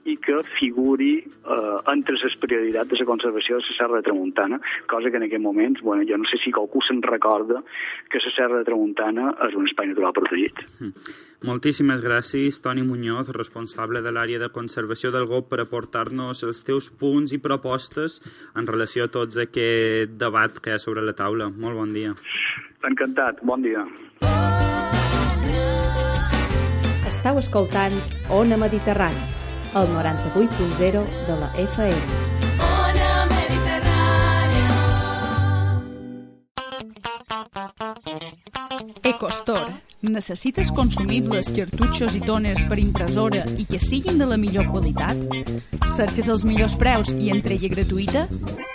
i 0.10 0.18
que 0.22 0.42
figuri 0.58 1.14
eh, 1.22 1.78
entre 1.94 2.18
les 2.18 2.38
prioritats 2.42 2.92
de 2.92 3.02
la 3.02 3.10
conservació 3.10 3.60
de 3.60 3.66
la 3.68 3.78
Serra 3.78 4.00
de 4.00 4.08
Tramuntana, 4.10 4.62
cosa 4.88 5.12
que 5.12 5.22
en 5.22 5.28
aquest 5.28 5.44
moments, 5.44 5.82
bueno, 5.82 6.06
jo 6.08 6.18
no 6.18 6.30
sé 6.30 6.42
si 6.44 6.54
qualcú 6.56 6.84
se'n 6.88 7.04
recorda 7.06 7.62
que 8.10 8.22
la 8.24 8.34
Serra 8.38 8.62
de 8.62 8.68
Tramuntana 8.68 9.36
és 9.48 9.58
un 9.58 9.70
espai 9.70 9.92
natural 9.92 10.16
protegit. 10.18 10.66
Mm. 10.80 11.14
Moltíssimes 11.42 12.04
gràcies, 12.06 12.60
Toni 12.62 12.84
Muñoz, 12.86 13.32
responsable 13.34 14.04
de 14.06 14.12
l'àrea 14.14 14.38
de 14.38 14.52
conservació 14.54 15.10
del 15.10 15.26
GOP, 15.26 15.48
per 15.50 15.64
aportar-nos 15.64 16.44
els 16.46 16.62
teus 16.68 16.92
punts 17.02 17.34
i 17.34 17.42
propostes 17.42 18.20
en 18.54 18.70
relació 18.70 19.08
a 19.08 19.14
tots 19.16 19.42
aquest 19.42 20.14
debat 20.22 20.62
que 20.62 20.70
hi 20.70 20.78
ha 20.78 20.84
sobre 20.84 21.02
la 21.02 21.18
taula. 21.18 21.50
Molt 21.50 21.82
bon 21.82 21.98
dia. 21.98 22.14
Encantat, 22.88 23.38
bon 23.46 23.62
dia. 23.62 23.84
Estau 27.06 27.38
escoltant 27.38 27.94
Ona 28.34 28.58
Mediterrani, 28.58 29.22
el 29.78 29.86
98.0 29.94 31.04
de 31.28 31.36
la 31.38 31.50
FM. 31.62 32.02
Ona 32.66 33.12
Mediterrània. 33.36 34.68
EcoStore. 39.14 39.91
Necessites 40.02 40.72
consumibles, 40.74 41.52
cartutxos 41.54 42.16
i 42.18 42.22
toners 42.26 42.64
per 42.66 42.80
impressora 42.82 43.44
i 43.62 43.68
que 43.70 43.78
siguin 43.78 44.18
de 44.18 44.26
la 44.26 44.38
millor 44.42 44.66
qualitat? 44.74 45.20
Cerques 45.94 46.26
els 46.26 46.42
millors 46.48 46.74
preus 46.74 47.12
i 47.14 47.30
entrega 47.30 47.70
gratuïta? 47.70 48.24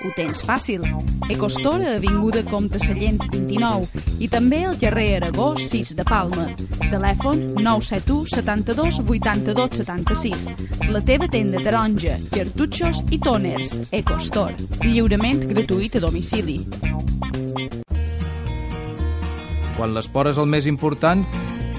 Ho 0.07 0.12
tens 0.14 0.45
fàcil. 0.47 0.87
EcoStore 1.35 1.89
a 1.91 1.97
Avinguda 1.99 2.45
Comte 2.47 2.79
Sallent 2.79 3.18
29 3.33 4.05
i 4.22 4.29
també 4.31 4.62
al 4.68 4.79
carrer 4.79 5.09
Aragó 5.16 5.49
6 5.59 5.97
de 5.99 6.07
Palma. 6.07 6.47
Telèfon 6.93 7.43
971 7.59 8.31
72 8.31 9.01
82 9.03 9.81
76. 9.83 10.51
La 10.95 11.03
teva 11.03 11.27
tenda 11.27 11.59
taronja, 11.59 12.20
cartutxos 12.31 13.03
i 13.11 13.18
toners. 13.18 13.81
EcoStore. 13.91 14.55
Lliurament 14.87 15.43
gratuït 15.51 15.99
a 15.99 16.07
domicili. 16.07 16.61
Quan 19.77 19.93
l'esport 19.95 20.33
és 20.33 20.41
el 20.41 20.49
més 20.49 20.66
important, 20.66 21.22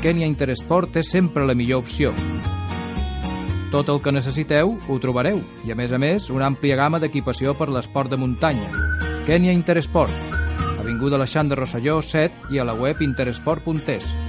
Kenya 0.04 0.30
Interesport 0.30 1.00
és 1.02 1.10
sempre 1.10 1.46
la 1.50 1.56
millor 1.58 1.82
opció. 1.82 2.14
Tot 3.74 3.90
el 3.92 4.00
que 4.00 4.14
necessiteu 4.14 4.78
ho 4.78 5.00
trobareu 5.04 5.42
i, 5.66 5.74
a 5.74 5.76
més 5.76 5.92
a 5.92 6.00
més, 6.00 6.30
una 6.32 6.48
àmplia 6.48 6.78
gamma 6.80 7.02
d'equipació 7.04 7.58
per 7.58 7.68
l'esport 7.74 8.14
de 8.14 8.22
muntanya. 8.22 8.70
Kenya 9.28 9.52
Interesport, 9.52 10.14
Avinguda 10.80 11.18
Alexandre 11.18 11.60
Rosselló 11.60 12.00
7 12.02 12.54
i 12.56 12.62
a 12.62 12.64
la 12.64 12.78
web 12.78 13.02
interesport.es. 13.04 14.27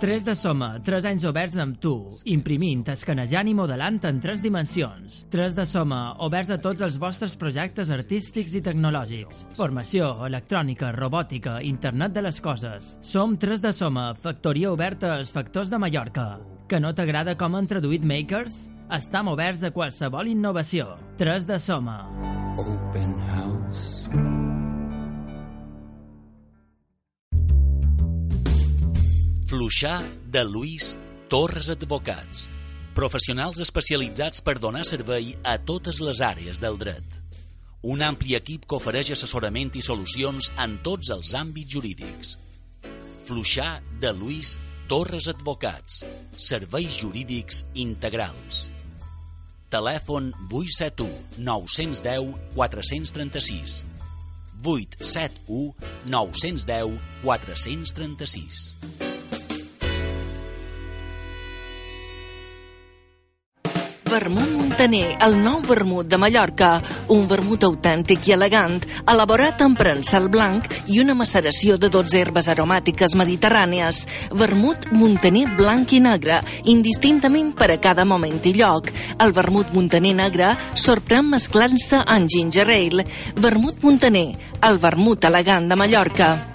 Tres 0.00 0.24
de 0.24 0.32
Soma, 0.32 0.78
3 0.80 1.04
anys 1.10 1.24
oberts 1.28 1.58
amb 1.60 1.74
tu, 1.76 1.90
imprimint, 2.32 2.86
escanejant 2.88 3.50
i 3.50 3.52
modelant 3.52 3.98
en 4.08 4.22
tres 4.24 4.40
dimensions. 4.40 5.18
3 5.28 5.58
de 5.58 5.66
Soma, 5.68 5.98
oberts 6.24 6.54
a 6.54 6.56
tots 6.56 6.80
els 6.86 6.96
vostres 6.96 7.34
projectes 7.36 7.92
artístics 7.92 8.56
i 8.56 8.62
tecnològics. 8.64 9.44
Formació, 9.60 10.08
electrònica, 10.24 10.94
robòtica, 10.96 11.58
internet 11.60 12.16
de 12.16 12.24
les 12.24 12.40
coses. 12.40 12.94
Som 13.04 13.36
3 13.36 13.60
de 13.60 13.76
Soma, 13.76 14.14
factoria 14.16 14.72
oberta 14.72 15.12
als 15.18 15.36
factors 15.36 15.68
de 15.68 15.76
Mallorca. 15.76 16.30
Que 16.66 16.80
no 16.80 16.94
t'agrada 16.96 17.36
com 17.36 17.60
han 17.60 17.68
traduït 17.68 18.00
Makers? 18.00 18.70
Estam 18.96 19.28
oberts 19.28 19.68
a 19.68 19.74
qualsevol 19.76 20.32
innovació. 20.32 20.94
3 21.20 21.44
de 21.44 21.60
Soma. 21.60 22.06
Open 22.56 23.18
house. 23.36 23.99
Fluixà 29.50 29.96
de 30.30 30.44
Lluís 30.46 30.92
Torres 31.26 31.66
Advocats. 31.72 32.44
Professionals 32.94 33.58
especialitzats 33.58 34.44
per 34.46 34.60
donar 34.62 34.84
servei 34.86 35.32
a 35.42 35.56
totes 35.58 35.98
les 36.06 36.20
àrees 36.22 36.60
del 36.62 36.78
dret. 36.78 37.16
Un 37.82 38.04
ampli 38.06 38.36
equip 38.38 38.68
que 38.70 38.78
ofereix 38.78 39.10
assessorament 39.16 39.74
i 39.74 39.82
solucions 39.82 40.52
en 40.54 40.76
tots 40.86 41.10
els 41.10 41.32
àmbits 41.34 41.74
jurídics. 41.74 42.36
Fluixà 43.26 43.80
de 43.98 44.14
Lluís 44.20 44.54
Torres 44.86 45.26
Advocats. 45.34 46.04
Serveis 46.38 47.00
jurídics 47.02 47.64
integrals. 47.74 48.68
Telèfon 49.74 50.30
871 50.46 51.42
910 51.42 52.54
436 52.54 53.82
871 54.62 55.74
910 56.06 57.00
436 57.26 59.09
Vermut 64.10 64.50
Montaner, 64.50 65.12
el 65.22 65.36
nou 65.38 65.60
vermut 65.62 66.08
de 66.10 66.18
Mallorca, 66.18 66.70
un 67.14 67.28
vermut 67.30 67.62
autèntic 67.62 68.26
i 68.26 68.34
elegant, 68.34 68.80
elaborat 69.12 69.62
amb 69.62 69.78
prensal 69.78 70.26
blanc 70.32 70.66
i 70.90 70.98
una 70.98 71.14
maceració 71.14 71.76
de 71.78 71.92
12 71.94 72.18
herbes 72.18 72.48
aromàtiques 72.50 73.14
mediterrànies. 73.14 74.02
Vermut 74.34 74.90
Montaner 74.90 75.46
blanc 75.54 75.94
i 75.94 76.02
negre, 76.02 76.40
indistintament 76.74 77.54
per 77.54 77.70
a 77.70 77.78
cada 77.78 78.02
moment 78.02 78.42
i 78.50 78.56
lloc. 78.58 78.90
El 79.22 79.30
vermut 79.36 79.70
Montaner 79.78 80.16
negre 80.24 80.56
sorprèn 80.74 81.30
mesclant-se 81.30 82.02
en 82.02 82.26
ginger 82.26 82.66
ale. 82.66 83.06
Vermut 83.38 83.78
Montaner, 83.86 84.32
el 84.66 84.82
vermut 84.82 85.30
elegant 85.30 85.70
de 85.70 85.78
Mallorca. 85.78 86.49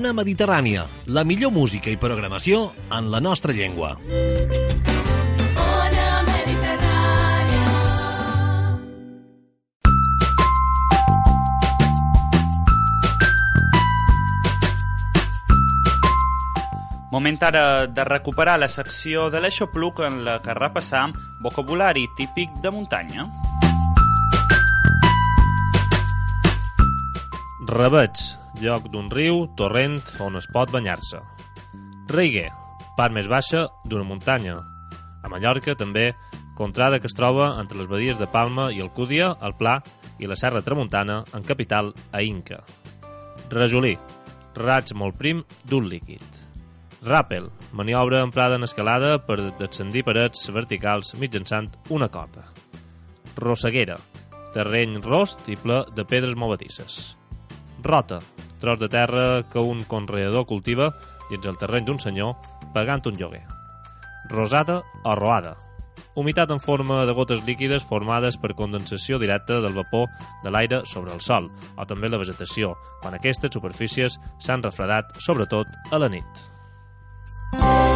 Ona 0.00 0.14
Mediterrània, 0.16 0.86
la 1.12 1.26
millor 1.28 1.50
música 1.52 1.90
i 1.92 1.98
programació 2.00 2.70
en 2.96 3.10
la 3.12 3.18
nostra 3.20 3.52
llengua. 3.52 3.90
Ona 5.60 6.06
Mediterrània. 6.24 7.66
Moment 17.12 17.44
ara 17.50 17.84
de 17.84 18.08
recuperar 18.08 18.56
la 18.56 18.72
secció 18.72 19.28
de 19.28 19.44
l'Eixopluc 19.44 20.00
en 20.08 20.24
la 20.24 20.40
que 20.40 20.56
repassam 20.56 21.12
vocabulari 21.44 22.08
típic 22.16 22.56
de 22.64 22.72
muntanya. 22.72 23.28
Rebeig, 27.68 28.16
lloc 28.62 28.88
d'un 28.92 29.10
riu, 29.10 29.46
torrent 29.56 30.00
on 30.20 30.36
es 30.38 30.46
pot 30.52 30.70
banyar-se. 30.72 31.20
Reiguer, 32.10 32.48
part 32.96 33.14
més 33.14 33.28
baixa 33.30 33.66
d'una 33.84 34.06
muntanya. 34.06 34.58
A 35.24 35.28
Mallorca 35.32 35.76
també, 35.78 36.10
contrada 36.56 37.00
que 37.00 37.08
es 37.08 37.16
troba 37.16 37.54
entre 37.60 37.78
les 37.78 37.88
badies 37.88 38.18
de 38.20 38.28
Palma 38.28 38.70
i 38.72 38.80
Alcúdia, 38.84 39.34
el 39.40 39.56
Pla 39.56 39.78
i 40.20 40.28
la 40.28 40.36
Serra 40.36 40.62
Tramuntana, 40.62 41.22
en 41.34 41.46
capital 41.46 41.94
a 42.12 42.22
Inca. 42.22 42.60
Rajolí, 43.50 43.96
raig 44.56 44.92
molt 44.94 45.16
prim 45.18 45.44
d'un 45.64 45.88
líquid. 45.88 46.22
Ràpel, 47.00 47.48
maniobra 47.72 48.20
emprada 48.20 48.58
en 48.60 48.66
escalada 48.66 49.14
per 49.24 49.38
descendir 49.56 50.04
parets 50.04 50.50
verticals 50.52 51.14
mitjançant 51.16 51.70
una 51.88 52.10
corda. 52.12 52.44
Rosseguera, 53.40 53.96
terreny 54.52 54.98
rost 55.06 55.48
i 55.48 55.56
ple 55.56 55.80
de 55.96 56.04
pedres 56.04 56.36
movedisses. 56.36 57.16
Rota, 57.82 58.20
tros 58.60 58.78
de 58.78 58.88
terra 58.88 59.42
que 59.50 59.58
un 59.58 59.82
conreador 59.84 60.46
cultiva 60.46 60.92
dins 61.30 61.46
el 61.46 61.58
terreny 61.58 61.88
d'un 61.88 61.98
senyor 61.98 62.36
pagant 62.74 63.02
un 63.10 63.18
lloguer. 63.18 63.42
Rosada 64.30 64.82
o 65.02 65.16
roada, 65.16 65.56
humitat 66.14 66.50
en 66.50 66.60
forma 66.60 67.04
de 67.06 67.12
gotes 67.16 67.44
líquides 67.44 67.82
formades 67.82 68.36
per 68.36 68.54
condensació 68.54 69.18
directa 69.18 69.60
del 69.60 69.74
vapor 69.74 70.08
de 70.44 70.50
l'aire 70.52 70.82
sobre 70.84 71.14
el 71.14 71.20
sol, 71.20 71.50
o 71.76 71.86
també 71.86 72.10
la 72.10 72.20
vegetació, 72.20 72.76
quan 73.02 73.16
aquestes 73.16 73.54
superfícies 73.56 74.20
s'han 74.38 74.62
refredat, 74.62 75.16
sobretot 75.18 75.66
a 75.90 75.98
la 75.98 76.12
nit. 76.12 76.44
Heu 77.58 77.89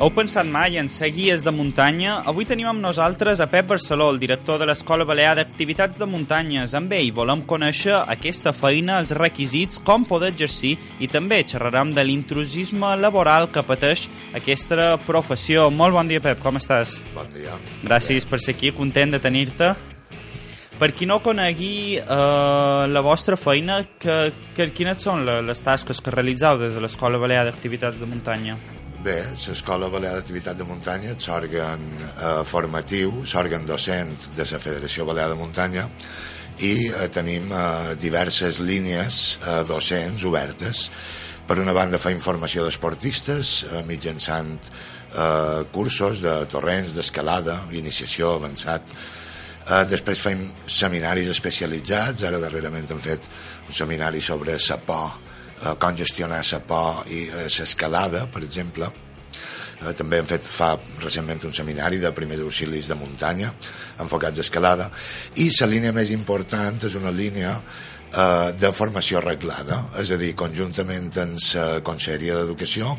heu 0.00 0.08
pensat 0.16 0.46
mai 0.48 0.78
en 0.80 0.86
ser 0.88 1.10
guies 1.12 1.42
de 1.44 1.52
muntanya? 1.52 2.22
Avui 2.30 2.46
tenim 2.48 2.68
amb 2.70 2.80
nosaltres 2.80 3.40
a 3.44 3.46
Pep 3.52 3.66
Barceló, 3.68 4.06
el 4.14 4.18
director 4.22 4.56
de 4.58 4.64
l'Escola 4.64 5.04
Balear 5.04 5.34
d'Activitats 5.36 5.98
de 6.00 6.06
Muntanyes. 6.08 6.72
Amb 6.78 6.94
ell 6.96 7.10
volem 7.12 7.42
conèixer 7.44 7.98
aquesta 8.08 8.54
feina, 8.56 8.96
els 9.02 9.12
requisits, 9.18 9.76
com 9.84 10.06
poder 10.08 10.30
exercir 10.32 10.78
i 11.04 11.08
també 11.12 11.42
xerrarem 11.44 11.92
de 11.92 12.04
l'intrusisme 12.08 12.94
laboral 12.96 13.50
que 13.52 13.60
pateix 13.66 14.06
aquesta 14.40 14.94
professió. 15.04 15.68
Molt 15.70 15.92
bon 15.98 16.08
dia, 16.08 16.24
Pep, 16.24 16.40
com 16.40 16.56
estàs? 16.56 17.02
Bon 17.14 17.28
dia. 17.36 17.58
Gràcies 17.84 18.24
per 18.24 18.40
ser 18.40 18.56
aquí, 18.56 18.72
content 18.72 19.12
de 19.12 19.20
tenir-te. 19.20 19.74
Per 20.80 20.94
qui 20.96 21.04
no 21.04 21.18
conegui 21.20 21.98
eh, 22.00 22.84
la 22.88 23.02
vostra 23.04 23.36
feina, 23.36 23.82
que, 24.00 24.30
que, 24.56 24.70
quines 24.72 24.96
són 25.04 25.26
le- 25.28 25.42
les 25.44 25.60
tasques 25.60 26.00
que 26.00 26.10
realitzeu 26.14 26.56
des 26.56 26.72
de 26.72 26.80
l'Escola 26.80 27.20
Balear 27.20 27.44
d'Activitats 27.50 28.00
de 28.00 28.08
Muntanya? 28.08 28.56
Bé, 29.00 29.16
l'Escola 29.32 29.88
Balear 29.88 30.18
d'Activitat 30.18 30.58
de 30.60 30.64
Muntanya 30.68 31.14
és 31.14 31.28
òrgan 31.32 31.84
eh, 32.00 32.42
formatiu, 32.44 33.22
és 33.24 33.32
òrgan 33.40 33.64
docent 33.64 34.10
de 34.36 34.44
la 34.44 34.60
Federació 34.60 35.06
Balear 35.08 35.30
de 35.32 35.38
Muntanya 35.40 35.86
i 36.60 36.74
eh, 36.90 37.06
tenim 37.08 37.48
eh, 37.48 37.94
diverses 37.96 38.58
línies 38.60 39.38
eh, 39.40 39.62
docents 39.68 40.26
obertes. 40.28 40.84
Per 41.48 41.56
una 41.62 41.72
banda 41.72 41.98
fa 42.02 42.12
informació 42.12 42.66
d'esportistes 42.66 43.54
eh, 43.70 43.80
mitjançant 43.88 44.52
eh, 44.68 45.64
cursos 45.72 46.20
de 46.20 46.36
torrents, 46.52 46.92
d'escalada, 46.92 47.62
iniciació, 47.80 48.34
avançat, 48.36 48.92
Eh, 49.70 49.84
després 49.86 50.18
fem 50.18 50.40
seminaris 50.66 51.28
especialitzats, 51.30 52.24
ara 52.26 52.40
darrerament 52.42 52.88
hem 52.90 53.02
fet 53.04 53.26
un 53.68 53.76
seminari 53.76 54.22
sobre 54.24 54.56
la 54.58 54.78
por, 54.86 55.18
eh, 55.60 55.76
com 55.78 55.96
gestionar 55.96 56.42
la 56.42 56.60
por 56.66 57.06
i 57.08 57.28
eh, 57.28 57.46
l'escalada, 57.46 58.26
per 58.32 58.42
exemple. 58.46 58.90
Eh, 59.80 59.92
també 59.96 60.20
hem 60.20 60.26
fet 60.28 60.44
fa 60.44 60.74
recentment 61.00 61.44
un 61.48 61.54
seminari 61.56 62.00
de 62.00 62.12
primers 62.12 62.42
auxilis 62.44 62.88
de 62.88 62.96
muntanya 62.98 63.52
enfocats 64.00 64.38
a 64.38 64.44
escalada 64.44 64.90
i 65.36 65.48
la 65.60 65.70
línia 65.70 65.92
més 65.96 66.10
important 66.12 66.76
és 66.84 66.96
una 66.98 67.10
línia 67.10 67.54
eh, 68.12 68.52
de 68.52 68.72
formació 68.72 69.22
reglada, 69.24 69.86
és 70.00 70.10
a 70.10 70.20
dir, 70.20 70.34
conjuntament 70.34 71.10
amb 71.22 71.40
la 71.54 71.80
Conselleria 71.86 72.36
d'Educació 72.40 72.96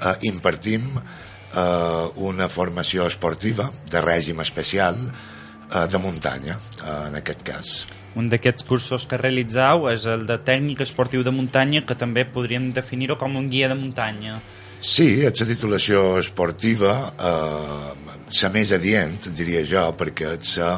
eh, 0.00 0.16
impartim 0.30 0.88
eh, 0.96 2.08
una 2.16 2.48
formació 2.48 3.06
esportiva 3.10 3.70
de 3.90 4.00
règim 4.00 4.40
especial 4.40 4.96
eh, 5.04 5.86
de 5.90 5.98
muntanya, 5.98 6.58
eh, 6.80 6.96
en 7.10 7.20
aquest 7.20 7.44
cas. 7.46 7.76
Un 8.14 8.28
d'aquests 8.30 8.66
cursos 8.68 9.06
que 9.10 9.18
realitzeu 9.18 9.88
és 9.90 10.04
el 10.06 10.26
de 10.28 10.36
tècnic 10.38 10.84
esportiu 10.84 11.24
de 11.26 11.32
muntanya, 11.34 11.82
que 11.86 11.96
també 11.98 12.22
podríem 12.24 12.70
definir-ho 12.74 13.18
com 13.18 13.36
un 13.36 13.48
guia 13.50 13.68
de 13.72 13.78
muntanya. 13.78 14.38
Sí, 14.84 15.22
la 15.24 15.30
titulació 15.32 16.18
esportiva, 16.20 16.92
eh, 17.16 18.16
la 18.42 18.50
més 18.52 18.72
adient, 18.76 19.16
diria 19.32 19.62
jo, 19.64 19.84
perquè 19.96 20.34
és 20.36 20.58
la, 20.60 20.74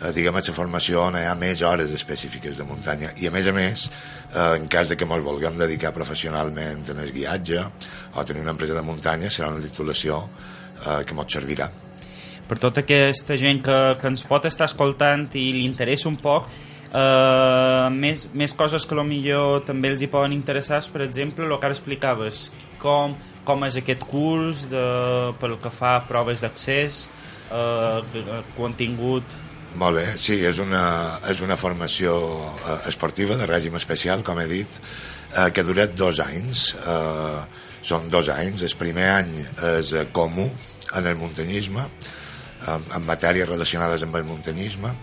eh, 0.00 0.12
diguem, 0.16 0.34
la 0.34 0.54
formació 0.56 1.02
on 1.02 1.18
hi 1.20 1.26
ha 1.28 1.34
més 1.34 1.60
hores 1.60 1.92
específiques 1.92 2.56
de 2.56 2.64
muntanya. 2.64 3.12
I 3.20 3.28
a 3.28 3.30
més 3.30 3.46
a 3.46 3.52
més, 3.52 3.84
eh, 4.32 4.56
en 4.56 4.66
cas 4.66 4.88
de 4.88 4.96
que 4.96 5.04
ens 5.04 5.24
vulguem 5.24 5.58
dedicar 5.58 5.92
professionalment 5.92 6.88
en 6.88 7.00
el 7.00 7.12
guiatge 7.12 7.60
o 8.14 8.24
tenir 8.24 8.40
una 8.40 8.52
empresa 8.52 8.72
de 8.72 8.82
muntanya, 8.82 9.28
serà 9.28 9.52
una 9.52 9.60
titulació 9.60 10.22
eh, 10.86 11.04
que 11.04 11.12
ens 11.12 11.32
servirà. 11.32 11.70
Per 12.50 12.58
tota 12.58 12.82
aquesta 12.82 13.36
gent 13.38 13.60
que, 13.62 13.78
que 14.00 14.10
ens 14.10 14.24
pot 14.26 14.46
estar 14.48 14.66
escoltant 14.66 15.28
i 15.38 15.52
li 15.54 15.62
interessa 15.68 16.08
un 16.10 16.16
poc, 16.18 16.48
eh, 16.90 17.86
més, 17.94 18.24
més 18.34 18.54
coses 18.58 18.86
que 18.90 19.04
millor 19.06 19.62
també 19.68 19.92
els 19.92 20.02
hi 20.02 20.08
poden 20.10 20.34
interessar, 20.34 20.80
per 20.90 21.04
exemple, 21.06 21.46
el 21.46 21.54
que 21.60 21.70
ara 21.70 21.78
explicaves, 21.78 22.48
com, 22.82 23.14
com 23.46 23.62
és 23.68 23.78
aquest 23.78 24.02
curs 24.10 24.66
de, 24.72 24.82
pel 25.38 25.56
que 25.62 25.70
fa 25.70 25.94
a 26.00 26.02
proves 26.10 26.42
d'accés, 26.42 27.04
eh, 27.54 28.42
contingut... 28.58 29.38
Molt 29.78 30.00
bé, 30.00 30.06
sí, 30.18 30.40
és 30.42 30.58
una, 30.58 30.82
és 31.30 31.38
una 31.46 31.54
formació 31.54 32.18
eh, 32.58 32.80
esportiva 32.90 33.38
de 33.38 33.46
règim 33.46 33.78
especial, 33.78 34.26
com 34.26 34.42
he 34.42 34.50
dit, 34.50 34.82
eh, 35.36 35.52
que 35.54 35.62
ha 35.62 35.68
durat 35.68 35.94
dos 35.94 36.18
anys. 36.26 36.72
Eh, 36.82 37.68
són 37.80 38.10
dos 38.12 38.28
anys. 38.28 38.60
El 38.66 38.74
primer 38.76 39.06
any 39.08 39.30
és 39.70 39.94
comú 40.12 40.50
en 40.98 41.06
el 41.06 41.14
muntanyisme, 41.16 41.86
en, 42.66 42.86
en 42.96 43.06
matèries 43.06 43.48
relacionades 43.48 44.04
amb 44.06 44.16
el 44.20 44.26
muntanyisme, 44.28 44.94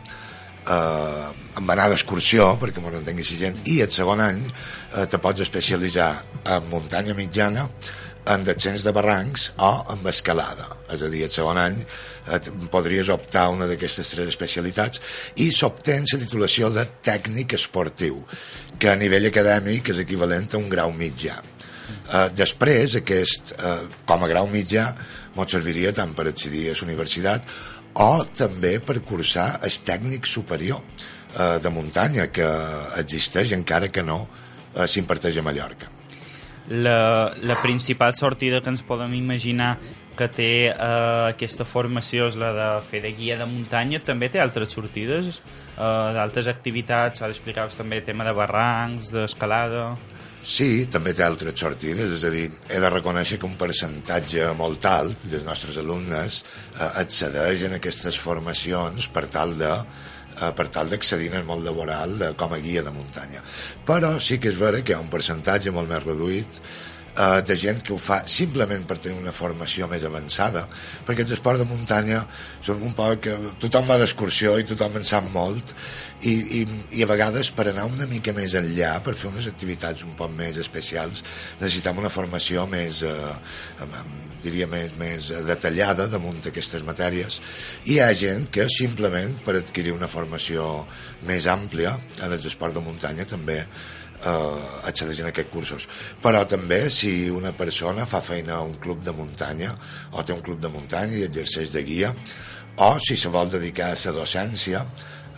eh, 0.67 1.27
amb 1.59 1.75
anar 1.75 1.89
d'excursió, 1.91 2.53
perquè 2.61 2.83
m'ho 2.83 2.93
entengui 2.99 3.25
la 3.25 3.39
gent, 3.43 3.61
i 3.71 3.79
el 3.85 3.93
segon 3.93 4.23
any 4.23 4.43
eh, 4.47 5.05
te 5.05 5.21
pots 5.23 5.45
especialitzar 5.45 6.11
en 6.45 6.69
muntanya 6.71 7.15
mitjana, 7.17 7.67
en 8.27 8.43
descens 8.43 8.83
de 8.83 8.91
barrancs 8.91 9.51
o 9.63 9.71
en 9.93 10.03
escalada. 10.11 10.67
És 10.91 11.03
a 11.03 11.09
dir, 11.11 11.23
el 11.27 11.33
segon 11.33 11.59
any 11.61 11.77
eh, 11.79 12.39
podries 12.73 13.11
optar 13.13 13.47
una 13.55 13.67
d'aquestes 13.69 14.11
tres 14.13 14.33
especialitats 14.33 15.01
i 15.43 15.51
s'obtén 15.55 16.07
la 16.11 16.19
titulació 16.23 16.71
de 16.75 16.83
tècnic 17.03 17.55
esportiu, 17.55 18.19
que 18.77 18.91
a 18.91 18.97
nivell 18.99 19.31
acadèmic 19.31 19.93
és 19.93 20.03
equivalent 20.03 20.51
a 20.53 20.59
un 20.59 20.67
grau 20.69 20.91
mitjà. 20.91 21.39
Uh, 22.07 22.27
després, 22.35 22.97
aquest, 23.01 23.53
uh, 23.57 23.85
com 24.07 24.23
a 24.23 24.29
grau 24.31 24.47
mitjà, 24.51 24.89
ens 25.37 25.53
serviria 25.53 25.93
tant 25.93 26.15
per 26.17 26.27
accedir 26.31 26.69
a 26.71 26.77
la 26.77 26.87
universitat 26.87 27.45
o 27.97 28.25
també 28.37 28.77
per 28.79 28.99
cursar 29.05 29.59
el 29.65 29.77
tècnic 29.85 30.27
superior 30.29 30.81
uh, 30.81 31.57
de 31.61 31.69
muntanya 31.73 32.27
que 32.33 32.47
existeix 33.01 33.53
encara 33.57 33.91
que 33.93 34.03
no 34.03 34.23
uh, 34.25 34.85
s'imparteix 34.85 35.37
a 35.37 35.45
Mallorca. 35.45 35.93
La, 36.67 37.31
la 37.39 37.55
principal 37.61 38.11
sortida 38.13 38.59
que 38.59 38.69
ens 38.69 38.83
podem 38.83 39.13
imaginar 39.15 39.77
que 40.17 40.27
té 40.33 40.51
eh, 40.67 40.73
aquesta 41.29 41.65
formació 41.67 42.27
és 42.27 42.35
la 42.39 42.49
de 42.55 42.67
fer 42.89 43.03
de 43.05 43.13
guia 43.15 43.37
de 43.39 43.47
muntanya, 43.47 44.01
també 44.03 44.31
té 44.33 44.41
altres 44.43 44.73
sortides, 44.75 45.37
eh, 45.37 45.81
d'altres 46.17 46.49
activitats, 46.51 47.21
ara 47.21 47.31
explicaves 47.35 47.77
també 47.79 48.01
tema 48.01 48.27
de 48.27 48.35
barrancs, 48.37 49.13
d'escalada... 49.13 49.91
Sí, 50.43 50.87
també 50.91 51.11
té 51.13 51.25
altres 51.25 51.57
sortides, 51.59 52.13
és 52.19 52.23
a 52.23 52.31
dir, 52.31 52.45
he 52.71 52.79
de 52.79 52.91
reconèixer 52.91 53.39
que 53.41 53.47
un 53.49 53.57
percentatge 53.59 54.45
molt 54.57 54.85
alt 54.87 55.25
dels 55.27 55.45
nostres 55.47 55.79
alumnes 55.81 56.41
eh, 56.43 56.85
accedeix 57.01 57.65
en 57.67 57.77
aquestes 57.79 58.19
formacions 58.21 59.09
per 59.11 59.25
tal 59.33 59.57
de 59.59 59.71
eh, 59.73 60.51
per 60.55 60.67
tal 60.73 60.93
d'accedir 60.93 61.33
al 61.35 61.47
món 61.47 61.65
laboral 61.65 62.17
de, 62.21 62.31
com 62.39 62.53
a 62.53 62.61
guia 62.63 62.85
de 62.85 62.93
muntanya. 62.95 63.43
Però 63.87 64.15
sí 64.23 64.39
que 64.39 64.53
és 64.53 64.61
vera 64.61 64.83
que 64.83 64.93
hi 64.93 64.97
ha 64.97 65.03
un 65.03 65.11
percentatge 65.11 65.73
molt 65.75 65.91
més 65.91 66.05
reduït 66.05 66.61
eh, 67.17 67.41
de 67.41 67.57
gent 67.57 67.81
que 67.83 67.93
ho 67.93 67.99
fa 68.01 68.21
simplement 68.29 68.85
per 68.87 68.99
tenir 69.01 69.17
una 69.17 69.33
formació 69.35 69.89
més 69.91 70.05
avançada, 70.07 70.67
perquè 71.07 71.25
els 71.25 71.33
esports 71.37 71.63
de 71.63 71.69
muntanya 71.69 72.23
són 72.61 72.83
un 72.85 72.93
poc 72.97 73.25
que 73.27 73.37
tothom 73.63 73.87
va 73.89 73.97
d'excursió 74.01 74.57
i 74.59 74.67
tothom 74.67 74.99
en 74.99 75.07
sap 75.07 75.27
molt, 75.33 75.73
i, 76.25 76.33
i, 76.33 76.61
i 76.97 77.03
a 77.05 77.09
vegades 77.09 77.51
per 77.53 77.67
anar 77.69 77.85
una 77.89 78.07
mica 78.09 78.33
més 78.33 78.55
enllà, 78.57 78.95
per 79.05 79.13
fer 79.17 79.29
unes 79.29 79.47
activitats 79.49 80.05
un 80.05 80.15
poc 80.17 80.31
més 80.33 80.57
especials, 80.61 81.23
necessitem 81.59 82.01
una 82.01 82.13
formació 82.13 82.65
més, 82.69 83.03
eh, 83.05 83.91
diria 84.43 84.69
més, 84.69 84.95
més 84.97 85.29
detallada 85.45 86.07
damunt 86.09 86.41
d'aquestes 86.45 86.85
matèries. 86.87 87.41
I 87.85 87.97
hi 87.97 88.01
ha 88.01 88.09
gent 88.17 88.47
que 88.53 88.67
simplement 88.69 89.37
per 89.45 89.57
adquirir 89.59 89.93
una 89.95 90.09
formació 90.09 90.85
més 91.29 91.47
àmplia 91.49 91.95
en 92.21 92.33
els 92.33 92.45
esports 92.49 92.77
de 92.77 92.83
muntanya 92.85 93.25
també 93.29 93.63
eh, 94.23 94.87
accedeixen 94.89 95.27
a 95.27 95.33
aquests 95.33 95.53
cursos. 95.53 95.87
Però 96.23 96.43
també 96.49 96.87
si 96.93 97.29
una 97.33 97.53
persona 97.57 98.05
fa 98.05 98.21
feina 98.21 98.57
a 98.57 98.63
un 98.65 98.77
club 98.81 99.03
de 99.05 99.15
muntanya 99.15 99.75
o 100.11 100.23
té 100.23 100.33
un 100.33 100.43
club 100.45 100.61
de 100.63 100.71
muntanya 100.73 101.17
i 101.17 101.27
exerceix 101.27 101.73
de 101.73 101.83
guia 101.87 102.13
o 102.77 102.97
si 103.01 103.17
se 103.17 103.29
vol 103.33 103.49
dedicar 103.49 103.91
a 103.93 103.97
la 103.97 104.17
docència 104.19 104.85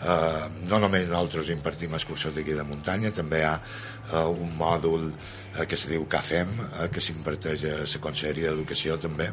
eh, 0.00 0.46
no 0.68 0.78
només 0.80 1.08
nosaltres 1.08 1.50
impartim 1.52 1.94
excursions 1.96 2.36
de 2.36 2.44
guia 2.46 2.60
de 2.60 2.66
muntanya, 2.68 3.12
també 3.14 3.42
hi 3.42 3.46
ha 3.48 3.56
eh, 3.60 4.24
un 4.24 4.56
mòdul 4.58 5.10
eh, 5.10 5.66
que 5.68 5.76
se 5.76 5.92
diu 5.92 6.06
CAFEM, 6.08 6.56
eh, 6.70 6.88
que 6.92 7.04
s'imparteix 7.04 7.66
a 7.68 7.76
la 7.82 8.02
Conselleria 8.06 8.52
d'Educació 8.52 8.98
també, 9.02 9.30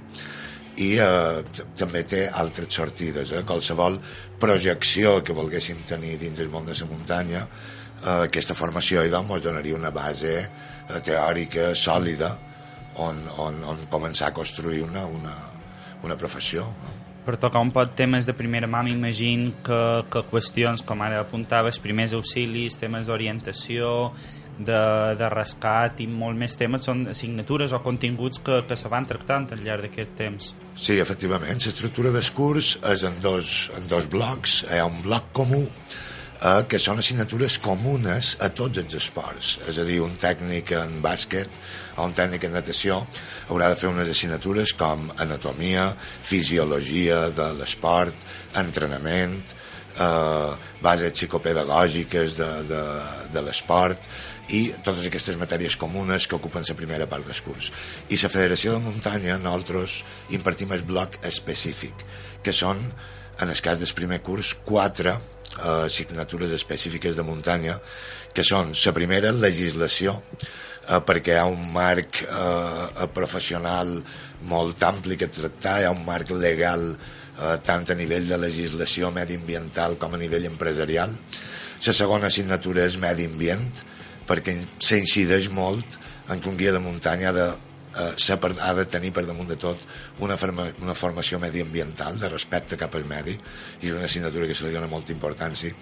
i 0.84 0.92
eh, 1.02 1.64
també 1.78 2.04
té 2.06 2.28
altres 2.30 2.80
sortides. 2.80 3.34
Eh? 3.34 3.44
Qualsevol 3.48 4.00
projecció 4.40 5.18
que 5.26 5.36
volguéssim 5.38 5.82
tenir 5.90 6.18
dins 6.22 6.40
el 6.44 6.52
món 6.54 6.68
de 6.68 6.78
la 6.78 6.90
muntanya, 6.92 7.48
aquesta 8.04 8.56
formació 8.58 9.04
i 9.06 9.12
doncs, 9.14 9.32
ens 9.38 9.44
donaria 9.46 9.78
una 9.78 9.92
base 9.92 10.36
eh, 10.38 11.00
teòrica 11.06 11.74
sòlida 11.76 12.36
on, 13.04 13.20
on, 13.38 13.60
on 13.64 13.84
començar 13.92 14.32
a 14.32 14.36
construir 14.36 14.84
una, 14.86 15.06
una, 15.06 15.36
una 16.04 16.18
professió. 16.18 16.66
No? 16.84 16.96
Per 17.28 17.36
tocar 17.36 17.60
un 17.60 17.74
pot 17.76 17.92
temes 18.00 18.26
de 18.26 18.32
primera 18.32 18.70
mà, 18.72 18.80
m'imagino 18.88 19.52
que, 19.66 19.80
que 20.14 20.24
qüestions, 20.30 20.84
com 20.88 21.02
ara 21.04 21.20
apuntaves, 21.20 21.80
primers 21.84 22.14
auxilis, 22.16 22.78
temes 22.80 23.10
d'orientació, 23.10 23.90
de, 24.58 24.80
de 25.18 25.30
rescat 25.30 26.00
i 26.02 26.08
molt 26.10 26.38
més 26.40 26.56
temes 26.58 26.88
són 26.88 27.06
assignatures 27.12 27.76
o 27.78 27.82
continguts 27.86 28.42
que, 28.44 28.62
que 28.68 28.78
se 28.80 28.90
van 28.90 29.06
tractant 29.10 29.52
al 29.54 29.62
llarg 29.66 29.86
d'aquest 29.86 30.16
temps. 30.18 30.50
Sí, 30.76 30.98
efectivament, 31.04 31.62
l'estructura 31.62 32.14
del 32.16 32.32
curs 32.34 32.76
és 32.94 33.06
en 33.08 33.20
dos, 33.22 33.68
en 33.78 33.88
dos 33.92 34.10
blocs. 34.10 34.64
Hi 34.72 34.82
ha 34.82 34.90
un 34.90 35.02
bloc 35.06 35.30
comú 35.38 35.66
eh, 36.42 36.64
que 36.70 36.80
són 36.82 37.02
assignatures 37.02 37.58
comunes 37.64 38.36
a 38.44 38.50
tots 38.50 38.82
els 38.82 38.98
esports. 39.00 39.58
És 39.70 39.80
a 39.80 39.86
dir, 39.88 40.00
un 40.04 40.16
tècnic 40.22 40.74
en 40.78 41.00
bàsquet 41.04 41.50
o 41.98 42.06
un 42.08 42.16
tècnic 42.18 42.48
en 42.48 42.58
natació 42.58 43.02
haurà 43.48 43.72
de 43.72 43.80
fer 43.80 43.90
unes 43.92 44.10
assignatures 44.14 44.76
com 44.78 45.10
anatomia, 45.18 45.90
fisiologia 45.98 47.28
de 47.36 47.52
l'esport, 47.60 48.28
entrenament, 48.60 49.40
eh, 49.98 50.56
bases 50.82 51.14
psicopedagògiques 51.18 52.38
de, 52.40 52.50
de, 52.72 52.84
de 53.34 53.46
l'esport 53.46 54.10
i 54.54 54.70
totes 54.84 55.08
aquestes 55.10 55.36
matèries 55.40 55.76
comunes 55.76 56.28
que 56.28 56.38
ocupen 56.38 56.64
la 56.68 56.78
primera 56.78 57.08
part 57.10 57.26
del 57.28 57.42
curs. 57.44 57.72
I 58.10 58.20
la 58.22 58.32
Federació 58.32 58.76
de 58.76 58.84
Muntanya, 58.86 59.40
nosaltres 59.42 60.04
impartim 60.32 60.72
el 60.72 60.86
bloc 60.88 61.20
específic, 61.28 62.06
que 62.44 62.54
són, 62.56 62.80
en 63.42 63.52
el 63.52 63.60
cas 63.62 63.82
del 63.82 63.92
primer 63.94 64.22
curs, 64.24 64.54
quatre 64.66 65.18
eh, 65.56 65.86
assignatures 65.88 66.54
específiques 66.56 67.18
de 67.18 67.26
muntanya, 67.26 67.80
que 68.34 68.46
són 68.46 68.74
la 68.74 68.94
primera, 68.96 69.34
legislació, 69.34 70.18
eh, 70.88 71.02
perquè 71.06 71.36
hi 71.36 71.42
ha 71.42 71.48
un 71.50 71.70
marc 71.74 72.24
eh, 72.24 73.08
professional 73.14 73.98
molt 74.48 74.84
ampli 74.86 75.18
que 75.18 75.32
tractar, 75.34 75.80
hi 75.82 75.88
ha 75.88 75.94
un 75.96 76.04
marc 76.06 76.32
legal 76.36 76.90
eh, 76.94 77.58
tant 77.66 77.88
a 77.90 77.98
nivell 77.98 78.28
de 78.30 78.40
legislació 78.42 79.12
mediambiental 79.16 79.98
com 80.02 80.14
a 80.14 80.22
nivell 80.22 80.50
empresarial. 80.50 81.14
La 81.86 81.94
segona 81.94 82.32
assignatura 82.32 82.86
és 82.90 82.98
medi 82.98 83.28
ambient, 83.30 83.64
perquè 84.28 84.56
s'incideix 84.84 85.50
molt 85.54 85.98
en 86.28 86.42
que 86.42 86.50
un 86.50 86.58
guia 86.60 86.74
de 86.76 86.82
muntanya 86.84 87.30
ha 87.30 87.36
de, 87.36 87.48
eh, 87.98 88.38
per, 88.42 88.52
ha 88.60 88.74
de 88.78 88.86
tenir 88.90 89.12
per 89.16 89.26
damunt 89.28 89.50
de 89.50 89.58
tot 89.62 89.82
una, 90.26 90.38
forma, 90.38 90.68
una 90.84 90.96
formació 90.98 91.40
mediambiental 91.42 92.20
de 92.22 92.30
respecte 92.32 92.78
cap 92.80 92.96
al 92.96 93.08
medi 93.10 93.36
i 93.36 93.90
és 93.90 93.96
una 93.96 94.06
assignatura 94.10 94.48
que 94.48 94.56
se 94.58 94.68
li 94.68 94.76
dona 94.76 94.92
molta 94.92 95.14
importància. 95.16 95.74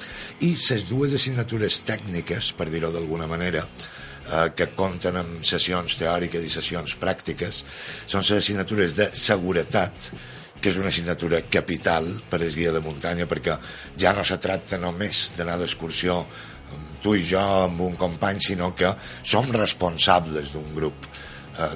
I 0.41 0.53
les 0.55 0.88
dues 0.89 1.16
assignatures 1.18 1.82
tècniques 1.88 2.53
per 2.57 2.70
dir-ho 2.72 2.91
d'alguna 2.93 3.28
manera 3.28 3.66
eh, 3.66 4.47
que 4.55 4.72
compten 4.78 5.22
amb 5.22 5.43
sessions 5.45 5.99
teòriques 5.99 6.45
i 6.45 6.53
sessions 6.53 6.97
pràctiques 7.01 7.63
són 8.05 8.24
les 8.24 8.34
assignatures 8.39 8.97
de 8.97 9.11
seguretat 9.13 10.11
que 10.61 10.72
és 10.72 10.80
una 10.82 10.89
assignatura 10.89 11.43
capital 11.51 12.07
per 12.32 12.39
al 12.41 12.53
guia 12.55 12.72
de 12.74 12.82
muntanya 12.82 13.28
perquè 13.30 13.57
ja 14.01 14.16
no 14.18 14.24
se 14.26 14.39
tracta 14.41 14.80
només 14.82 15.28
d'anar 15.38 15.59
d'excursió 15.59 16.24
tu 17.03 17.13
i 17.13 17.26
jo 17.28 17.39
amb 17.39 17.84
un 17.86 17.97
company 17.99 18.39
sinó 18.41 18.72
que 18.74 18.89
som 19.22 19.51
responsables 19.53 20.55
d'un 20.55 20.72
grup 20.74 21.05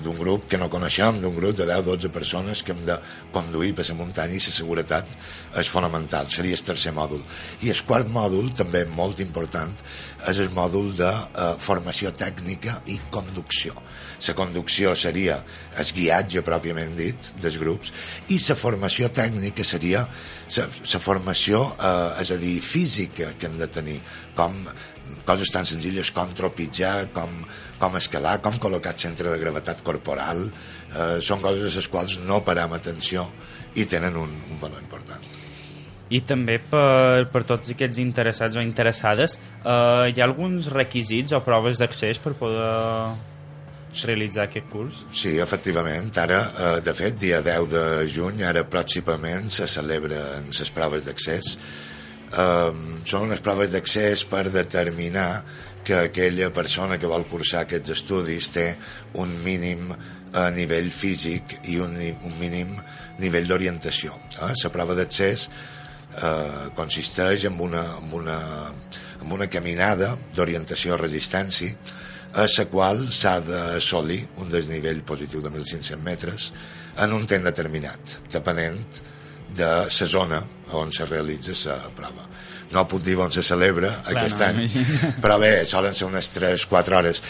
d'un 0.04 0.18
grup 0.18 0.48
que 0.50 0.58
no 0.60 0.70
coneixem, 0.72 1.22
d'un 1.22 1.36
grup 1.36 1.56
de 1.58 1.68
10-12 1.68 2.12
persones 2.14 2.64
que 2.64 2.74
hem 2.76 2.82
de 2.88 2.98
conduir 3.34 3.74
per 3.78 3.86
la 3.88 3.98
muntanya 4.00 4.36
i 4.36 4.42
la 4.44 4.56
seguretat 4.56 5.16
és 5.62 5.72
fonamental, 5.72 6.30
seria 6.30 6.58
el 6.58 6.64
tercer 6.66 6.94
mòdul. 6.96 7.24
I 7.64 7.72
el 7.74 7.84
quart 7.88 8.10
mòdul, 8.12 8.52
també 8.56 8.86
molt 8.86 9.22
important, 9.24 9.72
és 10.28 10.40
el 10.44 10.52
mòdul 10.56 10.92
de 10.98 11.10
eh, 11.10 11.54
formació 11.60 12.12
tècnica 12.12 12.82
i 12.92 13.00
conducció. 13.12 13.76
La 14.28 14.36
conducció 14.36 14.92
seria 15.00 15.40
el 15.80 15.92
guiatge 15.96 16.44
pròpiament 16.44 16.96
dit 16.98 17.32
dels 17.40 17.56
grups 17.62 17.94
i 18.28 18.40
la 18.44 18.58
formació 18.60 19.08
tècnica 19.16 19.64
seria 19.64 20.04
la 20.58 21.00
formació, 21.00 21.64
eh, 21.80 22.22
és 22.24 22.32
a 22.36 22.40
dir, 22.42 22.60
física 22.60 23.34
que 23.40 23.48
hem 23.48 23.58
de 23.60 23.68
tenir, 23.72 24.00
com 24.36 24.56
coses 25.26 25.50
tan 25.54 25.66
senzilles 25.66 26.12
com 26.14 26.30
tropitjar, 26.36 27.10
com, 27.16 27.32
com 27.80 27.98
escalar, 28.00 28.38
com 28.44 28.58
col·locar 28.62 28.94
el 28.96 29.02
centre 29.02 29.32
de 29.32 29.42
gravetat 29.42 29.84
corporal, 29.86 30.46
eh, 30.92 31.20
són 31.24 31.42
coses 31.44 31.72
a 31.72 31.82
les 31.82 31.92
quals 31.92 32.20
no 32.28 32.44
param 32.46 32.76
atenció 32.78 33.30
i 33.76 33.86
tenen 33.86 34.18
un, 34.20 34.36
un 34.52 34.60
valor 34.62 34.84
important. 34.84 35.24
I 36.10 36.24
també 36.26 36.58
per, 36.58 37.28
per 37.30 37.44
tots 37.46 37.70
aquests 37.76 38.00
interessats 38.02 38.58
o 38.58 38.64
interessades, 38.66 39.38
eh, 39.62 40.10
hi 40.10 40.22
ha 40.22 40.26
alguns 40.26 40.72
requisits 40.74 41.36
o 41.38 41.44
proves 41.46 41.82
d'accés 41.82 42.22
per 42.22 42.34
poder 42.38 42.72
realitzar 44.06 44.48
aquest 44.48 44.70
curs? 44.70 45.04
Sí, 45.14 45.38
efectivament. 45.42 46.10
Ara, 46.18 46.40
eh, 46.50 46.82
de 46.86 46.94
fet, 46.98 47.18
dia 47.22 47.42
10 47.46 47.70
de 47.70 47.86
juny, 48.10 48.44
ara 48.46 48.66
pròximament 48.66 49.50
se 49.54 49.68
celebren 49.70 50.50
les 50.50 50.74
proves 50.74 51.06
d'accés. 51.06 51.56
Eh, 52.30 52.74
són 53.06 53.30
unes 53.30 53.42
proves 53.42 53.72
d'accés 53.74 54.26
per 54.30 54.48
determinar 54.54 55.44
que 55.90 55.98
aquella 55.98 56.52
persona 56.54 57.00
que 57.02 57.10
vol 57.10 57.24
cursar 57.26 57.64
aquests 57.64 57.96
estudis 57.96 58.52
té 58.54 58.66
un 59.18 59.32
mínim 59.42 59.88
a 60.38 60.44
nivell 60.54 60.92
físic 60.94 61.56
i 61.74 61.80
un, 61.82 61.96
un 61.98 62.36
mínim 62.38 62.76
nivell 63.18 63.50
d'orientació. 63.50 64.14
Eh? 64.38 64.52
La 64.54 64.70
prova 64.70 64.94
d'accés 64.94 65.48
eh, 65.50 66.70
consisteix 66.78 67.48
en 67.50 67.58
una, 67.66 67.82
en 67.98 68.14
una, 68.20 68.38
en 69.18 69.34
una 69.34 69.50
caminada 69.50 70.12
d'orientació-resistència 70.38 71.74
a 72.38 72.46
la 72.46 72.66
qual 72.70 73.08
s'ha 73.10 73.40
d'assolir 73.42 74.22
un 74.38 74.54
desnivell 74.54 75.02
positiu 75.02 75.42
de 75.42 75.50
1.500 75.50 76.06
metres 76.06 76.52
en 77.02 77.18
un 77.18 77.26
temps 77.26 77.50
determinat, 77.50 78.20
depenent 78.30 78.78
de 79.56 79.70
la 79.88 80.08
zona 80.08 80.42
on 80.72 80.92
se 80.94 81.06
realitza 81.06 81.76
la 81.76 81.94
prova. 81.96 82.28
No 82.72 82.86
puc 82.88 83.02
dir 83.02 83.18
on 83.18 83.32
se 83.34 83.42
celebra 83.42 83.94
Clar, 84.04 84.26
aquest 84.26 84.42
no, 84.42 84.50
any, 84.50 84.68
però 85.24 85.40
bé, 85.42 85.54
solen 85.66 85.96
ser 85.98 86.06
unes 86.10 86.30
3-4 86.36 86.98
hores 87.00 87.24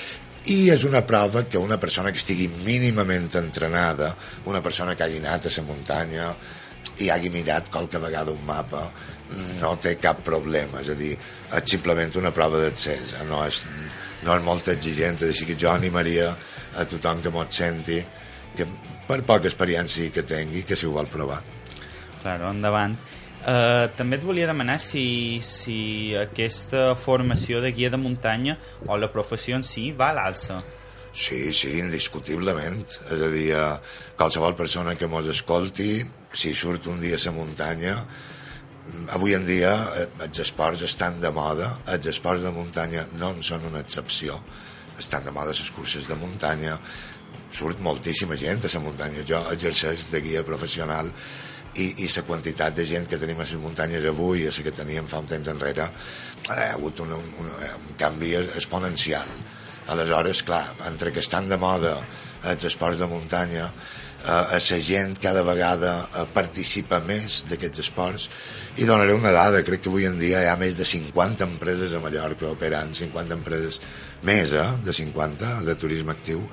i 0.50 0.70
és 0.72 0.84
una 0.88 1.02
prova 1.06 1.44
que 1.48 1.60
una 1.60 1.78
persona 1.80 2.12
que 2.12 2.20
estigui 2.20 2.48
mínimament 2.66 3.30
entrenada, 3.36 4.14
una 4.46 4.62
persona 4.64 4.96
que 4.96 5.04
hagi 5.04 5.20
anat 5.20 5.48
a 5.48 5.54
la 5.58 5.66
muntanya 5.68 6.30
i 7.00 7.10
hagi 7.10 7.30
mirat 7.30 7.70
qualque 7.72 8.00
vegada 8.00 8.32
un 8.32 8.44
mapa, 8.46 8.90
no 9.60 9.76
té 9.78 9.96
cap 10.00 10.24
problema, 10.26 10.82
és 10.82 10.90
a 10.90 10.96
dir, 10.98 11.14
és 11.16 11.70
simplement 11.70 12.16
una 12.20 12.32
prova 12.36 12.60
d'accés, 12.60 13.14
no 13.28 13.44
és, 13.46 13.66
no 14.24 14.36
és 14.36 14.44
molt 14.44 14.72
exigent, 14.74 15.22
així 15.28 15.48
que 15.48 15.60
jo 15.60 15.72
animaria 15.72 16.34
a 16.76 16.86
tothom 16.88 17.22
que 17.22 17.32
mos 17.34 17.52
senti, 17.56 18.00
que 18.56 18.68
per 19.08 19.22
poca 19.28 19.48
experiència 19.52 20.12
que 20.14 20.26
tingui, 20.28 20.64
que 20.64 20.76
si 20.76 20.88
ho 20.88 20.96
vol 20.96 21.08
provar. 21.12 21.42
Claro, 22.22 22.52
endavant. 22.52 22.98
Uh, 23.40 23.88
també 23.96 24.18
et 24.20 24.26
volia 24.28 24.50
demanar 24.50 24.76
si, 24.84 25.40
si 25.40 26.12
aquesta 26.20 26.92
formació 27.00 27.62
de 27.64 27.72
guia 27.72 27.90
de 27.94 28.00
muntanya 28.02 28.58
o 28.86 28.98
la 29.00 29.08
professió 29.14 29.56
en 29.56 29.64
si 29.64 29.90
va 29.96 30.10
a 30.12 30.18
l'alça. 30.18 30.60
Sí, 31.14 31.54
sí, 31.54 31.72
indiscutiblement. 31.80 32.84
És 33.10 33.22
a 33.26 33.30
dir, 33.34 33.48
eh, 33.56 33.80
qualsevol 34.16 34.56
persona 34.56 34.96
que 34.96 35.08
mos 35.08 35.28
escolti, 35.28 36.04
si 36.34 36.54
surt 36.54 36.88
un 36.88 37.02
dia 37.02 37.16
a 37.18 37.24
la 37.26 37.32
muntanya, 37.32 37.96
mm, 38.06 39.10
avui 39.10 39.34
en 39.34 39.46
dia 39.46 39.74
eh, 39.98 40.08
els 40.22 40.40
esports 40.40 40.84
estan 40.84 41.20
de 41.20 41.32
moda, 41.32 41.80
els 41.88 42.06
esports 42.08 42.44
de 42.44 42.52
muntanya 42.52 43.08
no 43.18 43.32
en 43.32 43.42
són 43.44 43.66
una 43.66 43.80
excepció, 43.80 44.40
estan 45.00 45.24
de 45.26 45.32
moda 45.32 45.48
les 45.48 45.72
curses 45.72 46.08
de 46.08 46.16
muntanya, 46.16 46.80
surt 47.50 47.80
moltíssima 47.80 48.36
gent 48.36 48.66
a 48.66 48.70
la 48.74 48.80
muntanya. 48.80 49.26
Jo 49.26 49.44
exerceix 49.52 50.12
de 50.12 50.22
guia 50.22 50.44
professional 50.44 51.12
i, 51.76 52.06
i 52.06 52.10
la 52.10 52.26
quantitat 52.28 52.76
de 52.76 52.86
gent 52.90 53.08
que 53.10 53.20
tenim 53.22 53.40
a 53.40 53.46
les 53.46 53.54
muntanyes 53.62 54.06
avui 54.10 54.44
i 54.44 54.50
la 54.50 54.66
que 54.66 54.76
teníem 54.76 55.08
fa 55.08 55.22
un 55.22 55.30
temps 55.30 55.52
enrere 55.52 55.86
eh, 55.86 56.52
ha 56.56 56.74
hagut 56.74 57.02
un, 57.06 57.14
un, 57.14 57.50
un 57.50 57.96
canvi 57.98 58.36
exponencial. 58.42 59.30
Aleshores, 59.90 60.44
clar, 60.46 60.76
entre 60.86 61.12
que 61.12 61.24
estan 61.24 61.50
de 61.50 61.58
moda 61.58 61.98
els 62.50 62.64
esports 62.70 63.00
de 63.00 63.08
muntanya 63.10 63.70
eh, 63.70 64.60
la 64.60 64.60
gent 64.60 65.18
cada 65.22 65.44
vegada 65.44 65.94
eh, 66.08 66.26
participa 66.34 67.00
més 67.06 67.44
d'aquests 67.50 67.86
esports. 67.86 68.28
I 68.80 68.88
donaré 68.88 69.14
una 69.14 69.34
dada, 69.36 69.64
crec 69.66 69.84
que 69.84 69.92
avui 69.92 70.06
en 70.08 70.20
dia 70.20 70.44
hi 70.44 70.50
ha 70.50 70.58
més 70.60 70.78
de 70.78 70.88
50 70.88 71.48
empreses 71.48 71.94
a 71.94 72.04
Mallorca 72.04 72.52
operant, 72.52 72.94
50 72.96 73.40
empreses 73.40 73.80
més 74.28 74.54
eh, 74.54 74.68
de 74.86 74.96
50 74.96 75.60
de 75.68 75.78
turisme 75.80 76.16
actiu 76.16 76.46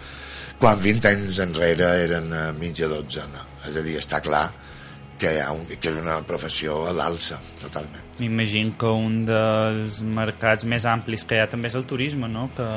quan 0.56 0.78
20 0.80 1.10
anys 1.10 1.38
enrere 1.44 1.88
eren 2.06 2.30
a 2.32 2.46
mitja 2.56 2.88
dotzena. 2.88 3.42
És 3.68 3.76
a 3.76 3.82
dir, 3.84 3.98
està 4.00 4.22
clar 4.24 4.46
que, 5.18 5.32
ha 5.42 5.50
un, 5.54 5.64
que 5.66 5.90
és 5.90 5.98
una 6.00 6.20
professió 6.28 6.82
a 6.88 6.94
l'alça, 6.96 7.38
totalment. 7.60 8.04
M'imagino 8.20 8.76
que 8.80 8.92
un 8.92 9.20
dels 9.28 10.00
mercats 10.04 10.68
més 10.68 10.86
amplis 10.88 11.26
que 11.26 11.38
hi 11.38 11.44
ha 11.44 11.50
també 11.52 11.70
és 11.72 11.78
el 11.78 11.86
turisme, 11.88 12.28
no? 12.32 12.48
Que... 12.56 12.68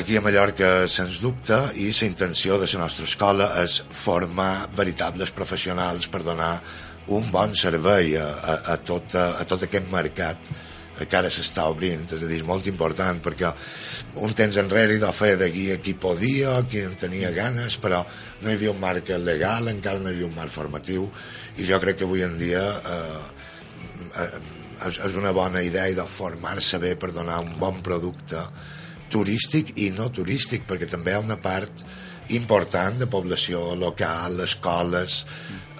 Aquí 0.00 0.16
a 0.16 0.22
Mallorca, 0.22 0.86
sens 0.86 1.18
dubte, 1.18 1.56
i 1.74 1.88
la 1.90 2.06
intenció 2.06 2.60
de 2.60 2.68
la 2.70 2.84
nostra 2.84 3.08
escola 3.08 3.50
és 3.64 3.80
formar 3.90 4.68
veritables 4.76 5.32
professionals 5.34 6.06
per 6.06 6.22
donar 6.22 6.52
un 7.10 7.26
bon 7.34 7.56
servei 7.58 8.14
a, 8.16 8.28
a, 8.30 8.58
a, 8.74 8.76
tot, 8.86 9.16
a, 9.18 9.32
a 9.40 9.46
tot 9.48 9.66
aquest 9.66 9.90
mercat 9.90 10.50
que 11.00 11.16
ara 11.16 11.30
s'està 11.32 11.66
obrint, 11.70 12.02
és 12.12 12.22
a 12.22 12.28
dir, 12.28 12.40
molt 12.44 12.66
important 12.68 13.20
perquè 13.24 13.52
un 14.20 14.34
temps 14.36 14.58
enrere 14.60 14.98
hi 14.98 15.12
feia 15.16 15.38
de 15.40 15.48
guia 15.52 15.78
qui 15.80 15.94
podia, 15.94 16.58
qui 16.68 16.82
en 16.84 16.96
tenia 16.98 17.30
ganes, 17.32 17.78
però 17.80 18.02
no 18.42 18.50
hi 18.50 18.56
havia 18.58 18.74
un 18.74 18.80
marc 18.80 19.08
legal, 19.18 19.70
encara 19.72 19.98
no 19.98 20.10
hi 20.10 20.18
havia 20.18 20.28
un 20.28 20.36
marc 20.36 20.52
formatiu, 20.52 21.08
i 21.56 21.68
jo 21.68 21.80
crec 21.80 22.00
que 22.00 22.08
avui 22.08 22.24
en 22.26 22.36
dia 22.40 22.64
eh, 22.80 23.22
eh, 24.24 24.28
és, 24.88 25.00
és 25.08 25.16
una 25.20 25.32
bona 25.36 25.62
idea 25.64 25.88
de 25.96 26.06
formar-se 26.08 26.80
bé 26.82 26.94
per 26.96 27.12
donar 27.16 27.40
un 27.44 27.56
bon 27.60 27.80
producte 27.84 28.44
turístic 29.10 29.74
i 29.82 29.90
no 29.96 30.10
turístic, 30.14 30.66
perquè 30.68 30.88
també 30.90 31.14
hi 31.14 31.18
ha 31.18 31.24
una 31.24 31.40
part 31.40 31.84
important 32.30 33.00
de 33.00 33.08
població 33.10 33.74
local, 33.74 34.44
escoles, 34.44 35.24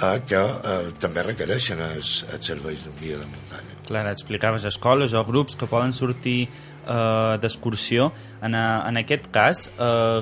eh, 0.00 0.16
que 0.26 0.40
eh, 0.40 0.80
també 1.02 1.28
requereixen 1.28 1.82
els, 1.92 2.24
els 2.32 2.54
serveis 2.54 2.86
d'un 2.86 2.98
guia 3.02 3.20
de 3.20 3.28
muntanya. 3.30 3.79
Clar, 3.90 4.06
explicaves 4.06 4.62
escoles 4.68 5.16
o 5.18 5.24
grups 5.26 5.56
que 5.58 5.66
poden 5.66 5.90
sortir 5.90 6.44
eh, 6.46 7.38
d'excursió. 7.42 8.12
En, 8.38 8.54
a, 8.54 8.84
en 8.86 9.00
aquest 9.00 9.26
cas, 9.34 9.64
eh, 9.74 10.20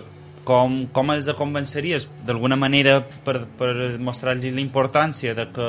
com, 0.49 0.79
com 0.95 1.13
els 1.13 1.29
convenceries 1.37 2.07
d'alguna 2.25 2.57
manera 2.57 3.03
per, 3.27 3.43
per 3.59 3.73
mostrar-los 4.01 4.55
la 4.57 4.65
importància 4.65 5.35
de 5.37 5.45
que, 5.53 5.67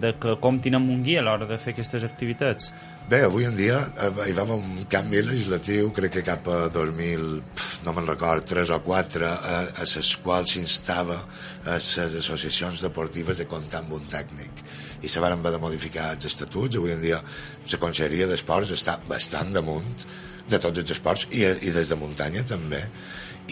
de 0.00 0.14
que 0.20 0.38
comptin 0.40 0.78
amb 0.78 0.88
un 0.94 1.02
guia 1.04 1.20
a 1.20 1.26
l'hora 1.26 1.48
de 1.50 1.58
fer 1.60 1.74
aquestes 1.74 2.06
activitats? 2.08 2.70
Bé, 3.10 3.20
avui 3.26 3.44
en 3.44 3.58
dia 3.58 3.82
eh, 3.92 4.08
hi 4.30 4.32
va 4.36 4.48
un 4.56 4.86
canvi 4.88 5.20
legislatiu, 5.26 5.92
crec 5.92 6.16
que 6.16 6.24
cap 6.24 6.48
a 6.48 6.62
2000, 6.72 7.28
pf, 7.52 7.84
no 7.84 7.92
me'n 7.92 8.08
record, 8.08 8.48
3 8.48 8.72
o 8.72 8.80
4, 8.88 9.28
a, 9.28 9.60
a 9.84 9.84
les 9.84 10.16
quals 10.24 10.56
s'instava 10.56 11.20
a 11.20 11.76
les 11.76 11.92
associacions 12.24 12.80
deportives 12.88 13.44
de 13.44 13.48
comptar 13.50 13.84
amb 13.84 13.98
un 14.00 14.08
tècnic 14.08 14.64
i 15.04 15.08
se 15.12 15.22
van 15.22 15.36
haver 15.36 15.52
de 15.54 15.60
modificar 15.62 16.10
els 16.14 16.28
estatuts. 16.30 16.78
Avui 16.80 16.94
en 16.94 17.02
dia 17.02 17.20
la 17.20 17.80
Conselleria 17.82 18.28
d'Esports 18.30 18.72
està 18.74 18.98
bastant 19.08 19.52
damunt 19.54 20.06
de 20.48 20.60
tots 20.60 20.80
els 20.80 20.96
esports 20.96 21.28
i, 21.32 21.44
i 21.44 21.72
des 21.74 21.90
de 21.90 21.98
muntanya 22.00 22.44
també. 22.48 22.82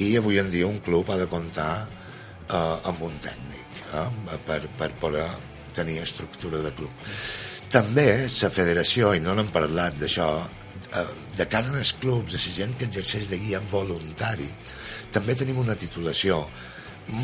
I 0.00 0.14
avui 0.20 0.40
en 0.40 0.50
dia 0.52 0.68
un 0.68 0.80
club 0.84 1.10
ha 1.12 1.18
de 1.20 1.28
comptar 1.28 1.72
eh, 1.84 2.56
amb 2.56 3.02
un 3.04 3.16
tècnic 3.22 3.82
eh, 3.92 4.38
per, 4.46 4.60
per 4.78 4.92
poder 5.00 5.28
tenir 5.76 6.00
estructura 6.02 6.60
de 6.64 6.72
club. 6.76 6.92
També 7.72 8.26
la 8.28 8.50
federació, 8.52 9.14
i 9.16 9.22
no 9.24 9.36
n'hem 9.36 9.48
parlat 9.52 9.96
d'això, 10.00 10.28
eh, 10.92 11.06
de 11.38 11.48
cara 11.48 11.72
als 11.78 11.94
clubs, 11.96 12.34
de 12.34 12.40
la 12.40 12.56
gent 12.58 12.76
que 12.78 12.88
exerceix 12.90 13.30
de 13.30 13.40
guia 13.40 13.62
voluntari, 13.72 14.48
també 15.12 15.36
tenim 15.36 15.60
una 15.60 15.76
titulació 15.76 16.42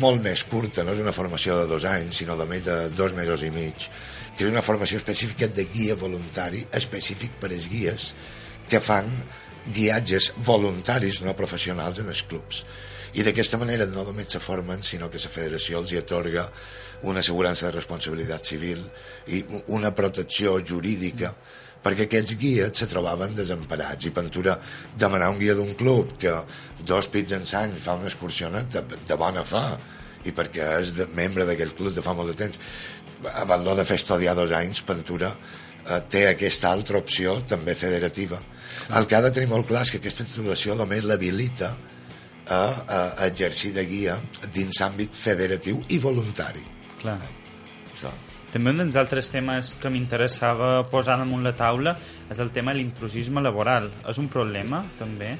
molt 0.01 0.21
més 0.21 0.43
curta, 0.43 0.83
no 0.83 0.93
és 0.93 1.01
una 1.01 1.13
formació 1.15 1.57
de 1.61 1.67
dos 1.69 1.85
anys, 1.87 2.17
sinó 2.21 2.35
de 2.37 2.45
més 2.49 2.65
de 2.65 2.89
dos 2.97 3.13
mesos 3.17 3.43
i 3.45 3.51
mig, 3.53 3.87
que 4.39 4.45
és 4.47 4.53
una 4.53 4.63
formació 4.63 4.95
específica 5.01 5.49
de 5.51 5.65
guia 5.67 5.97
voluntari, 5.99 6.61
específic 6.71 7.33
per 7.41 7.49
als 7.51 7.65
guies 7.67 8.13
que 8.71 8.79
fan 8.79 9.09
guiatges 9.75 10.29
voluntaris 10.47 11.19
no 11.25 11.33
professionals 11.35 11.99
en 11.99 12.07
els 12.07 12.21
clubs. 12.23 12.61
I 13.19 13.25
d'aquesta 13.25 13.59
manera 13.59 13.89
no 13.91 14.05
només 14.07 14.31
se 14.31 14.39
formen, 14.39 14.79
sinó 14.79 15.09
que 15.11 15.19
la 15.19 15.33
federació 15.33 15.81
els 15.81 15.91
hi 15.91 15.99
atorga 15.99 16.47
una 17.11 17.19
assegurança 17.19 17.67
de 17.67 17.75
responsabilitat 17.75 18.47
civil 18.47 18.85
i 19.27 19.43
una 19.75 19.91
protecció 19.91 20.55
jurídica 20.63 21.33
perquè 21.83 22.07
aquests 22.07 22.39
guies 22.39 22.79
se 22.79 22.87
trobaven 22.87 23.35
desemparats 23.35 24.07
i 24.07 24.15
Ventura 24.15 24.55
demanar 24.95 25.33
un 25.35 25.43
guia 25.43 25.55
d'un 25.55 25.75
club 25.75 26.15
que 26.19 26.31
dos 26.87 27.11
pits 27.11 27.35
en 27.35 27.43
sang 27.43 27.75
fa 27.75 27.99
una 27.99 28.07
excursió 28.07 28.47
de, 28.55 28.87
de 29.03 29.19
bona 29.19 29.43
fa 29.43 29.65
i 30.27 30.33
perquè 30.35 30.67
és 30.81 30.93
de, 30.97 31.07
membre 31.15 31.45
d'aquell 31.47 31.75
club 31.77 31.95
de 31.95 32.03
fa 32.05 32.15
molt 32.17 32.33
de 32.33 32.37
temps 32.43 32.59
a 33.35 33.45
valor 33.47 33.77
de 33.79 33.85
fer 33.87 33.99
estudiar 33.99 34.35
dos 34.35 34.51
anys 34.55 34.83
Ventura 34.87 35.33
eh, 35.35 35.99
té 36.11 36.25
aquesta 36.29 36.71
altra 36.71 36.99
opció 36.99 37.39
també 37.47 37.75
federativa 37.75 38.41
el 38.97 39.07
que 39.07 39.17
ha 39.17 39.23
de 39.25 39.31
tenir 39.35 39.51
molt 39.51 39.67
clar 39.69 39.85
és 39.85 39.93
que 39.93 40.01
aquesta 40.03 40.27
titulació 40.27 40.75
només 40.79 41.05
l'habilita 41.07 41.73
a, 42.49 42.59
a 42.59 43.27
exercir 43.27 43.75
de 43.75 43.85
guia 43.85 44.17
dins 44.51 44.81
àmbit 44.85 45.15
federatiu 45.15 45.83
i 45.89 45.99
voluntari 46.01 46.65
Clar. 46.99 47.19
Això. 47.93 48.11
També 48.49 48.71
un 48.73 48.81
dels 48.81 48.95
altres 48.97 49.29
temes 49.29 49.75
que 49.77 49.91
m'interessava 49.93 50.71
posar 50.89 51.19
damunt 51.21 51.43
la 51.45 51.53
taula 51.57 51.93
és 52.33 52.39
el 52.41 52.49
tema 52.55 52.73
de 52.73 52.79
l'intrusisme 52.79 53.43
laboral. 53.45 53.91
És 54.09 54.17
un 54.17 54.29
problema, 54.31 54.81
també? 54.97 55.35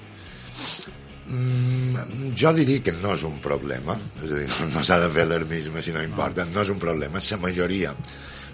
Mm, 1.30 2.34
jo 2.34 2.52
diria 2.58 2.82
que 2.82 2.94
no 2.98 3.14
és 3.14 3.24
un 3.28 3.38
problema, 3.44 3.94
és 4.24 4.32
a 4.32 4.38
dir, 4.42 4.50
no 4.74 4.82
s'ha 4.86 4.98
de 5.04 5.10
fer 5.14 5.28
alarmisme 5.28 5.84
si 5.86 5.94
no 5.94 6.02
importa, 6.02 6.46
no 6.50 6.64
és 6.66 6.72
un 6.74 6.80
problema. 6.82 7.22
La 7.22 7.38
majoria 7.38 7.94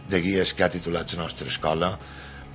de 0.10 0.22
guies 0.22 0.52
que 0.54 0.66
ha 0.66 0.72
titulat 0.74 1.14
la 1.16 1.24
nostra 1.24 1.48
escola, 1.48 1.94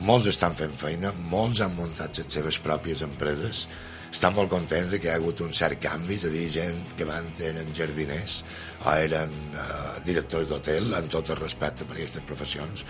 molts 0.05 0.29
estan 0.35 0.53
fent 0.57 0.75
feina, 0.77 1.13
molts 1.33 1.63
han 1.65 1.73
muntat 1.77 2.21
les 2.21 2.29
seves 2.37 2.61
pròpies 2.61 3.01
empreses, 3.07 3.65
estan 4.11 4.35
molt 4.35 4.51
contents 4.51 4.91
de 4.91 4.99
que 5.01 5.09
hi 5.09 5.13
ha 5.13 5.17
hagut 5.21 5.41
un 5.45 5.55
cert 5.57 5.81
canvi, 5.81 6.19
és 6.19 6.27
a 6.27 6.33
dir, 6.35 6.47
gent 6.53 6.83
que 6.99 7.07
van 7.09 7.31
eren 7.47 7.73
jardiners 7.77 8.41
o 8.85 8.93
eren 8.93 9.33
eh, 9.55 9.95
directors 10.05 10.51
d'hotel, 10.51 10.93
amb 10.99 11.09
tot 11.13 11.31
el 11.31 11.41
respecte 11.41 11.87
per 11.87 11.97
aquestes 11.97 12.27
professions, 12.29 12.85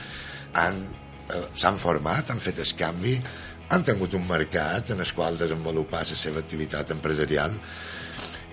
han 0.57 0.81
eh, 1.31 1.45
s'han 1.55 1.79
format, 1.79 2.33
han 2.33 2.43
fet 2.43 2.59
el 2.65 2.75
canvi, 2.79 3.19
han 3.71 3.87
tingut 3.87 4.15
un 4.19 4.27
mercat 4.27 4.91
en 4.95 5.01
el 5.05 5.13
qual 5.15 5.39
desenvolupar 5.39 6.03
la 6.03 6.19
seva 6.19 6.43
activitat 6.43 6.91
empresarial 6.97 7.57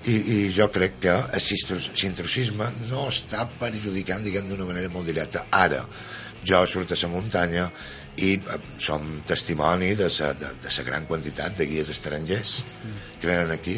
i, 0.07 0.15
i 0.15 0.37
jo 0.53 0.69
crec 0.71 0.99
que 1.03 1.15
l'intrusisme 1.33 2.69
no 2.87 3.07
està 3.09 3.47
perjudicant, 3.59 4.23
diguem, 4.23 4.47
d'una 4.47 4.67
manera 4.69 4.91
molt 4.93 5.09
directa. 5.09 5.47
Ara, 5.51 5.81
jo 6.45 6.61
surto 6.69 6.95
a 6.95 6.99
la 7.01 7.09
muntanya 7.11 7.65
i 8.17 8.33
eh, 8.37 8.59
som 8.81 9.03
testimoni 9.27 9.95
de 9.95 10.07
la 10.19 10.33
de, 10.33 10.53
de 10.63 10.69
sa 10.73 10.85
gran 10.85 11.05
quantitat 11.09 11.57
de 11.57 11.67
guies 11.69 11.89
estrangers 11.93 12.63
que 13.19 13.27
venen 13.27 13.51
aquí 13.53 13.75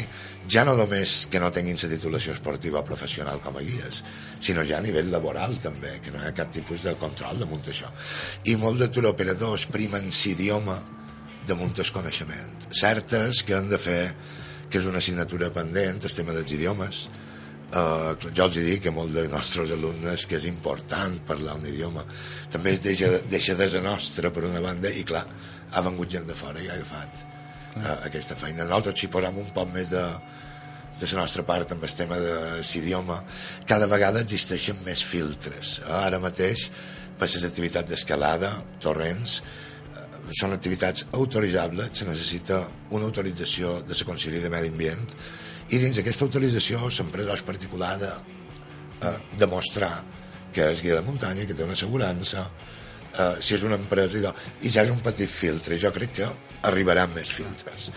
ja 0.50 0.64
no 0.64 0.74
només 0.76 1.26
que 1.30 1.40
no 1.40 1.50
tinguin 1.52 1.76
la 1.82 1.90
titulació 1.90 2.32
esportiva 2.36 2.84
professional 2.84 3.40
com 3.44 3.56
a 3.56 3.64
guies, 3.64 4.00
sinó 4.40 4.64
ja 4.66 4.78
a 4.78 4.84
nivell 4.84 5.10
laboral 5.12 5.58
també, 5.62 5.98
que 6.02 6.10
no 6.10 6.22
hi 6.22 6.30
ha 6.30 6.36
cap 6.36 6.50
tipus 6.52 6.82
de 6.86 6.94
control 7.00 7.38
damunt 7.38 7.68
això. 7.68 7.90
I 8.48 8.56
molt 8.56 8.80
de 8.80 8.88
turoperadors 8.88 9.68
primen 9.70 10.08
l'idioma 10.08 10.78
damunt 11.50 11.74
el 11.82 11.90
coneixement. 11.94 12.68
Certes 12.70 13.42
que 13.46 13.56
han 13.58 13.68
de 13.70 13.78
fer 13.80 14.02
que 14.70 14.78
és 14.78 14.86
una 14.86 15.02
assignatura 15.02 15.50
pendent, 15.52 15.98
el 16.06 16.14
tema 16.14 16.36
dels 16.36 16.54
idiomes. 16.54 17.08
Uh, 17.70 18.16
jo 18.34 18.46
els 18.48 18.56
dic 18.58 18.80
que 18.82 18.90
molts 18.90 19.14
dels 19.14 19.30
nostres 19.30 19.70
alumnes 19.74 20.24
que 20.26 20.38
és 20.40 20.46
important 20.48 21.12
parlar 21.22 21.52
un 21.54 21.68
idioma 21.70 22.02
també 22.50 22.72
es 22.74 22.80
deixa, 22.82 23.12
deixa 23.30 23.54
de 23.54 23.68
ser 23.70 23.82
nostra 23.84 24.32
per 24.34 24.42
una 24.48 24.58
banda 24.64 24.90
i 24.90 25.04
clar, 25.06 25.22
ha 25.70 25.82
vengut 25.86 26.10
gent 26.10 26.26
de 26.26 26.34
fora 26.34 26.58
i 26.58 26.66
ha 26.66 26.74
agafat 26.74 27.20
uh, 27.76 27.92
aquesta 28.08 28.34
feina 28.34 28.66
nosaltres 28.66 28.98
si 28.98 29.06
posem 29.14 29.38
un 29.38 29.52
poc 29.54 29.70
més 29.70 29.86
de, 29.92 30.02
de 30.98 31.12
la 31.12 31.20
nostra 31.20 31.46
part 31.46 31.76
amb 31.76 31.86
el 31.86 31.94
tema 31.94 32.18
de 32.18 32.34
l'idioma 32.58 33.20
cada 33.70 33.86
vegada 33.94 34.26
existeixen 34.26 34.82
més 34.82 35.06
filtres 35.06 35.76
uh, 35.84 35.94
ara 36.00 36.18
mateix 36.18 36.66
per 37.20 37.30
les 37.30 37.46
activitats 37.46 37.86
d'escalada, 37.86 38.56
torrents 38.82 39.38
són 40.36 40.54
activitats 40.54 41.06
autoritzables, 41.16 41.92
se 41.98 42.06
necessita 42.08 42.60
una 42.90 43.08
autorització 43.08 43.80
de 43.86 43.96
la 43.96 44.06
Conselleria 44.06 44.46
de 44.46 44.52
Medi 44.52 44.70
Ambient 44.72 45.06
i 45.70 45.78
dins 45.78 45.98
aquesta 45.98 46.26
autorització 46.26 46.82
l'empresa 46.88 47.36
és 47.38 47.46
particular 47.46 47.94
de 48.00 48.10
eh, 48.10 49.16
demostrar 49.38 49.94
que 50.54 50.66
és 50.72 50.82
guia 50.82 50.98
de 50.98 51.06
muntanya, 51.06 51.46
que 51.46 51.54
té 51.54 51.64
una 51.64 51.76
assegurança, 51.78 52.46
eh, 53.14 53.34
si 53.40 53.54
és 53.54 53.64
una 53.66 53.78
empresa 53.78 54.18
i, 54.18 54.26
i 54.66 54.72
ja 54.72 54.84
és 54.86 54.90
un 54.90 55.02
petit 55.04 55.30
filtre, 55.30 55.78
jo 55.78 55.92
crec 55.94 56.16
que 56.20 56.30
arribaran 56.66 57.14
més 57.14 57.30
filtres. 57.32 57.90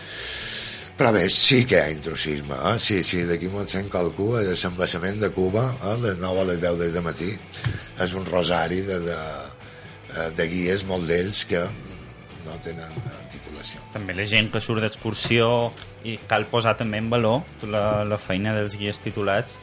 Però 0.94 1.10
bé, 1.10 1.24
sí 1.34 1.64
que 1.66 1.74
hi 1.74 1.80
ha 1.82 1.90
intrusisme, 1.90 2.54
eh? 2.70 2.76
sí, 2.78 3.00
sí, 3.02 3.24
d'aquí 3.26 3.48
molt 3.50 3.72
sent 3.72 3.88
qualcú, 3.90 4.36
el 4.38 4.52
desembassament 4.52 5.18
de 5.24 5.32
Cuba, 5.34 5.64
eh? 5.82 5.96
les 6.04 6.20
9 6.22 6.44
a 6.44 6.44
les 6.52 6.60
10 6.62 6.94
del 6.94 7.02
matí, 7.02 7.32
és 8.04 8.14
un 8.14 8.26
rosari 8.28 8.78
de, 8.86 9.00
de, 9.02 9.16
eh, 10.14 10.28
de 10.38 10.46
guies, 10.52 10.86
molt 10.86 11.10
d'ells, 11.10 11.42
que 11.50 11.64
no 12.44 12.56
tenen 12.64 12.92
titulació. 13.32 13.82
També 13.94 14.16
la 14.16 14.26
gent 14.28 14.50
que 14.52 14.62
surt 14.62 14.84
d'excursió 14.84 15.48
i 16.04 16.18
cal 16.30 16.46
posar 16.50 16.76
també 16.78 17.00
en 17.02 17.08
valor 17.12 17.42
la, 17.68 18.04
la 18.08 18.18
feina 18.20 18.54
dels 18.56 18.76
guies 18.80 19.00
titulats 19.02 19.58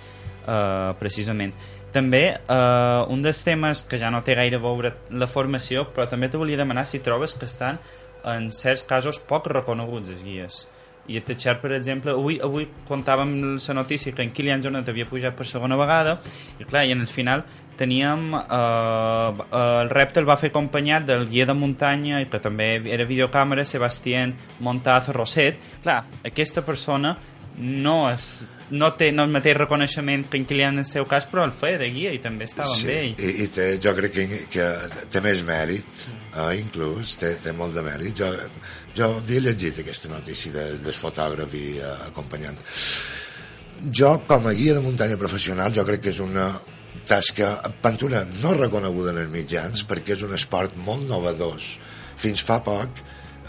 eh, 0.48 0.92
precisament. 1.00 1.56
També 1.92 2.24
eh, 2.32 3.02
un 3.12 3.24
dels 3.24 3.42
temes 3.44 3.84
que 3.84 4.00
ja 4.02 4.12
no 4.14 4.24
té 4.24 4.36
gaire 4.40 4.60
a 4.60 4.64
veure 4.64 4.94
la 5.12 5.28
formació, 5.28 5.90
però 5.92 6.08
també 6.10 6.32
te 6.32 6.40
volia 6.40 6.60
demanar 6.60 6.86
si 6.88 7.04
trobes 7.04 7.36
que 7.36 7.50
estan 7.50 7.82
en 8.26 8.52
certs 8.56 8.86
casos 8.88 9.20
poc 9.20 9.50
reconeguts 9.52 10.14
els 10.14 10.24
guies. 10.24 10.62
I 11.10 11.18
a 11.18 11.24
Teixer, 11.26 11.56
per 11.60 11.74
exemple, 11.74 12.14
avui, 12.14 12.38
avui 12.44 12.68
contàvem 12.88 13.34
la 13.58 13.76
notícia 13.76 14.14
que 14.14 14.22
en 14.24 14.32
Kilian 14.32 14.62
Jornet 14.64 14.88
havia 14.90 15.08
pujat 15.10 15.36
per 15.36 15.48
segona 15.50 15.76
vegada 15.76 16.20
i 16.60 16.68
clar, 16.68 16.86
i 16.86 16.94
en 16.94 17.02
el 17.02 17.10
final 17.10 17.44
teníem 17.82 18.30
eh, 18.38 19.44
el 19.58 19.92
repte 19.92 20.22
el 20.22 20.30
va 20.30 20.38
fer 20.38 20.54
acompanyat 20.54 21.10
del 21.10 21.28
guia 21.32 21.50
de 21.50 21.58
muntanya 21.58 22.22
i 22.22 22.30
que 22.30 22.42
també 22.44 22.76
era 22.86 23.10
videocàmera 23.10 23.66
Sebastián 23.66 24.36
Montaz 24.62 25.10
Roset 25.16 25.60
clar, 25.82 26.04
aquesta 26.30 26.66
persona 26.66 27.18
no 27.58 28.04
és 28.12 28.34
no 28.72 28.92
té 28.96 29.12
no 29.12 29.26
el 29.28 29.32
mateix 29.34 29.58
reconeixement 29.58 30.24
que 30.32 30.40
en 30.40 30.46
Kilian 30.48 30.78
en 30.78 30.84
el 30.84 30.88
seu 30.88 31.06
cas, 31.10 31.26
però 31.28 31.44
el 31.44 31.52
feia 31.56 31.80
de 31.82 31.90
guia 31.92 32.14
i 32.16 32.22
també 32.24 32.48
estava 32.48 32.72
sí, 32.72 32.86
amb 32.88 32.94
ell. 32.94 33.10
I, 33.20 33.32
i 33.44 33.48
té, 33.52 33.66
jo 33.84 33.94
crec 33.98 34.16
que, 34.16 34.40
que 34.52 34.68
té 35.12 35.22
més 35.24 35.44
mèrit, 35.48 36.06
eh, 36.32 36.46
inclús, 36.62 37.18
té, 37.20 37.34
té 37.44 37.52
molt 37.56 37.76
de 37.76 37.84
mèrit. 37.86 38.16
Jo, 38.22 38.32
jo 38.96 39.10
havia 39.18 39.44
llegit 39.50 39.84
aquesta 39.84 40.12
notícia 40.14 40.56
de, 40.56 40.66
del 40.86 40.96
fotògraf 40.96 41.58
i 41.60 41.66
eh, 41.80 41.96
acompanyant. 42.08 42.64
Jo, 43.92 44.14
com 44.30 44.48
a 44.48 44.56
guia 44.56 44.78
de 44.78 44.86
muntanya 44.86 45.20
professional, 45.20 45.74
jo 45.76 45.86
crec 45.88 46.06
que 46.06 46.16
és 46.16 46.24
una 46.24 46.54
tasca 47.08 47.56
pintura 47.84 48.26
no 48.42 48.54
reconeguda 48.58 49.16
en 49.16 49.24
els 49.24 49.34
mitjans 49.34 49.86
perquè 49.88 50.16
és 50.18 50.26
un 50.28 50.36
esport 50.38 50.78
molt 50.86 51.08
novedós. 51.10 51.76
Fins 52.22 52.44
fa 52.46 52.60
poc 52.66 53.02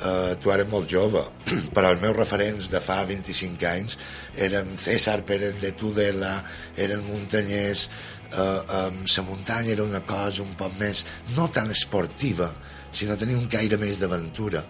eh, 0.03 0.36
tu 0.40 0.50
eres 0.53 0.68
molt 0.70 0.90
jove, 0.90 1.22
però 1.74 1.92
els 1.92 2.03
meus 2.03 2.16
referents 2.16 2.70
de 2.72 2.80
fa 2.82 3.03
25 3.09 3.68
anys 3.68 3.98
eren 4.36 4.74
César 4.80 5.20
Pérez 5.28 5.59
de 5.62 5.72
Tudela, 5.78 6.38
eren 6.76 7.05
muntanyers, 7.07 7.88
eh, 8.32 8.38
eh, 8.38 8.88
la 9.16 9.26
muntanya 9.28 9.76
era 9.76 9.86
una 9.86 10.03
cosa 10.07 10.42
un 10.42 10.55
poc 10.59 10.78
més, 10.80 11.05
no 11.36 11.48
tan 11.53 11.70
esportiva, 11.70 12.53
sinó 12.92 13.16
tenia 13.16 13.38
un 13.38 13.48
caire 13.53 13.78
més 13.80 14.03
d'aventura. 14.03 14.64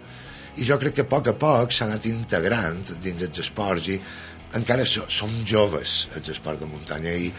I 0.52 0.66
jo 0.68 0.76
crec 0.76 0.98
que 0.98 1.04
a 1.06 1.08
poc 1.08 1.30
a 1.30 1.32
poc 1.32 1.72
s'ha 1.72 1.86
anat 1.88 2.04
integrant 2.10 2.82
dins 3.00 3.22
els 3.24 3.38
esports 3.40 3.88
i 3.88 3.96
encara 4.59 4.86
so, 4.88 5.05
som 5.09 5.30
joves 5.48 6.09
els 6.16 6.32
esports 6.34 6.61
de 6.61 6.68
muntanya 6.68 7.12
i 7.12 7.30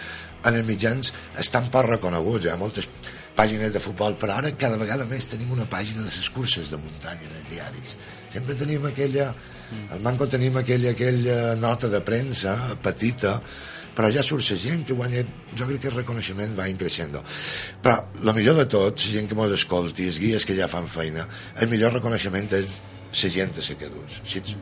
en 0.43 0.57
els 0.57 0.67
mitjans 0.67 1.13
estan 1.39 1.69
poc 1.73 1.87
reconeguts, 1.89 2.45
hi 2.47 2.53
ha 2.53 2.59
moltes 2.59 2.89
pàgines 3.37 3.73
de 3.73 3.81
futbol, 3.81 4.17
però 4.19 4.37
ara 4.37 4.51
cada 4.59 4.77
vegada 4.77 5.05
més 5.09 5.29
tenim 5.31 5.51
una 5.55 5.65
pàgina 5.69 6.03
de 6.03 6.11
les 6.11 6.29
curses 6.33 6.69
de 6.69 6.77
muntanya 6.77 7.25
en 7.29 7.37
els 7.39 7.49
diaris. 7.49 7.95
Sempre 8.33 8.57
tenim 8.57 8.85
aquella, 8.89 9.31
al 9.93 10.03
Manco 10.05 10.27
tenim 10.29 10.57
aquella, 10.61 10.93
aquella 10.93 11.55
nota 11.57 11.89
de 11.89 12.01
premsa 12.05 12.75
petita, 12.83 13.39
però 13.93 14.09
ja 14.13 14.23
surt 14.25 14.45
la 14.49 14.57
gent 14.57 14.85
que 14.87 14.95
guanya, 14.97 15.21
jo 15.53 15.67
crec 15.69 15.83
que 15.83 15.91
el 15.91 15.99
reconeixement 15.99 16.55
va 16.57 16.69
increixent. 16.69 17.13
Però 17.83 17.99
el 18.21 18.33
millor 18.33 18.57
de 18.61 18.65
tot, 18.69 18.97
la 18.97 19.17
gent 19.17 19.29
que 19.29 19.37
mos 19.37 19.53
escolti, 19.53 20.09
els 20.09 20.17
guies 20.21 20.45
que 20.49 20.57
ja 20.57 20.69
fan 20.69 20.89
feina, 20.89 21.27
el 21.61 21.69
millor 21.69 21.93
reconeixement 21.93 22.49
és 22.57 22.81
la 23.13 23.29
gent 23.29 23.53
que 23.53 23.89
dus. 23.93 24.21
Si 24.25 24.39
ets, 24.41 24.55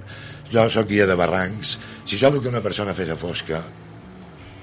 jo 0.51 0.67
sóc 0.69 0.89
guia 0.89 1.07
de 1.07 1.15
barrancs, 1.15 1.77
si 2.05 2.19
jo 2.19 2.31
que 2.41 2.49
una 2.49 2.61
persona 2.61 2.93
fes 2.93 3.09
a 3.09 3.15
fosca, 3.15 3.63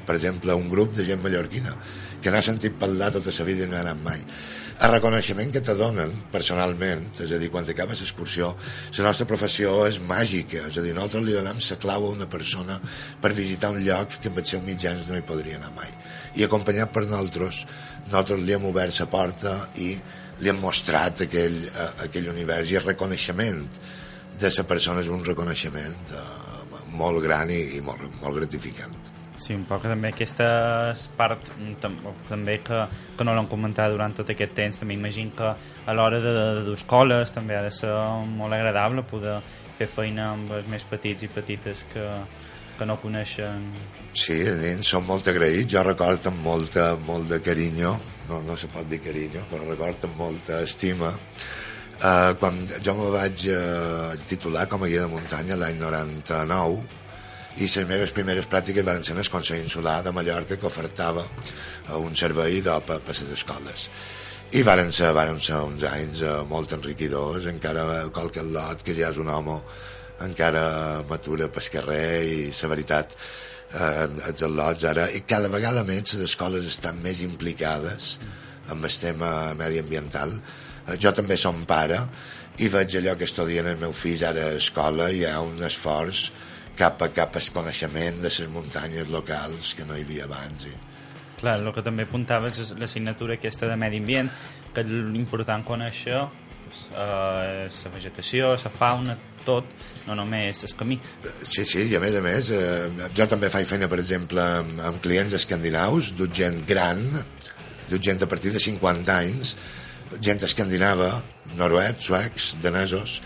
per 0.06 0.16
exemple, 0.16 0.54
un 0.54 0.68
grup 0.68 0.94
de 0.96 1.04
gent 1.04 1.20
mallorquina, 1.22 1.74
que 2.20 2.30
n'ha 2.30 2.42
sentit 2.42 2.74
parlar 2.80 3.12
tota 3.14 3.32
la 3.38 3.44
vida 3.44 3.64
i 3.64 3.68
no 3.68 3.76
ha 3.76 3.84
anat 3.84 4.00
mai. 4.02 4.24
El 4.78 4.92
reconeixement 4.92 5.50
que 5.50 5.60
te 5.64 5.74
donen 5.74 6.12
personalment, 6.30 7.00
és 7.18 7.32
a 7.34 7.38
dir, 7.40 7.48
quan 7.50 7.66
acabes 7.66 7.98
l'excursió, 8.04 8.52
la 8.98 9.06
nostra 9.08 9.26
professió 9.26 9.72
és 9.88 9.98
màgica, 9.98 10.68
és 10.68 10.78
a 10.78 10.84
dir, 10.84 10.92
nosaltres 10.94 11.24
li 11.26 11.34
donem 11.34 11.58
la 11.58 11.78
clau 11.82 12.06
a 12.06 12.12
una 12.14 12.28
persona 12.30 12.78
per 13.20 13.32
visitar 13.34 13.72
un 13.74 13.82
lloc 13.82 14.20
que 14.22 14.30
amb 14.30 14.38
els 14.38 14.54
seus 14.54 14.62
mitjans 14.62 15.08
no 15.08 15.18
hi 15.18 15.26
podria 15.26 15.58
anar 15.58 15.72
mai. 15.74 15.90
I 16.38 16.46
acompanyat 16.46 16.92
per 16.94 17.08
nosaltres, 17.08 17.64
nosaltres 18.06 18.44
li 18.44 18.54
hem 18.54 18.68
obert 18.70 19.00
la 19.00 19.08
porta 19.10 19.56
i 19.82 19.90
li 20.38 20.52
hem 20.52 20.60
mostrat 20.62 21.24
aquell, 21.26 21.64
eh, 21.66 21.90
aquell 22.06 22.30
univers 22.30 22.70
i 22.70 22.78
el 22.78 22.86
reconeixement 22.86 23.64
de 24.38 24.50
la 24.56 24.64
persona 24.64 25.04
és 25.04 25.12
un 25.12 25.24
reconeixement 25.26 26.12
eh, 26.14 26.26
molt 26.98 27.22
gran 27.24 27.50
i, 27.50 27.62
i 27.76 27.80
molt, 27.84 28.04
molt 28.22 28.40
gratificant. 28.40 28.94
Sí, 29.38 29.54
un 29.54 29.62
poc 29.68 29.84
també 29.86 30.10
aquesta 30.10 30.48
part 31.16 31.46
tam 31.82 31.94
també 32.26 32.56
que, 32.66 32.80
que 33.16 33.26
no 33.26 33.36
l'han 33.36 33.46
comentat 33.50 33.92
durant 33.94 34.16
tot 34.18 34.32
aquest 34.34 34.56
temps 34.58 34.80
també 34.80 34.96
imagino 34.98 35.30
que 35.38 35.52
a 35.54 35.94
l'hora 35.94 36.18
de, 36.18 36.32
de, 36.34 36.46
de 36.66 36.74
escoles 36.74 37.30
també 37.32 37.54
ha 37.54 37.62
de 37.62 37.70
ser 37.74 37.92
molt 38.26 38.56
agradable 38.56 39.06
poder 39.06 39.38
fer 39.78 39.86
feina 39.86 40.32
amb 40.32 40.50
els 40.58 40.66
més 40.66 40.82
petits 40.90 41.22
i 41.22 41.30
petites 41.30 41.84
que, 41.92 42.08
que 42.80 42.90
no 42.90 42.98
coneixen 42.98 43.70
Sí, 44.18 44.40
nens, 44.58 44.90
som 44.90 45.06
molt 45.06 45.30
agraïts, 45.30 45.70
jo 45.70 45.86
recordo 45.86 46.32
amb 46.32 46.42
molta, 46.42 46.90
molt 47.06 47.30
de 47.30 47.38
carinyo, 47.44 47.94
no, 48.26 48.42
no 48.42 48.58
se 48.58 48.66
pot 48.72 48.88
dir 48.90 48.98
carinyo, 49.04 49.46
però 49.52 49.62
recordo 49.68 50.10
amb 50.10 50.18
molta 50.18 50.62
estima, 50.66 51.12
uh, 52.02 52.34
quan 52.40 52.60
jo 52.84 52.94
me 52.98 53.10
vaig 53.14 53.44
uh, 53.52 54.14
titular 54.28 54.66
com 54.70 54.84
a 54.84 54.90
guia 54.90 55.04
de 55.06 55.10
muntanya 55.12 55.58
l'any 55.58 55.80
99, 55.80 56.78
i 57.58 57.66
les 57.66 57.88
meves 57.88 58.14
primeres 58.14 58.46
pràctiques 58.46 58.86
van 58.86 59.02
ser 59.02 59.16
en 59.16 59.22
el 59.24 59.30
Consell 59.32 59.64
Insular 59.64 59.98
de 60.06 60.12
Mallorca 60.14 60.56
que 60.56 60.70
ofertava 60.70 61.26
uh, 61.26 61.98
un 61.98 62.14
servei 62.16 62.62
d'OPA 62.62 63.00
per 63.02 63.16
les 63.16 63.36
escoles 63.40 63.88
i 64.56 64.62
varen 64.64 64.92
ser, 64.94 65.10
varen 65.12 65.40
ser 65.44 65.58
uns 65.60 65.84
anys 65.84 66.22
uh, 66.24 66.40
molt 66.48 66.72
enriquidors 66.72 67.48
encara 67.50 68.06
qualque 68.14 68.44
lot 68.46 68.84
que 68.84 68.94
ja 68.96 69.10
és 69.10 69.18
un 69.20 69.28
home 69.28 69.58
encara 70.24 71.04
matura 71.08 71.50
pel 71.52 71.68
carrer 71.72 72.22
i 72.26 72.38
la 72.50 72.70
veritat 72.72 73.12
eh, 73.14 74.06
els 74.30 74.42
al·lots 74.42 74.86
ara 74.90 75.04
i 75.14 75.20
cada 75.22 75.50
vegada 75.52 75.84
més 75.86 76.14
les 76.14 76.24
escoles 76.26 76.66
estan 76.66 76.98
més 77.04 77.20
implicades 77.22 78.16
amb 78.72 78.84
el 78.88 78.96
tema 78.98 79.30
mediambiental 79.54 80.34
eh, 80.34 80.67
jo 80.96 81.12
també 81.12 81.36
som 81.36 81.64
pare 81.68 82.00
i 82.58 82.68
veig 82.72 82.98
allò 82.98 83.14
que 83.18 83.28
estudien 83.28 83.66
els 83.70 83.80
meus 83.80 83.98
fills 83.98 84.24
ara 84.26 84.48
a 84.48 84.58
escola 84.58 85.10
i 85.12 85.20
hi 85.20 85.26
ha 85.28 85.38
un 85.44 85.60
esforç 85.66 86.28
cap 86.78 87.02
a 87.02 87.10
cap 87.14 87.36
al 87.36 87.48
coneixement 87.54 88.20
de 88.22 88.30
les 88.30 88.50
muntanyes 88.50 89.08
locals 89.10 89.74
que 89.74 89.86
no 89.86 89.96
hi 89.96 90.06
havia 90.06 90.28
abans 90.28 90.66
i... 90.66 90.74
Clar, 91.38 91.54
el 91.60 91.70
que 91.74 91.84
també 91.86 92.02
apuntaves 92.06 92.58
és 92.58 92.72
l'assignatura 92.78 93.36
aquesta 93.38 93.68
de 93.70 93.76
medi 93.78 94.00
ambient, 94.02 94.30
que 94.74 94.82
l'important 94.82 95.62
conèixer 95.66 96.24
pues, 96.64 96.80
eh, 96.90 97.68
la 97.70 97.92
vegetació, 97.94 98.50
la 98.58 98.72
fauna, 98.74 99.14
tot, 99.46 99.70
no 100.08 100.16
només 100.18 100.64
el 100.66 100.74
camí. 100.78 100.98
Sí, 101.42 101.64
sí, 101.64 101.86
i 101.88 101.96
a 101.96 102.02
més 102.02 102.16
a 102.18 102.22
més, 102.24 102.50
eh, 102.50 103.08
jo 103.14 103.26
també 103.30 103.50
faig 103.54 103.68
feina, 103.70 103.88
per 103.88 104.00
exemple, 104.02 104.42
amb, 104.62 104.82
amb 104.90 105.02
clients 105.04 105.38
escandinaus, 105.38 106.12
d'un 106.18 106.34
gent 106.34 106.64
gran, 106.66 107.04
d'un 107.88 108.02
gent 108.02 108.26
a 108.26 108.30
partir 108.30 108.52
de 108.54 108.62
50 108.62 109.14
anys, 109.14 109.54
gent 110.20 110.42
escandinava, 110.46 111.12
noruecs, 111.58 112.08
suecs, 112.08 112.54
danesos, 112.62 113.18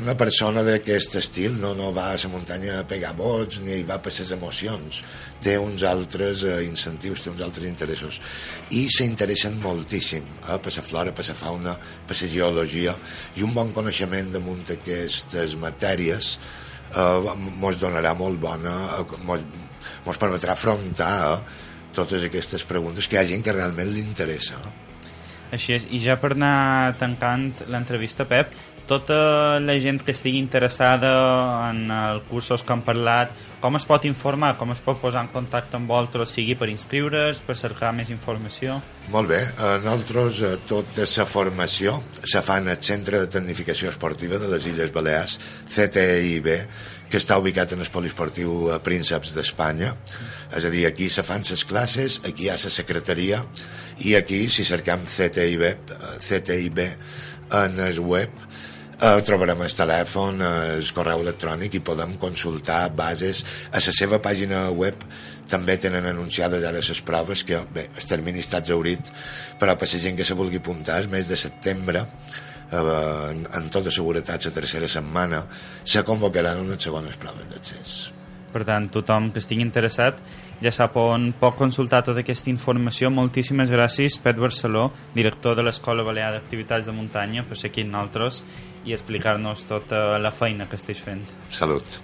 una 0.00 0.14
persona 0.16 0.62
d'aquest 0.64 1.16
estil 1.20 1.56
no, 1.60 1.72
no 1.76 1.90
va 1.92 2.06
a 2.14 2.18
la 2.22 2.28
muntanya 2.32 2.78
a 2.78 2.84
pegar 2.88 3.10
bots 3.18 3.58
ni 3.64 3.74
hi 3.80 3.84
va 3.84 3.98
per 4.00 4.12
les 4.14 4.32
emocions. 4.32 5.02
Té 5.44 5.56
uns 5.60 5.82
altres 5.84 6.44
eh, 6.44 6.60
incentius, 6.64 7.20
té 7.24 7.32
uns 7.32 7.42
altres 7.44 7.66
interessos. 7.68 8.20
I 8.70 8.86
s'interessen 8.94 9.58
moltíssim 9.60 10.24
eh, 10.24 10.58
per 10.62 10.72
la 10.76 10.84
flora, 10.86 11.12
per 11.12 11.26
la 11.28 11.36
fauna 11.36 11.76
per 12.06 12.16
la 12.16 12.32
geologia 12.32 12.96
i 13.36 13.44
un 13.46 13.52
bon 13.56 13.74
coneixement 13.76 14.32
damunt 14.32 14.64
d'aquestes 14.70 15.56
matèries 15.60 16.36
eh, 16.96 17.34
mos 17.60 17.80
donarà 17.80 18.14
molt 18.16 18.40
bona 18.40 18.76
eh, 19.00 19.24
mos, 19.26 19.44
mos 20.06 20.20
permetrà 20.20 20.56
afrontar 20.56 21.16
eh, 21.32 21.58
totes 21.96 22.24
aquestes 22.24 22.64
preguntes 22.64 23.08
que 23.08 23.18
hi 23.18 23.24
ha 23.24 23.28
gent 23.34 23.44
que 23.44 23.56
realment 23.56 23.92
li 23.92 24.00
interessa 24.04 24.62
així 25.52 25.76
és, 25.76 25.86
i 25.90 26.00
ja 26.02 26.16
per 26.20 26.34
anar 26.36 26.96
tancant 27.00 27.50
l'entrevista, 27.70 28.26
Pep, 28.28 28.52
tota 28.90 29.60
la 29.62 29.76
gent 29.78 30.00
que 30.02 30.10
estigui 30.10 30.40
interessada 30.42 31.10
en 31.68 31.84
els 31.94 32.24
cursos 32.26 32.64
que 32.66 32.74
han 32.74 32.82
parlat, 32.82 33.36
com 33.62 33.78
es 33.78 33.86
pot 33.86 34.06
informar, 34.08 34.56
com 34.58 34.74
es 34.74 34.82
pot 34.82 34.98
posar 34.98 35.22
en 35.22 35.30
contacte 35.30 35.78
amb 35.78 35.90
vosaltres, 35.90 36.32
sigui 36.34 36.56
per 36.58 36.66
inscriure's, 36.72 37.42
per 37.46 37.54
cercar 37.60 37.92
més 37.94 38.10
informació? 38.10 38.80
Molt 39.14 39.30
bé, 39.30 39.44
eh, 39.46 39.76
nosaltres 39.84 40.42
eh, 40.42 40.54
tota 40.66 41.06
la 41.06 41.28
formació 41.30 42.00
se 42.18 42.42
fa 42.42 42.58
en 42.58 42.72
el 42.74 42.82
Centre 42.82 43.22
de 43.22 43.30
Tecnificació 43.38 43.94
Esportiva 43.94 44.42
de 44.42 44.50
les 44.50 44.66
Illes 44.66 44.90
Balears, 44.94 45.38
CTIB, 45.70 46.50
que 47.10 47.18
està 47.18 47.38
ubicat 47.42 47.74
en 47.74 47.82
el 47.82 47.90
poliesportiu 47.92 48.70
eh, 48.70 48.78
Prínceps 48.84 49.34
d'Espanya. 49.34 49.94
És 50.56 50.66
a 50.66 50.70
dir, 50.72 50.86
aquí 50.88 51.10
se 51.10 51.24
fan 51.26 51.42
les 51.48 51.64
classes, 51.66 52.20
aquí 52.24 52.46
hi 52.46 52.52
ha 52.52 52.58
la 52.60 52.72
secretaria, 52.72 53.42
i 54.06 54.14
aquí, 54.16 54.46
si 54.48 54.64
cercam 54.64 55.02
CTIB, 55.04 55.66
eh, 55.66 56.14
CTIB 56.22 56.78
en 57.60 57.80
el 57.82 57.98
web, 58.00 58.30
eh, 59.00 59.16
trobarem 59.26 59.64
el 59.66 59.74
telèfon, 59.74 60.40
eh, 60.40 60.52
el 60.78 60.92
correu 60.94 61.24
electrònic 61.24 61.74
i 61.74 61.82
podem 61.84 62.14
consultar 62.20 62.88
bases. 62.94 63.44
A 63.72 63.82
la 63.82 63.96
seva 63.96 64.20
pàgina 64.22 64.68
web 64.70 65.02
també 65.50 65.76
tenen 65.82 66.06
anunciades 66.06 66.62
ara 66.64 66.78
les 66.78 67.02
proves 67.02 67.42
que, 67.44 67.58
bé, 67.74 67.88
el 67.96 68.06
termini 68.06 68.40
està 68.40 68.62
exaurit, 68.62 69.00
però 69.58 69.76
per 69.76 69.88
la 69.90 69.98
gent 69.98 70.16
que 70.16 70.24
se 70.24 70.34
vulgui 70.34 70.62
apuntar, 70.62 71.00
el 71.02 71.08
mes 71.08 71.26
de 71.28 71.36
setembre, 71.36 72.06
en, 72.72 73.44
en 73.46 73.68
tota 73.72 73.90
seguretat 73.90 74.46
la 74.46 74.54
tercera 74.54 74.88
setmana 74.88 75.44
se 75.84 76.04
convocaran 76.04 76.64
unes 76.66 76.82
segones 76.82 77.18
proves 77.20 77.50
d'accés 77.50 77.98
per 78.52 78.64
tant, 78.66 78.88
tothom 78.90 79.30
que 79.30 79.38
estigui 79.42 79.62
interessat 79.62 80.18
ja 80.60 80.72
sap 80.74 80.96
on 81.00 81.30
pot 81.40 81.56
consultar 81.58 82.02
tota 82.06 82.24
aquesta 82.24 82.50
informació. 82.52 83.10
Moltíssimes 83.14 83.70
gràcies, 83.72 84.18
Pet 84.22 84.40
Barceló, 84.42 84.88
director 85.14 85.56
de 85.56 85.64
l'Escola 85.66 86.04
Balear 86.06 86.32
d'Activitats 86.36 86.90
de 86.90 86.96
Muntanya, 86.96 87.46
per 87.46 87.58
ser 87.58 87.70
aquí 87.70 87.86
amb 87.86 87.94
nosaltres 87.94 88.42
i 88.84 88.96
explicar-nos 88.96 89.64
tota 89.70 90.18
la 90.18 90.34
feina 90.34 90.68
que 90.68 90.80
esteu 90.80 90.98
fent. 90.98 91.26
Salut. 91.54 92.00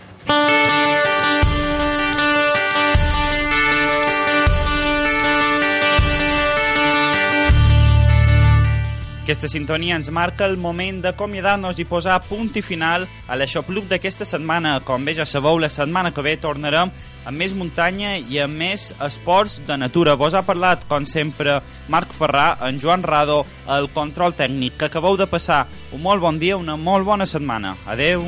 Aquesta 9.26 9.48
sintonia 9.50 9.96
ens 9.98 10.06
marca 10.14 10.46
el 10.46 10.52
moment 10.54 11.00
d'acomiadar-nos 11.02 11.80
i 11.82 11.86
posar 11.90 12.20
punt 12.28 12.52
i 12.54 12.60
final 12.62 13.08
a 13.26 13.34
l'aixopluc 13.34 13.88
d'aquesta 13.90 14.22
setmana. 14.22 14.76
Com 14.86 15.02
bé 15.02 15.16
ja 15.18 15.24
sabeu, 15.26 15.58
la 15.58 15.66
setmana 15.66 16.12
que 16.14 16.22
ve 16.22 16.36
tornarem 16.38 16.92
amb 17.26 17.34
més 17.34 17.56
muntanya 17.58 18.12
i 18.22 18.38
amb 18.44 18.54
més 18.54 18.92
esports 19.02 19.58
de 19.66 19.80
natura. 19.82 20.14
Vos 20.14 20.38
ha 20.38 20.44
parlat, 20.46 20.84
com 20.86 21.08
sempre, 21.10 21.58
Marc 21.90 22.14
Ferrà, 22.14 22.52
en 22.68 22.78
Joan 22.78 23.02
Rado, 23.02 23.40
el 23.66 23.90
control 23.90 24.38
tècnic 24.38 24.78
que 24.78 24.86
acabeu 24.92 25.18
de 25.18 25.26
passar. 25.26 25.64
Un 25.90 26.06
molt 26.06 26.22
bon 26.22 26.38
dia, 26.38 26.54
una 26.54 26.78
molt 26.78 27.10
bona 27.10 27.26
setmana. 27.26 27.74
Adeu. 27.82 28.22